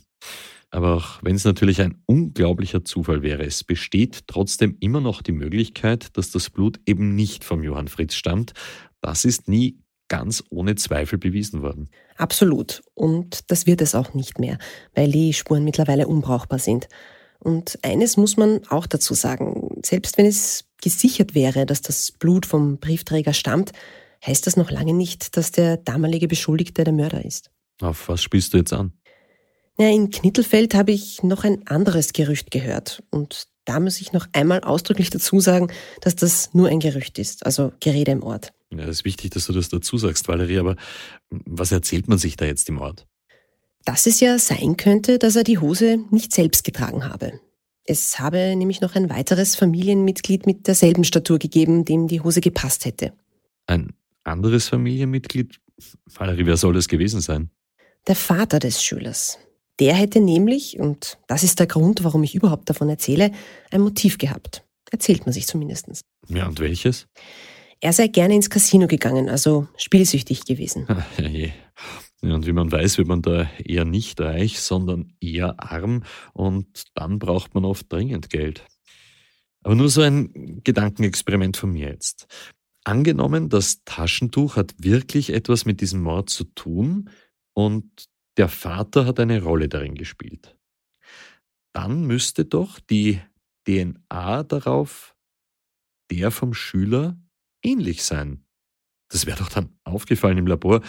Aber 0.70 0.96
auch 0.96 1.20
wenn 1.24 1.36
es 1.36 1.46
natürlich 1.46 1.82
ein 1.82 2.02
unglaublicher 2.06 2.84
Zufall 2.84 3.22
wäre, 3.22 3.44
es 3.46 3.64
besteht 3.64 4.28
trotzdem 4.28 4.76
immer 4.80 5.00
noch 5.00 5.22
die 5.22 5.32
Möglichkeit, 5.32 6.18
dass 6.18 6.32
das 6.32 6.50
Blut 6.50 6.80
eben 6.86 7.16
nicht 7.16 7.44
vom 7.44 7.64
Johann 7.64 7.88
Fritz 7.88 8.16
stammt. 8.16 8.54
Das 9.02 9.24
ist 9.24 9.48
nie 9.48 9.80
ganz 10.10 10.44
ohne 10.50 10.76
Zweifel 10.76 11.18
bewiesen 11.18 11.62
worden. 11.62 11.90
Absolut. 12.18 12.82
Und 12.94 13.52
das 13.52 13.66
wird 13.66 13.82
es 13.82 13.96
auch 13.96 14.14
nicht 14.14 14.40
mehr, 14.40 14.58
weil 14.96 15.12
die 15.12 15.34
Spuren 15.34 15.64
mittlerweile 15.64 16.08
unbrauchbar 16.08 16.60
sind. 16.60 16.88
Und 17.40 17.80
eines 17.84 18.18
muss 18.18 18.38
man 18.38 18.62
auch 18.70 18.88
dazu 18.88 19.14
sagen, 19.14 19.80
selbst 19.86 20.18
wenn 20.18 20.26
es 20.26 20.66
gesichert 20.82 21.36
wäre, 21.36 21.66
dass 21.66 21.82
das 21.82 22.12
Blut 22.12 22.46
vom 22.46 22.78
Briefträger 22.78 23.34
stammt, 23.34 23.72
heißt 24.26 24.48
das 24.48 24.58
noch 24.58 24.72
lange 24.72 24.94
nicht, 24.94 25.38
dass 25.38 25.52
der 25.52 25.78
damalige 25.78 26.28
Beschuldigte 26.28 26.84
der 26.84 26.94
Mörder 26.94 27.24
ist. 27.24 27.52
Auf 27.82 28.10
was 28.10 28.24
spielst 28.24 28.54
du 28.54 28.58
jetzt 28.58 28.74
an? 28.74 28.94
Ja, 29.80 29.90
in 29.90 30.10
Knittelfeld 30.10 30.74
habe 30.74 30.92
ich 30.92 31.24
noch 31.24 31.44
ein 31.44 31.68
anderes 31.68 32.14
Gerücht 32.14 32.52
gehört. 32.52 33.04
Und 33.12 33.48
da 33.66 33.80
muss 33.80 34.02
ich 34.02 34.14
noch 34.14 34.28
einmal 34.34 34.62
ausdrücklich 34.62 35.10
dazu 35.10 35.40
sagen, 35.40 35.68
dass 36.02 36.16
das 36.16 36.54
nur 36.54 36.70
ein 36.70 36.80
Gerücht 36.80 37.20
ist, 37.20 37.46
also 37.46 37.72
Gerede 37.80 38.12
im 38.12 38.24
Ort. 38.24 38.54
Ja, 38.72 38.84
es 38.84 38.90
ist 38.90 39.06
wichtig, 39.06 39.32
dass 39.32 39.46
du 39.46 39.54
das 39.54 39.70
dazu 39.70 39.98
sagst, 39.98 40.28
Valerie, 40.28 40.58
aber 40.58 40.76
was 41.30 41.72
erzählt 41.72 42.08
man 42.08 42.18
sich 42.18 42.38
da 42.38 42.46
jetzt 42.46 42.70
im 42.70 42.80
Ort? 42.80 43.06
dass 43.88 44.06
es 44.06 44.20
ja 44.20 44.38
sein 44.38 44.76
könnte, 44.76 45.18
dass 45.18 45.38
er 45.38 45.46
die 45.46 45.60
Hose 45.60 46.00
nicht 46.12 46.34
selbst 46.34 46.66
getragen 46.66 47.06
habe. 47.06 47.40
Es 47.86 48.20
habe 48.20 48.54
nämlich 48.58 48.82
noch 48.82 48.96
ein 48.96 49.10
weiteres 49.10 49.56
Familienmitglied 49.56 50.46
mit 50.46 50.68
derselben 50.68 51.06
Statur 51.06 51.40
gegeben, 51.40 51.86
dem 51.86 52.10
die 52.10 52.20
Hose 52.20 52.42
gepasst 52.42 52.84
hätte. 52.84 53.14
Ein 53.66 53.94
anderes 54.26 54.68
Familienmitglied? 54.68 55.62
Valerie, 56.06 56.46
wer 56.46 56.58
soll 56.58 56.74
das 56.74 56.90
gewesen 56.90 57.22
sein? 57.22 57.50
Der 58.08 58.16
Vater 58.16 58.60
des 58.60 58.84
Schülers. 58.84 59.40
Der 59.80 59.94
hätte 59.94 60.20
nämlich, 60.20 60.80
und 60.80 61.18
das 61.28 61.44
ist 61.44 61.60
der 61.60 61.68
Grund, 61.68 62.04
warum 62.04 62.24
ich 62.24 62.36
überhaupt 62.36 62.70
davon 62.70 62.90
erzähle, 62.90 63.32
ein 63.72 63.82
Motiv 63.82 64.18
gehabt. 64.18 64.64
Erzählt 64.92 65.26
man 65.26 65.34
sich 65.34 65.48
zumindest. 65.48 65.88
Ja, 66.30 66.48
und 66.48 66.60
welches? 66.60 67.08
Er 67.80 67.94
sei 67.94 68.08
gerne 68.08 68.34
ins 68.36 68.50
Casino 68.50 68.88
gegangen, 68.88 69.30
also 69.30 69.68
spielsüchtig 69.78 70.46
gewesen. 70.46 70.88
Ja, 72.24 72.34
und 72.34 72.48
wie 72.48 72.52
man 72.52 72.72
weiß, 72.72 72.98
wird 72.98 73.08
man 73.08 73.22
da 73.22 73.48
eher 73.64 73.86
nicht 73.86 74.20
reich, 74.20 74.60
sondern 74.60 75.14
eher 75.22 75.54
arm 75.60 76.04
und 76.34 76.86
dann 76.96 77.20
braucht 77.20 77.54
man 77.54 77.64
oft 77.64 77.94
dringend 77.94 78.32
Geld. 78.32 78.66
Aber 79.62 79.76
nur 79.76 79.90
so 79.90 80.02
ein 80.02 80.62
Gedankenexperiment 80.64 81.58
von 81.58 81.74
mir 81.74 81.90
jetzt. 81.90 82.26
Angenommen, 82.84 83.50
das 83.50 83.84
Taschentuch 83.86 84.56
hat 84.56 84.74
wirklich 84.80 85.32
etwas 85.32 85.66
mit 85.66 85.80
diesem 85.80 86.02
Mord 86.02 86.32
zu 86.32 86.46
tun 86.46 87.12
und 87.54 88.08
der 88.38 88.50
Vater 88.50 89.06
hat 89.06 89.20
eine 89.20 89.42
Rolle 89.42 89.68
darin 89.68 89.96
gespielt. 89.96 90.56
Dann 91.74 92.06
müsste 92.06 92.46
doch 92.46 92.80
die 92.80 93.20
DNA 93.68 94.44
darauf 94.44 95.16
der 96.10 96.32
vom 96.32 96.54
Schüler 96.54 97.18
ähnlich 97.62 98.04
sein. 98.04 98.44
Das 99.10 99.26
wäre 99.26 99.38
doch 99.38 99.50
dann 99.50 99.70
aufgefallen 99.84 100.38
im 100.38 100.48
Labor, 100.48 100.82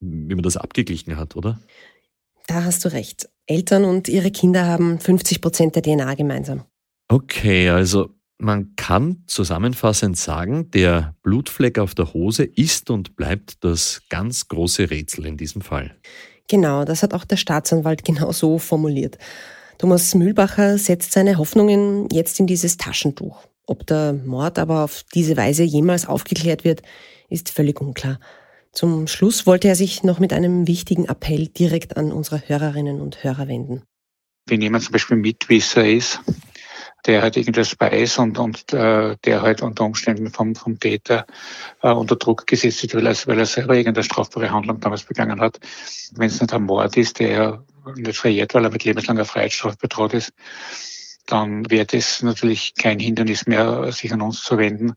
wie 0.00 0.34
man 0.34 0.42
das 0.42 0.56
abgeglichen 0.56 1.16
hat, 1.16 1.36
oder? 1.36 1.60
Da 2.46 2.64
hast 2.64 2.84
du 2.84 2.92
recht. 2.92 3.28
Eltern 3.46 3.84
und 3.84 4.08
ihre 4.08 4.30
Kinder 4.30 4.66
haben 4.66 4.98
50 4.98 5.40
Prozent 5.40 5.76
der 5.76 5.82
DNA 5.82 6.14
gemeinsam. 6.14 6.64
Okay, 7.08 7.68
also 7.68 8.14
man 8.38 8.74
kann 8.76 9.22
zusammenfassend 9.26 10.16
sagen, 10.16 10.70
der 10.70 11.14
Blutfleck 11.22 11.78
auf 11.78 11.94
der 11.94 12.12
Hose 12.12 12.44
ist 12.44 12.90
und 12.90 13.16
bleibt 13.16 13.64
das 13.64 14.02
ganz 14.08 14.48
große 14.48 14.90
Rätsel 14.90 15.26
in 15.26 15.36
diesem 15.36 15.62
Fall. 15.62 15.96
Genau, 16.48 16.84
das 16.84 17.02
hat 17.02 17.14
auch 17.14 17.24
der 17.24 17.36
Staatsanwalt 17.36 18.04
genau 18.04 18.32
so 18.32 18.58
formuliert. 18.58 19.18
Thomas 19.78 20.14
Mühlbacher 20.14 20.78
setzt 20.78 21.12
seine 21.12 21.38
Hoffnungen 21.38 22.08
jetzt 22.10 22.38
in 22.38 22.46
dieses 22.46 22.76
Taschentuch. 22.76 23.42
Ob 23.66 23.86
der 23.86 24.12
Mord 24.12 24.58
aber 24.58 24.84
auf 24.84 25.04
diese 25.14 25.36
Weise 25.36 25.62
jemals 25.62 26.06
aufgeklärt 26.06 26.64
wird, 26.64 26.82
ist 27.28 27.50
völlig 27.50 27.80
unklar. 27.80 28.20
Zum 28.72 29.06
Schluss 29.06 29.46
wollte 29.46 29.68
er 29.68 29.76
sich 29.76 30.02
noch 30.02 30.18
mit 30.18 30.32
einem 30.32 30.66
wichtigen 30.66 31.06
Appell 31.06 31.48
direkt 31.48 31.96
an 31.96 32.12
unsere 32.12 32.42
Hörerinnen 32.46 33.00
und 33.00 33.22
Hörer 33.24 33.48
wenden. 33.48 33.82
Wenn 34.46 34.60
jemand 34.60 34.84
zum 34.84 34.92
Beispiel 34.92 35.16
Mitwisser 35.16 35.88
ist, 35.88 36.20
der 37.06 37.22
halt 37.22 37.36
irgendwas 37.36 37.74
weiß 37.78 38.18
und, 38.18 38.38
und 38.38 38.72
äh, 38.72 39.16
der 39.24 39.42
halt 39.42 39.62
unter 39.62 39.84
Umständen 39.84 40.30
vom, 40.30 40.54
vom 40.54 40.78
Täter 40.78 41.26
äh, 41.82 41.90
unter 41.90 42.16
Druck 42.16 42.46
gesetzt 42.46 42.82
wird, 42.82 42.94
weil 42.94 43.06
er, 43.06 43.16
weil 43.26 43.38
er 43.38 43.46
selber 43.46 43.76
irgendeine 43.76 44.04
strafbare 44.04 44.50
Handlung 44.50 44.80
damals 44.80 45.04
begangen 45.04 45.40
hat. 45.40 45.58
Wenn 46.12 46.28
es 46.28 46.40
nicht 46.40 46.52
ein 46.52 46.62
Mord 46.64 46.96
ist, 46.96 47.18
der 47.18 47.62
nicht 47.96 48.18
verjährt, 48.18 48.54
weil 48.54 48.64
er 48.64 48.70
mit 48.70 48.84
lebenslanger 48.84 49.24
Freiheitsstrafe 49.24 49.76
bedroht 49.76 50.14
ist, 50.14 50.32
dann 51.26 51.70
wäre 51.70 51.86
das 51.86 52.22
natürlich 52.22 52.74
kein 52.74 52.98
Hindernis 52.98 53.46
mehr, 53.46 53.90
sich 53.92 54.12
an 54.12 54.20
uns 54.20 54.42
zu 54.42 54.58
wenden. 54.58 54.94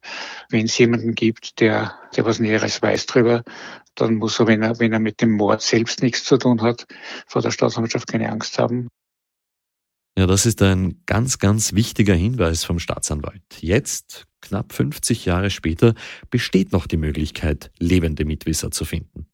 Wenn 0.50 0.66
es 0.66 0.78
jemanden 0.78 1.16
gibt, 1.16 1.60
der, 1.60 1.98
der 2.16 2.26
was 2.26 2.40
Näheres 2.40 2.82
weiß 2.82 3.06
drüber, 3.06 3.44
dann 3.96 4.16
muss 4.16 4.40
er, 4.40 4.48
wenn 4.48 4.62
er, 4.62 4.80
wenn 4.80 4.94
er 4.94 5.00
mit 5.00 5.22
dem 5.22 5.32
Mord 5.32 5.62
selbst 5.62 6.02
nichts 6.02 6.24
zu 6.24 6.38
tun 6.38 6.62
hat, 6.62 6.86
vor 7.28 7.42
der 7.42 7.52
Staatsanwaltschaft 7.52 8.08
keine 8.08 8.30
Angst 8.30 8.60
haben. 8.60 8.90
Ja, 10.18 10.26
das 10.26 10.46
ist 10.46 10.62
ein 10.64 11.02
ganz, 11.06 11.38
ganz 11.38 11.74
wichtiger 11.74 12.16
Hinweis 12.16 12.64
vom 12.64 12.80
Staatsanwalt. 12.80 13.44
Jetzt, 13.60 14.26
knapp 14.42 14.74
50 14.74 15.26
Jahre 15.26 15.50
später, 15.52 15.94
besteht 16.32 16.72
noch 16.72 16.88
die 16.88 16.98
Möglichkeit, 16.98 17.72
lebende 17.78 18.26
Mitwisser 18.26 18.72
zu 18.72 18.84
finden. 18.84 19.28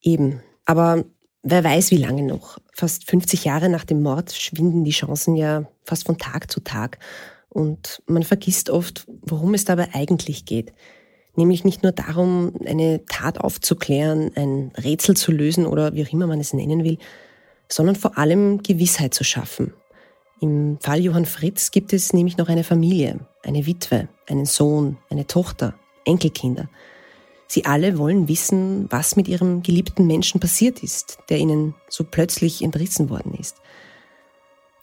Eben. 0.00 0.40
Aber 0.64 1.04
Wer 1.42 1.64
weiß, 1.64 1.90
wie 1.90 1.96
lange 1.96 2.22
noch. 2.22 2.58
Fast 2.74 3.08
50 3.08 3.44
Jahre 3.44 3.70
nach 3.70 3.84
dem 3.84 4.02
Mord 4.02 4.32
schwinden 4.32 4.84
die 4.84 4.90
Chancen 4.90 5.36
ja 5.36 5.64
fast 5.84 6.04
von 6.04 6.18
Tag 6.18 6.50
zu 6.50 6.60
Tag. 6.60 6.98
Und 7.48 8.02
man 8.06 8.22
vergisst 8.22 8.68
oft, 8.68 9.06
worum 9.22 9.54
es 9.54 9.64
dabei 9.64 9.88
eigentlich 9.94 10.44
geht. 10.44 10.72
Nämlich 11.36 11.64
nicht 11.64 11.82
nur 11.82 11.92
darum, 11.92 12.52
eine 12.66 13.06
Tat 13.06 13.40
aufzuklären, 13.40 14.32
ein 14.34 14.72
Rätsel 14.76 15.16
zu 15.16 15.32
lösen 15.32 15.64
oder 15.64 15.94
wie 15.94 16.04
auch 16.04 16.12
immer 16.12 16.26
man 16.26 16.40
es 16.40 16.52
nennen 16.52 16.84
will, 16.84 16.98
sondern 17.68 17.96
vor 17.96 18.18
allem 18.18 18.62
Gewissheit 18.62 19.14
zu 19.14 19.24
schaffen. 19.24 19.72
Im 20.40 20.78
Fall 20.80 21.00
Johann 21.00 21.26
Fritz 21.26 21.70
gibt 21.70 21.92
es 21.92 22.14
nämlich 22.14 22.38
noch 22.38 22.48
eine 22.48 22.64
Familie, 22.64 23.20
eine 23.42 23.66
Witwe, 23.66 24.08
einen 24.26 24.46
Sohn, 24.46 24.96
eine 25.10 25.26
Tochter, 25.26 25.74
Enkelkinder. 26.06 26.68
Sie 27.46 27.66
alle 27.66 27.98
wollen 27.98 28.26
wissen, 28.26 28.86
was 28.90 29.16
mit 29.16 29.28
ihrem 29.28 29.62
geliebten 29.62 30.06
Menschen 30.06 30.40
passiert 30.40 30.82
ist, 30.82 31.18
der 31.28 31.38
ihnen 31.38 31.74
so 31.88 32.04
plötzlich 32.04 32.62
entrissen 32.62 33.10
worden 33.10 33.34
ist. 33.38 33.56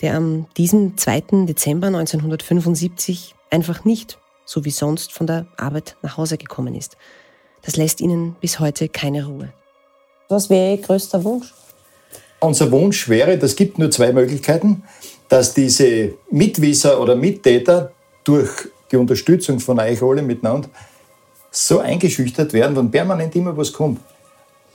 Der 0.01 0.15
am 0.15 0.45
diesem 0.57 0.95
2. 0.95 1.45
Dezember 1.47 1.87
1975 1.87 3.33
einfach 3.49 3.83
nicht, 3.83 4.19
so 4.45 4.63
wie 4.63 4.71
sonst, 4.71 5.11
von 5.11 5.25
der 5.25 5.47
Arbeit 5.57 5.97
nach 6.03 6.17
Hause 6.17 6.37
gekommen 6.37 6.75
ist. 6.75 6.97
Das 7.63 7.77
lässt 7.77 7.99
ihnen 7.99 8.35
bis 8.41 8.59
heute 8.59 8.89
keine 8.89 9.25
Ruhe. 9.25 9.51
Was 10.29 10.49
wäre 10.49 10.75
Ihr 10.75 10.81
größter 10.81 11.23
Wunsch? 11.23 11.53
Unser 12.41 12.71
Wunsch 12.71 13.09
wäre, 13.09 13.39
das 13.39 13.55
gibt 13.55 13.79
nur 13.79 13.89
zwei 13.89 14.11
Möglichkeiten, 14.11 14.83
dass 15.29 15.53
diese 15.53 16.13
Mitwisser 16.31 16.99
oder 16.99 17.15
Mittäter 17.15 17.91
durch 18.23 18.49
die 18.91 18.97
Unterstützung 18.97 19.59
von 19.59 19.79
euch 19.79 20.01
alle 20.01 20.21
miteinander 20.21 20.69
so 21.51 21.79
eingeschüchtert 21.79 22.53
werden, 22.53 22.75
wenn 22.75 22.91
permanent 22.91 23.35
immer 23.35 23.55
was 23.55 23.73
kommt, 23.73 23.99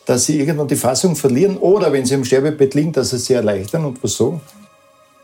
dass 0.04 0.24
sie 0.24 0.40
irgendwann 0.40 0.68
die 0.68 0.76
Fassung 0.76 1.14
verlieren 1.14 1.56
oder 1.56 1.92
wenn 1.92 2.04
sie 2.04 2.14
im 2.14 2.24
Sterbebett 2.24 2.74
liegen, 2.74 2.92
dass 2.92 3.10
sie 3.10 3.18
sich 3.18 3.36
erleichtern 3.36 3.84
und 3.84 4.02
was 4.02 4.16
sagen. 4.16 4.40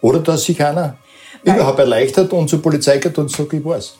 Oder 0.00 0.20
dass 0.20 0.44
sich 0.44 0.62
einer 0.62 0.96
Nein. 1.42 1.56
überhaupt 1.56 1.80
erleichtert 1.80 2.32
und 2.32 2.48
zur 2.48 2.62
Polizei 2.62 2.98
geht 2.98 3.18
und 3.18 3.30
sagt, 3.30 3.52
ich 3.52 3.64
weiß. 3.64 3.94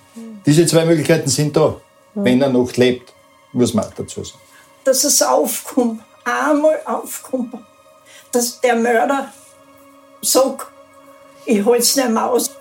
Diese 0.47 0.65
zwei 0.67 0.85
Möglichkeiten 0.85 1.29
sind 1.29 1.57
da, 1.57 1.77
mhm. 2.15 2.25
wenn 2.25 2.43
er 2.43 2.49
noch 2.49 2.73
lebt, 2.77 3.13
muss 3.53 3.75
man 3.75 3.87
dazu 3.97 4.23
sagen. 4.23 4.39
Dass 4.85 5.05
es 5.05 5.21
aufkommt, 5.21 6.01
einmal 6.25 6.79
aufkommt, 6.85 7.55
dass 8.31 8.61
der 8.61 8.77
Mörder 8.77 9.33
sagt, 10.23 10.69
ich 11.49 11.65
es 11.79 11.97
nicht 11.97 12.11
mehr 12.11 12.31
aus. 12.31 12.58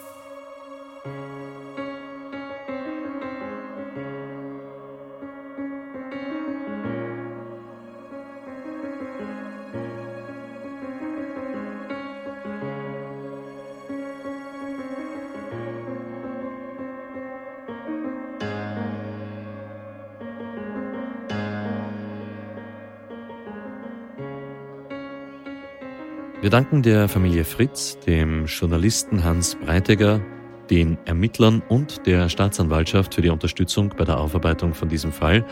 Wir 26.47 26.51
danken 26.51 26.81
der 26.81 27.09
Familie 27.09 27.43
Fritz, 27.43 27.99
dem 28.07 28.45
Journalisten 28.45 29.25
Hans 29.25 29.55
Breitegger, 29.55 30.21
den 30.69 30.97
Ermittlern 31.03 31.61
und 31.67 32.07
der 32.07 32.29
Staatsanwaltschaft 32.29 33.15
für 33.15 33.21
die 33.21 33.31
Unterstützung 33.31 33.93
bei 33.97 34.05
der 34.05 34.17
Aufarbeitung 34.17 34.73
von 34.73 34.87
diesem 34.87 35.11
Fall 35.11 35.45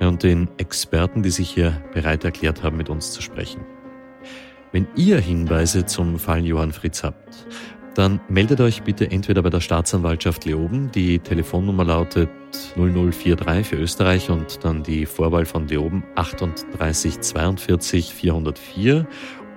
und 0.00 0.22
den 0.22 0.48
Experten, 0.56 1.22
die 1.22 1.28
sich 1.28 1.50
hier 1.50 1.82
bereit 1.92 2.24
erklärt 2.24 2.62
haben, 2.62 2.78
mit 2.78 2.88
uns 2.88 3.12
zu 3.12 3.20
sprechen. 3.20 3.66
Wenn 4.72 4.88
ihr 4.96 5.18
Hinweise 5.20 5.84
zum 5.84 6.18
Fall 6.18 6.46
Johann 6.46 6.72
Fritz 6.72 7.04
habt, 7.04 7.46
dann 7.94 8.18
meldet 8.30 8.62
euch 8.62 8.82
bitte 8.82 9.10
entweder 9.10 9.42
bei 9.42 9.50
der 9.50 9.60
Staatsanwaltschaft 9.60 10.46
Leoben, 10.46 10.90
die 10.90 11.18
Telefonnummer 11.18 11.84
lautet 11.84 12.30
0043 12.76 13.66
für 13.66 13.76
Österreich 13.76 14.30
und 14.30 14.64
dann 14.64 14.82
die 14.82 15.04
Vorwahl 15.04 15.44
von 15.44 15.68
Leoben 15.68 16.02
38 16.14 17.20
42 17.20 18.14
404 18.14 19.06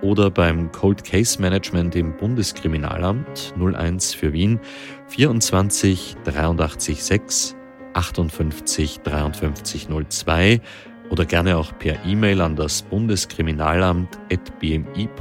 oder 0.04 0.30
beim 0.30 0.70
Cold 0.70 1.02
Case 1.02 1.40
Management 1.40 1.96
im 1.96 2.14
Bundeskriminalamt 2.18 3.54
01 3.58 4.12
für 4.12 4.34
Wien 4.34 4.60
24 5.08 6.16
83 6.24 7.02
6 7.02 7.56
58 7.94 9.00
53 9.00 9.88
02 9.88 10.60
oder 11.08 11.24
gerne 11.24 11.56
auch 11.56 11.76
per 11.78 12.04
E-Mail 12.04 12.42
an 12.42 12.54
das 12.54 12.82
Bundeskriminalamt 12.82 14.18
at 14.30 14.58
bmi.gv.at 14.60 15.14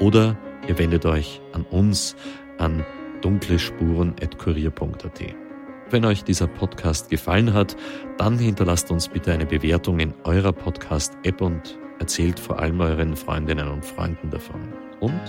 oder 0.00 0.36
ihr 0.66 0.78
wendet 0.78 1.06
euch 1.06 1.40
an 1.52 1.62
uns 1.70 2.16
an 2.58 2.84
dunklespuren.kurier.at. 3.22 5.20
Wenn 5.90 6.04
euch 6.04 6.24
dieser 6.24 6.48
Podcast 6.48 7.08
gefallen 7.10 7.52
hat, 7.52 7.76
dann 8.16 8.38
hinterlasst 8.38 8.90
uns 8.90 9.08
bitte 9.08 9.32
eine 9.32 9.46
Bewertung 9.46 10.00
in 10.00 10.14
eurer 10.24 10.52
Podcast-App 10.52 11.40
und 11.40 11.79
Erzählt 12.00 12.40
vor 12.40 12.58
allem 12.58 12.80
euren 12.80 13.14
Freundinnen 13.14 13.68
und 13.68 13.84
Freunden 13.84 14.30
davon. 14.30 14.60
Und 14.98 15.20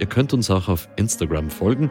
ihr 0.00 0.06
könnt 0.06 0.32
uns 0.32 0.50
auch 0.50 0.68
auf 0.68 0.88
Instagram 0.96 1.50
folgen. 1.50 1.90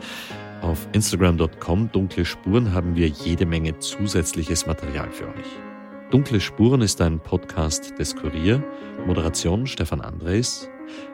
Auf 0.62 0.88
instagram.com 0.92 1.92
Dunkle 1.92 2.26
Spuren 2.26 2.74
haben 2.74 2.96
wir 2.96 3.08
jede 3.08 3.46
Menge 3.46 3.80
zusätzliches 3.80 4.66
Material 4.66 5.10
für 5.12 5.28
euch. 5.28 6.10
Dunkle 6.10 6.40
Spuren 6.40 6.82
ist 6.82 7.00
ein 7.02 7.20
Podcast 7.20 7.98
des 8.00 8.16
Kurier. 8.16 8.64
Moderation 9.06 9.66
Stefan 9.66 10.02
Andres. 10.02 10.70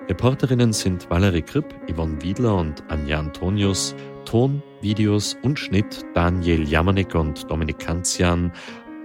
Reporterinnen 0.07 0.73
sind 0.73 1.09
Valerie 1.09 1.41
Kripp, 1.41 1.65
Yvonne 1.89 2.21
Wiedler 2.21 2.55
und 2.55 2.83
Anja 2.89 3.19
Antonius. 3.19 3.95
Ton, 4.25 4.61
Videos 4.81 5.35
und 5.41 5.57
Schnitt 5.57 6.05
Daniel 6.13 6.67
Jamanek 6.67 7.15
und 7.15 7.49
Dominik 7.49 7.79
Kanzian. 7.79 8.51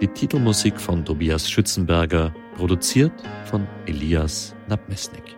Die 0.00 0.08
Titelmusik 0.08 0.80
von 0.80 1.04
Tobias 1.04 1.48
Schützenberger, 1.48 2.34
produziert 2.56 3.12
von 3.44 3.66
Elias 3.86 4.54
Nabmesnik. 4.68 5.33